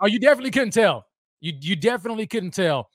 [0.00, 1.06] Oh, you definitely couldn't tell.
[1.40, 2.90] You you definitely couldn't tell.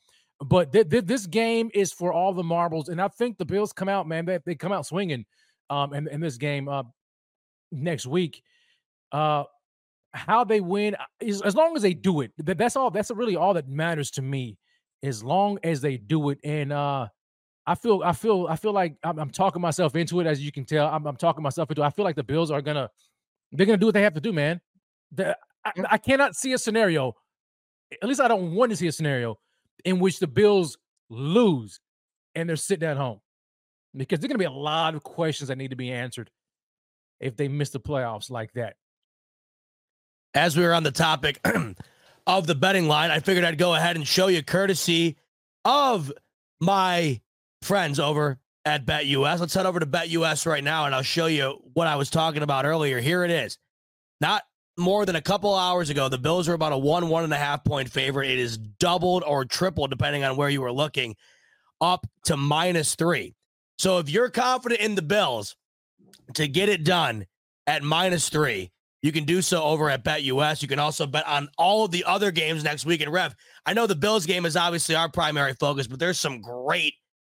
[0.45, 3.73] But th- th- this game is for all the marbles, and I think the Bills
[3.73, 4.25] come out, man.
[4.25, 5.25] They, they come out swinging,
[5.69, 6.69] um, in, in this game.
[6.69, 6.83] Uh,
[7.71, 8.43] next week.
[9.11, 9.43] Uh,
[10.13, 12.89] how they win, is, as long as they do it, that's all.
[12.91, 14.57] That's really all that matters to me.
[15.01, 17.07] As long as they do it, and uh,
[17.65, 20.27] I feel, I feel, I feel like I'm, I'm talking myself into it.
[20.27, 21.83] As you can tell, I'm, I'm, talking myself into.
[21.83, 21.85] it.
[21.85, 22.89] I feel like the Bills are gonna,
[23.51, 24.59] they're gonna do what they have to do, man.
[25.11, 27.13] The, I, I cannot see a scenario.
[28.01, 29.37] At least I don't want to see a scenario
[29.85, 30.77] in which the Bills
[31.09, 31.79] lose
[32.35, 33.19] and they're sitting at home
[33.95, 36.29] because there's going to be a lot of questions that need to be answered
[37.19, 38.75] if they miss the playoffs like that.
[40.33, 41.39] As we were on the topic
[42.27, 45.17] of the betting line, I figured I'd go ahead and show you courtesy
[45.65, 46.11] of
[46.59, 47.21] my
[47.61, 49.39] friends over at BetUS.
[49.39, 52.43] Let's head over to BetUS right now and I'll show you what I was talking
[52.43, 52.99] about earlier.
[52.99, 53.57] Here it is.
[54.21, 54.43] Not
[54.77, 57.37] more than a couple hours ago, the Bills were about a one, one and a
[57.37, 58.29] half point favorite.
[58.29, 61.15] It is doubled or tripled, depending on where you were looking,
[61.81, 63.35] up to minus three.
[63.77, 65.55] So if you're confident in the Bills,
[66.35, 67.25] to get it done
[67.67, 68.71] at minus three.
[69.01, 70.61] You can do so over at BetUS.
[70.61, 73.01] You can also bet on all of the other games next week.
[73.01, 73.33] And Rev,
[73.65, 76.93] I know the Bills game is obviously our primary focus, but there's some great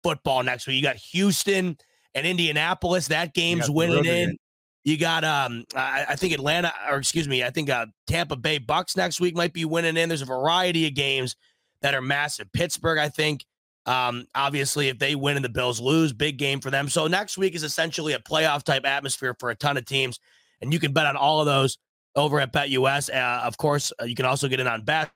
[0.03, 0.77] football next week.
[0.77, 1.77] You got Houston
[2.15, 3.07] and Indianapolis.
[3.09, 4.37] That game's winning in.
[4.85, 8.57] You got um I, I, think Atlanta or excuse me, I think uh Tampa Bay
[8.57, 10.07] Bucks next week might be winning in.
[10.07, 11.35] There's a variety of games
[11.81, 12.51] that are massive.
[12.53, 13.45] Pittsburgh, I think,
[13.85, 16.89] um, obviously, if they win and the Bills lose, big game for them.
[16.89, 20.19] So next week is essentially a playoff type atmosphere for a ton of teams,
[20.61, 21.77] and you can bet on all of those
[22.15, 23.13] over at BetUS.
[23.13, 25.11] Uh, of course, uh, you can also get in on bet,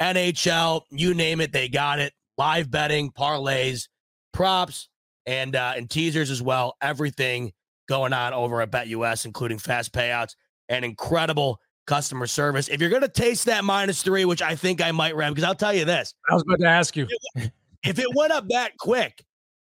[0.00, 2.12] NHL, you name it, they got it.
[2.36, 3.88] Live betting, parlays,
[4.32, 4.88] props,
[5.26, 6.76] and uh, and teasers as well.
[6.80, 7.52] Everything
[7.88, 10.36] going on over at BetUS, including fast payouts
[10.68, 12.68] and incredible customer service.
[12.68, 15.44] If you're going to taste that minus three, which I think I might, Rev, because
[15.44, 16.14] I'll tell you this.
[16.30, 17.08] I was about to ask you.
[17.34, 19.24] if it went up that quick,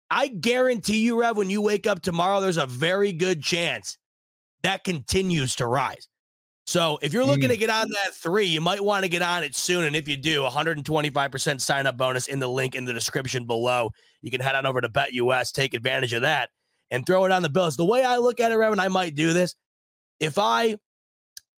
[0.10, 3.98] I guarantee you, Rev, when you wake up tomorrow, there's a very good chance
[4.64, 6.08] that continues to rise.
[6.66, 7.54] So if you're looking mm.
[7.54, 9.84] to get on that three, you might want to get on it soon.
[9.84, 13.92] And if you do, 125% sign up bonus in the link in the description below.
[14.22, 16.50] You can head on over to BetUS, take advantage of that,
[16.90, 17.76] and throw it on the Bills.
[17.76, 19.56] The way I look at it, Rev, I might do this,
[20.22, 20.78] if I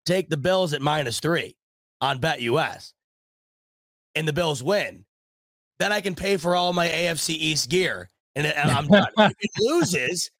[0.04, 1.56] take the Bills at minus three
[2.00, 2.92] on BetUS
[4.16, 5.04] and the Bills win,
[5.78, 8.08] then I can pay for all my AFC East gear.
[8.34, 9.08] And I'm done.
[9.16, 10.30] if it loses,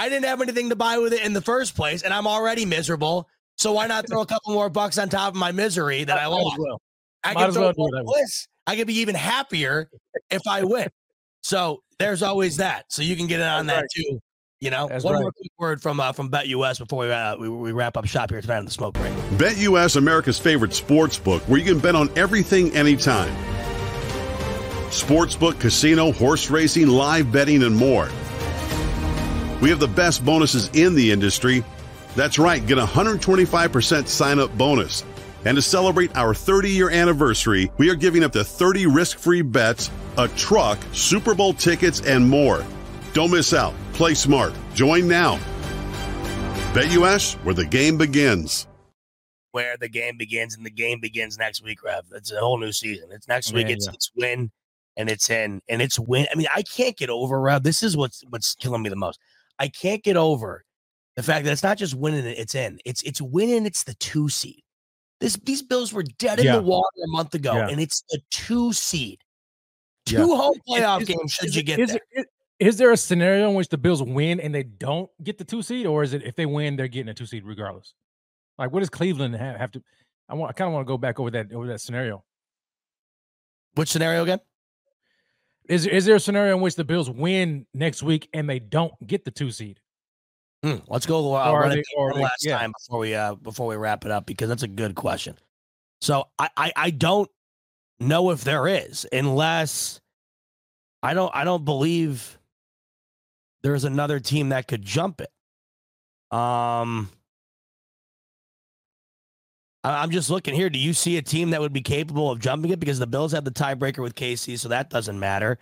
[0.00, 2.64] I didn't have anything to buy with it in the first place, and I'm already
[2.64, 3.28] miserable.
[3.58, 6.24] So why not throw a couple more bucks on top of my misery that I
[6.28, 6.58] lost?
[6.58, 6.80] Well.
[7.22, 8.48] I can throw well bliss.
[8.66, 9.90] I could be even happier
[10.30, 10.88] if I win.
[11.42, 12.86] So there's always that.
[12.88, 14.10] So you can get in on That's that right.
[14.12, 14.20] too.
[14.62, 15.20] You know, That's one right.
[15.20, 18.30] more quick word from uh, from BetUS before we, uh, we we wrap up shop
[18.30, 19.12] here tonight on the smoke break.
[19.36, 23.34] BetUS, America's favorite sports book, where you can bet on everything anytime.
[24.88, 28.08] Sportsbook, casino, horse racing, live betting, and more.
[29.60, 31.64] We have the best bonuses in the industry.
[32.16, 35.04] That's right, get a 125% sign up bonus.
[35.44, 39.42] And to celebrate our 30 year anniversary, we are giving up to 30 risk free
[39.42, 42.64] bets, a truck, Super Bowl tickets, and more.
[43.12, 43.74] Don't miss out.
[43.92, 44.52] Play smart.
[44.74, 45.38] Join now.
[46.72, 48.66] BetUS, where the game begins.
[49.52, 52.04] Where the game begins, and the game begins next week, Rev.
[52.12, 53.08] It's a whole new season.
[53.10, 53.66] It's next week.
[53.66, 53.92] Man, it's yeah.
[53.94, 54.50] it's win,
[54.96, 56.28] and it's in, and it's win.
[56.32, 57.64] I mean, I can't get over Rev.
[57.64, 59.18] This is what's what's killing me the most.
[59.60, 60.64] I can't get over
[61.16, 62.80] the fact that it's not just winning; it, it's in.
[62.84, 63.66] It's it's winning.
[63.66, 64.62] It's the two seed.
[65.20, 66.56] This these Bills were dead in Yeah.
[66.56, 67.68] the water a month ago, Yeah.
[67.68, 69.20] and it's the two seed.
[70.06, 70.36] Two Yeah.
[70.36, 72.00] home playoff Is- games should is you get is there.
[72.12, 72.26] it-
[72.58, 75.62] is there a scenario in which the Bills win and they don't get the two
[75.62, 77.94] seed, or is it if they win they're getting a two seed regardless?
[78.58, 79.82] Like, what does Cleveland have, have to?
[80.28, 80.50] I want.
[80.50, 82.24] I kind of want to go back over that over that scenario.
[83.74, 84.40] Which scenario again?
[85.68, 88.92] Is is there a scenario in which the Bills win next week and they don't
[89.06, 89.78] get the two seed?
[90.64, 92.58] Hmm, let's go uh, run they- one they- last yeah.
[92.58, 95.38] time before we uh before we wrap it up because that's a good question.
[96.00, 97.30] So I, I I don't
[98.00, 100.00] know if there is unless
[101.02, 102.38] I don't I don't believe
[103.62, 105.30] there's another team that could jump it.
[106.36, 107.10] Um
[109.82, 110.68] I'm just looking here.
[110.68, 112.80] Do you see a team that would be capable of jumping it?
[112.80, 115.58] Because the Bills have the tiebreaker with KC, so that doesn't matter.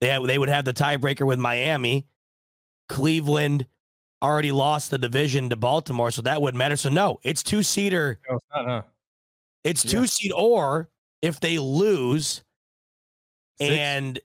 [0.00, 2.06] They have, they would have the tiebreaker with Miami.
[2.88, 3.66] Cleveland
[4.22, 6.76] already lost the division to Baltimore, so that wouldn't matter.
[6.76, 8.20] So no, it's two seater.
[8.28, 8.82] No, it's huh?
[9.64, 9.90] It's Yeah.
[9.90, 10.88] two seed, or
[11.22, 12.44] if they lose,
[13.58, 13.72] Six?
[13.72, 14.20] and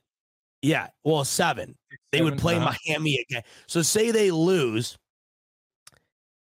[0.60, 1.76] yeah, well, seven,
[2.12, 2.72] they would play uh-huh.
[2.86, 3.42] Miami again.
[3.66, 4.96] So say they lose,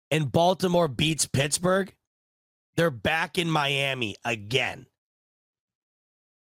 [0.09, 1.93] and Baltimore beats Pittsburgh,
[2.79, 4.85] they're back in Miami again.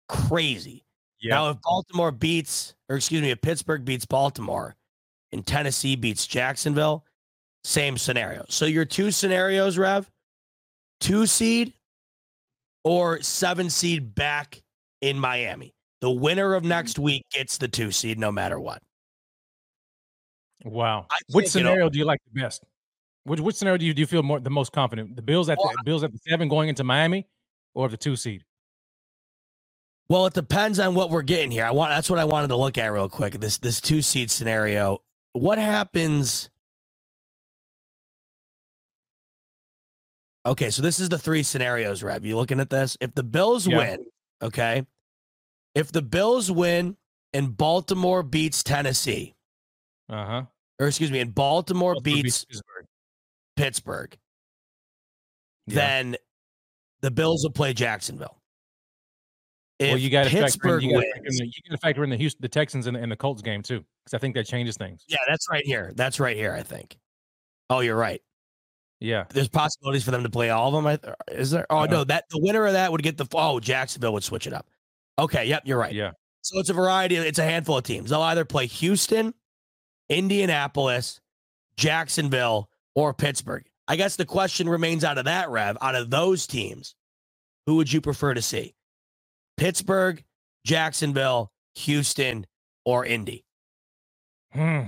[0.09, 0.83] Crazy.
[1.21, 1.35] Yeah.
[1.35, 4.75] Now, if Baltimore beats, or excuse me, if Pittsburgh beats Baltimore
[5.31, 7.05] and Tennessee beats Jacksonville,
[7.63, 8.43] same scenario.
[8.49, 10.11] So your two scenarios, Rev,
[10.99, 11.71] two seed
[12.83, 14.61] or seven seed back
[14.99, 15.73] in Miami.
[16.01, 18.83] The winner of next week gets the two seed no matter what.
[20.65, 21.07] Wow.
[21.31, 22.61] Which scenario do you like the best?
[23.25, 25.15] Which which scenario do you do you feel more the most confident?
[25.15, 27.27] The Bills at Well, the Bills at the seven going into Miami,
[27.73, 28.45] or the two seed?
[30.07, 31.65] Well, it depends on what we're getting here.
[31.65, 33.33] I want that's what I wanted to look at real quick.
[33.39, 35.01] This this two seed scenario.
[35.33, 36.51] What happens?
[40.45, 42.23] Okay, so this is the three scenarios, Rev.
[42.23, 42.95] You looking at this?
[43.01, 43.77] If the Bills Yeah.
[43.77, 44.05] win,
[44.43, 44.85] okay.
[45.73, 46.95] If the Bills win
[47.33, 49.35] and Baltimore beats Tennessee,
[50.07, 50.43] Uh huh.
[50.79, 52.85] or excuse me, and Baltimore beats Pittsburgh.
[53.55, 54.17] Pittsburgh,
[55.67, 55.75] Yeah.
[55.75, 56.15] then
[57.01, 58.41] the Bills will play Jacksonville.
[59.79, 61.51] If well, you got to factor in, Pittsburgh you got to factor in the, you
[61.69, 64.13] gotta factor in the Houston, the Texans, and the, and the Colts game too, because
[64.13, 65.03] I think that changes things.
[65.07, 65.91] yeah, that's right here.
[65.95, 66.53] That's right here.
[66.53, 66.97] I think.
[67.69, 68.21] Oh, you're right.
[69.01, 69.25] Yeah.
[69.29, 70.87] There's possibilities for them to play all of them.
[71.27, 71.65] I- Is there?
[71.69, 73.27] Oh Uh, no, that the winner of that would get the.
[73.33, 74.69] Oh, Jacksonville would switch it up.
[75.19, 75.93] Okay, yep, you're right.
[75.93, 76.11] Yeah.
[76.41, 77.15] So it's a variety.
[77.17, 78.11] It's a handful of teams.
[78.11, 79.33] They'll either play Houston,
[80.09, 81.19] Indianapolis,
[81.75, 83.65] Jacksonville, or Pittsburgh.
[83.87, 85.77] I guess the question remains out of that, Rev.
[85.81, 86.95] Out of those teams,
[87.65, 88.73] who would you prefer to see?
[89.57, 90.23] Pittsburgh,
[90.65, 92.47] Jacksonville, Houston,
[92.83, 93.45] or Indy?
[94.51, 94.85] Hmm.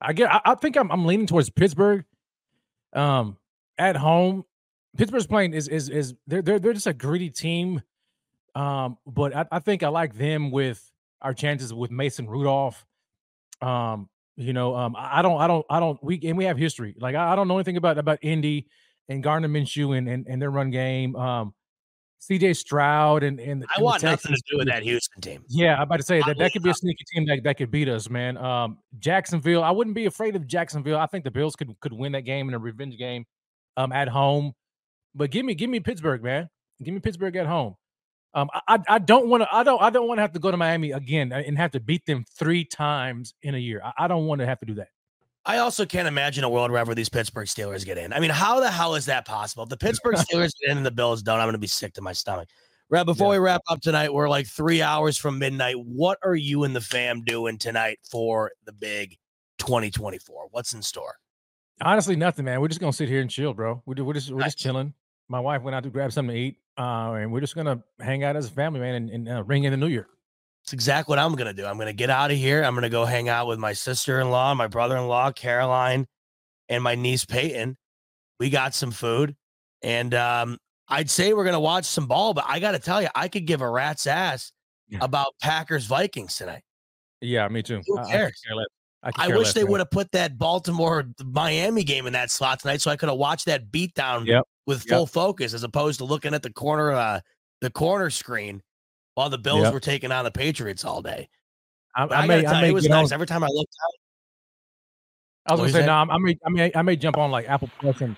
[0.00, 0.32] I get.
[0.32, 2.04] I, I think I'm, I'm leaning towards Pittsburgh.
[2.94, 3.36] Um,
[3.78, 4.44] at home,
[4.96, 7.82] Pittsburgh's playing is is is they're they're they're just a gritty team.
[8.54, 10.90] Um, but I, I think I like them with
[11.22, 12.84] our chances with Mason Rudolph.
[13.62, 14.08] Um,
[14.40, 16.94] you know, um, I don't I don't I don't we and we have history.
[16.98, 18.66] Like I, I don't know anything about about Indy
[19.08, 21.14] and Gardner Minshew and and, and their run game.
[21.16, 21.54] Um,
[22.22, 25.44] CJ Stroud and and I and the want nothing to do with that Houston team.
[25.48, 27.56] Yeah, I'm about to say I that that could be a sneaky team that, that
[27.56, 28.36] could beat us, man.
[28.36, 30.98] Um, Jacksonville, I wouldn't be afraid of Jacksonville.
[30.98, 33.24] I think the Bills could could win that game in a revenge game,
[33.76, 34.52] um, at home.
[35.14, 36.48] But give me give me Pittsburgh, man.
[36.82, 37.74] Give me Pittsburgh at home.
[38.32, 40.50] Um, I I, don't want to I don't I don't want to have to go
[40.50, 43.80] to Miami again and have to beat them three times in a year.
[43.84, 44.88] I, I don't want to have to do that.
[45.44, 48.12] I also can't imagine a world where these Pittsburgh Steelers get in.
[48.12, 49.64] I mean, how the hell is that possible?
[49.64, 51.94] If the Pittsburgh Steelers get in and the Bills don't, I'm going to be sick
[51.94, 52.48] to my stomach.
[52.90, 55.76] Rev, before we wrap up tonight, we're like three hours from midnight.
[55.78, 59.16] What are you and the fam doing tonight for the big
[59.58, 60.48] 2024?
[60.50, 61.14] What's in store?
[61.82, 62.60] Honestly, nothing, man.
[62.60, 63.82] We're just gonna sit here and chill, bro.
[63.86, 64.92] We're, we're just we're just chilling.
[65.30, 68.24] My wife went out to grab something to eat, uh, and we're just gonna hang
[68.24, 70.08] out as a family, man, and, and uh, ring in the new year.
[70.64, 71.64] It's exactly what I'm gonna do.
[71.64, 72.62] I'm gonna get out of here.
[72.62, 76.06] I'm gonna go hang out with my sister-in-law, my brother-in-law, Caroline,
[76.68, 77.78] and my niece Peyton.
[78.40, 79.36] We got some food,
[79.82, 80.58] and um,
[80.88, 82.34] I'd say we're gonna watch some ball.
[82.34, 84.52] But I got to tell you, I could give a rat's ass
[85.00, 86.62] about Packers Vikings tonight.
[87.20, 87.80] Yeah, me too.
[87.86, 88.56] Who I- I
[89.02, 89.14] cares?
[89.14, 89.32] could care less.
[89.32, 92.80] I, I wish they would have put that Baltimore Miami game in that slot tonight,
[92.80, 94.44] so I could have watched that beatdown Yep.
[94.66, 94.88] with Yep.
[94.88, 97.20] full focus, as opposed to looking at the corner, uh,
[97.60, 98.62] the corner screen
[99.14, 99.72] while the Bills Yep.
[99.72, 101.28] were taking on the Patriots all day.
[101.96, 103.06] I, I I, may, gotta I tell may it was nice.
[103.06, 103.92] on- Every time I looked out,
[105.46, 105.92] I was What gonna say no.
[105.94, 108.16] I'm- I may, I may, I may jump on like Apple Plus and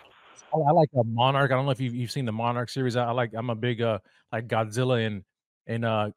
[0.55, 1.51] I, I like a Monarch.
[1.51, 2.97] I don't know if you've, you've seen the Monarch series.
[2.97, 3.31] I, I like.
[3.35, 4.01] I'm a big uh
[4.33, 5.23] like Godzilla and
[5.67, 6.11] and uh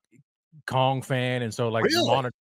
[0.67, 2.05] Kong fan, and so like Really?
[2.07, 2.33] Monarch.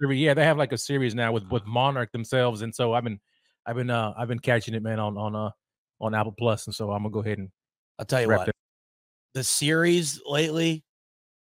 [0.00, 3.20] Yeah, they have like a series now with with Monarch themselves, and so I've been,
[3.64, 5.50] I've been, uh I've been catching it, man, on on uh
[6.00, 7.50] on Apple Plus, and so I'm gonna go ahead and
[7.98, 8.54] I'll tell you what, it.
[9.34, 10.84] the series lately,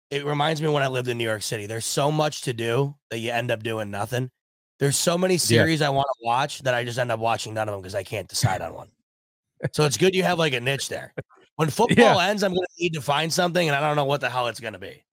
[0.09, 1.65] it reminds me when I lived in New York City.
[1.65, 4.31] There's so much to do that you end up doing nothing.
[4.79, 7.69] There's so many series I want to watch that I just end up watching none
[7.69, 8.89] of them because I can't decide on one.
[9.71, 11.13] So it's good you have like a niche there.
[11.55, 14.21] When football ends, I'm going to need to find something, and I don't know what
[14.21, 15.03] the hell it's going to be.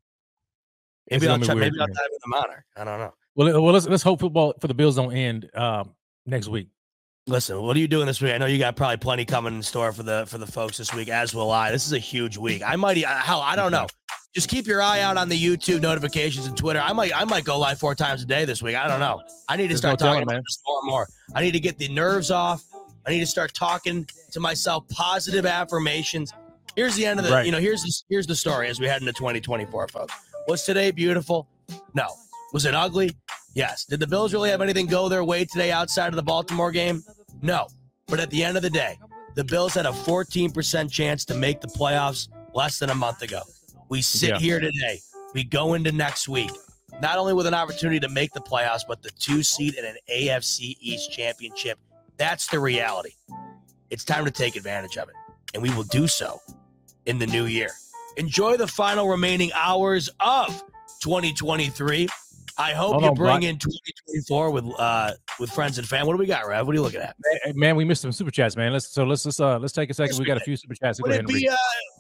[1.11, 2.65] Maybe I'll gonna be try, weird, maybe I'll dive into Monarch.
[2.77, 3.15] I don't know.
[3.35, 5.95] Well, well, let's let's hope football for the Bills don't end um
[6.27, 6.69] next week.
[7.27, 8.33] Listen, what are you doing this week?
[8.33, 10.93] I know you got probably plenty coming in store for the for the folks this
[10.93, 11.71] week, as will I.
[11.71, 12.63] This is a huge week.
[12.67, 13.87] I might, hell, I don't know.
[14.35, 16.81] Just keep your eye out on the YouTube notifications and Twitter.
[16.81, 18.75] I might, I might go live four times a day this week.
[18.75, 19.21] I don't know.
[19.49, 21.09] I need to There's start no talking telling, about more and more.
[21.35, 22.65] I need to get the nerves off.
[23.07, 26.33] I need to start talking to myself positive affirmations.
[26.77, 27.45] Here's the end of the, Right.
[27.47, 30.15] you know, here's the, here's the story as we head into 2024, folks.
[30.49, 31.47] Was today beautiful?
[31.95, 32.09] No.
[32.53, 33.11] Was it ugly?
[33.55, 33.85] Yes.
[33.85, 37.03] Did the Bills really have anything go their way today outside of the Baltimore game?
[37.41, 37.67] No.
[38.07, 38.99] But at the end of the day,
[39.35, 43.41] the Bills had a 14% chance to make the playoffs less than a month ago.
[43.89, 44.39] We sit Yeah.
[44.39, 45.01] here today.
[45.35, 46.51] We go into next week,
[47.01, 49.97] not only with an opportunity to make the playoffs, but the two seed in an
[50.09, 51.79] AFC East championship.
[52.19, 53.13] That's the reality.
[53.89, 55.15] It's time to take advantage of it,
[55.55, 56.41] and we will do so
[57.07, 57.71] in the new year.
[58.19, 60.63] Enjoy the final remaining hours of
[61.01, 62.09] 2023.
[62.59, 63.43] I hope Hold you on, bring Black.
[63.45, 66.07] in 2024 with uh with friends and fam.
[66.07, 66.67] What do we got, Rev?
[66.67, 67.17] What are you looking at?
[67.45, 68.73] Hey, Man, we missed some super chats, man.
[68.73, 70.19] Let's so let's uh let's take a second.
[70.19, 71.01] We got a few super chats.
[71.03, 71.57] Would it be uh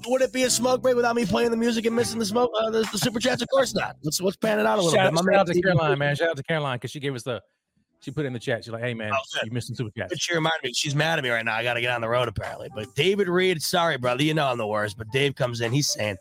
[0.07, 2.51] would it be a smoke break without me playing the music and missing the smoke
[2.59, 3.43] uh, the, the super chats?
[3.43, 3.97] Of course not.
[4.03, 5.25] Let's let's pan it out a little shout, bit.
[5.25, 6.17] My shout out to Caroline, man.
[6.17, 7.43] Shout out to Caroline because she gave us the
[8.03, 8.65] she put it in the chat.
[8.65, 10.19] She's like, hey man, Oh, you missed some super chats.
[10.19, 11.55] She reminded me, she's mad at me right now.
[11.55, 12.69] I got to get on the road apparently.
[12.75, 14.99] But David Reed, sorry, brother, you know I'm the worst.
[14.99, 16.17] But Dave comes in, he's saying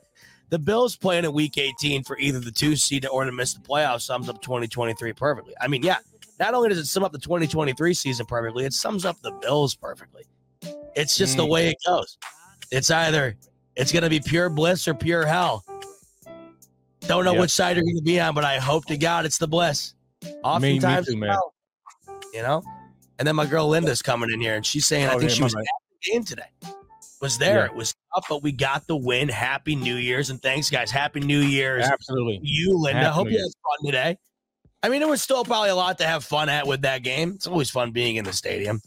[0.52, 3.62] the Bills playing in Week 18 for either the two seed or to miss the
[3.62, 5.54] playoffs sums up 2023 perfectly.
[5.60, 5.98] I mean, yeah,
[6.40, 9.74] not only does it sum up the 2023 season perfectly, it sums up the Bills
[9.76, 10.24] perfectly.
[10.96, 11.50] It's just the Mm.
[11.50, 12.18] way it goes.
[12.70, 13.36] It's either
[13.76, 15.64] it's going to be pure bliss or pure hell.
[17.02, 17.40] Don't know Yeah.
[17.40, 19.94] which side you're going to be on, but I hope to God it's the bliss.
[20.24, 21.36] me Oftentimes, too, man.
[22.34, 22.62] you know.
[23.18, 25.36] And then my girl Linda's coming in here, and she's saying I Oh, think yeah,
[25.36, 26.50] she was at the game today.
[27.22, 27.60] Was there?
[27.60, 27.66] Yeah.
[27.66, 27.96] It was
[28.30, 29.30] but we got the win.
[29.30, 30.92] Happy New Year's and thanks, guys.
[30.92, 32.40] Happy New Year's, Absolutely.
[32.44, 33.04] you, Linda.
[33.04, 34.18] Happy Hope you had fun today.
[34.84, 37.34] I mean, it was still probably a lot to have fun at with that game.
[37.36, 38.82] It's always fun being in the stadium.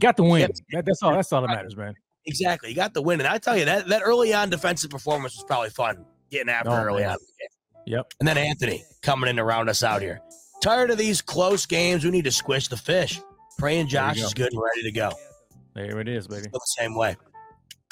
[0.00, 0.40] Got the win.
[0.42, 0.50] Yep.
[0.72, 1.12] That, that's all.
[1.12, 1.94] That's all that matters, man.
[2.26, 2.70] Exactly.
[2.70, 3.20] You got the win.
[3.20, 6.70] And I tell you, that, that early on defensive performance was probably fun getting after
[6.70, 7.10] Oh, early man.
[7.12, 7.16] on.
[7.20, 7.96] the game.
[7.96, 8.12] Yep.
[8.20, 10.20] And then Anthony coming in to round us out here.
[10.62, 12.04] Tired of these close games.
[12.04, 13.20] We need to squish the fish.
[13.58, 14.26] Praying Josh go.
[14.26, 15.12] is good and ready to go.
[15.74, 16.42] There it is, baby.
[16.42, 17.16] feel the same way.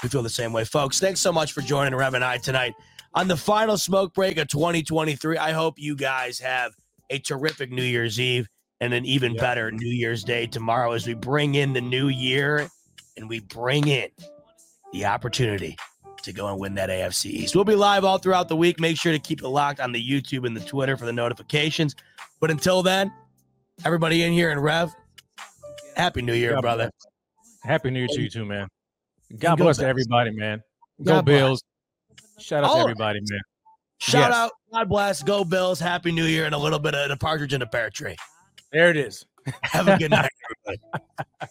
[0.04, 1.00] We feel the same way, folks.
[1.00, 2.74] Thanks so much for joining Rev and I tonight
[3.14, 5.38] on the final smoke break of 2023.
[5.38, 6.74] I hope you guys have
[7.08, 8.46] a terrific New Year's Eve
[8.82, 9.40] and an even Yeah.
[9.40, 12.68] better New Year's Day tomorrow as we bring in the new year
[13.16, 14.10] and we bring in
[14.92, 15.74] the opportunity
[16.22, 17.54] to go and win that AFC East.
[17.54, 18.78] We'll be live all throughout the week.
[18.78, 21.96] Make sure to keep it locked on the YouTube and the Twitter for the notifications.
[22.40, 23.10] But until then,
[23.86, 24.92] everybody in here and Rev,
[25.96, 26.90] Happy New Year, God brother.
[27.62, 28.68] Happy New Year to you too, man.
[29.38, 29.88] God bless Bills.
[29.88, 30.60] everybody, man.
[31.02, 31.38] Go God bless.
[31.40, 31.62] Bills.
[32.38, 33.40] Shout out All to of everybody, man.
[33.98, 34.34] Shout Yes.
[34.36, 37.54] out, God bless, go Bills, Happy New Year, and a little bit of the partridge
[37.54, 38.16] in a pear tree.
[38.72, 39.24] There it is.
[39.62, 40.30] Have a good night,
[40.66, 41.50] everybody.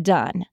[0.00, 0.46] done.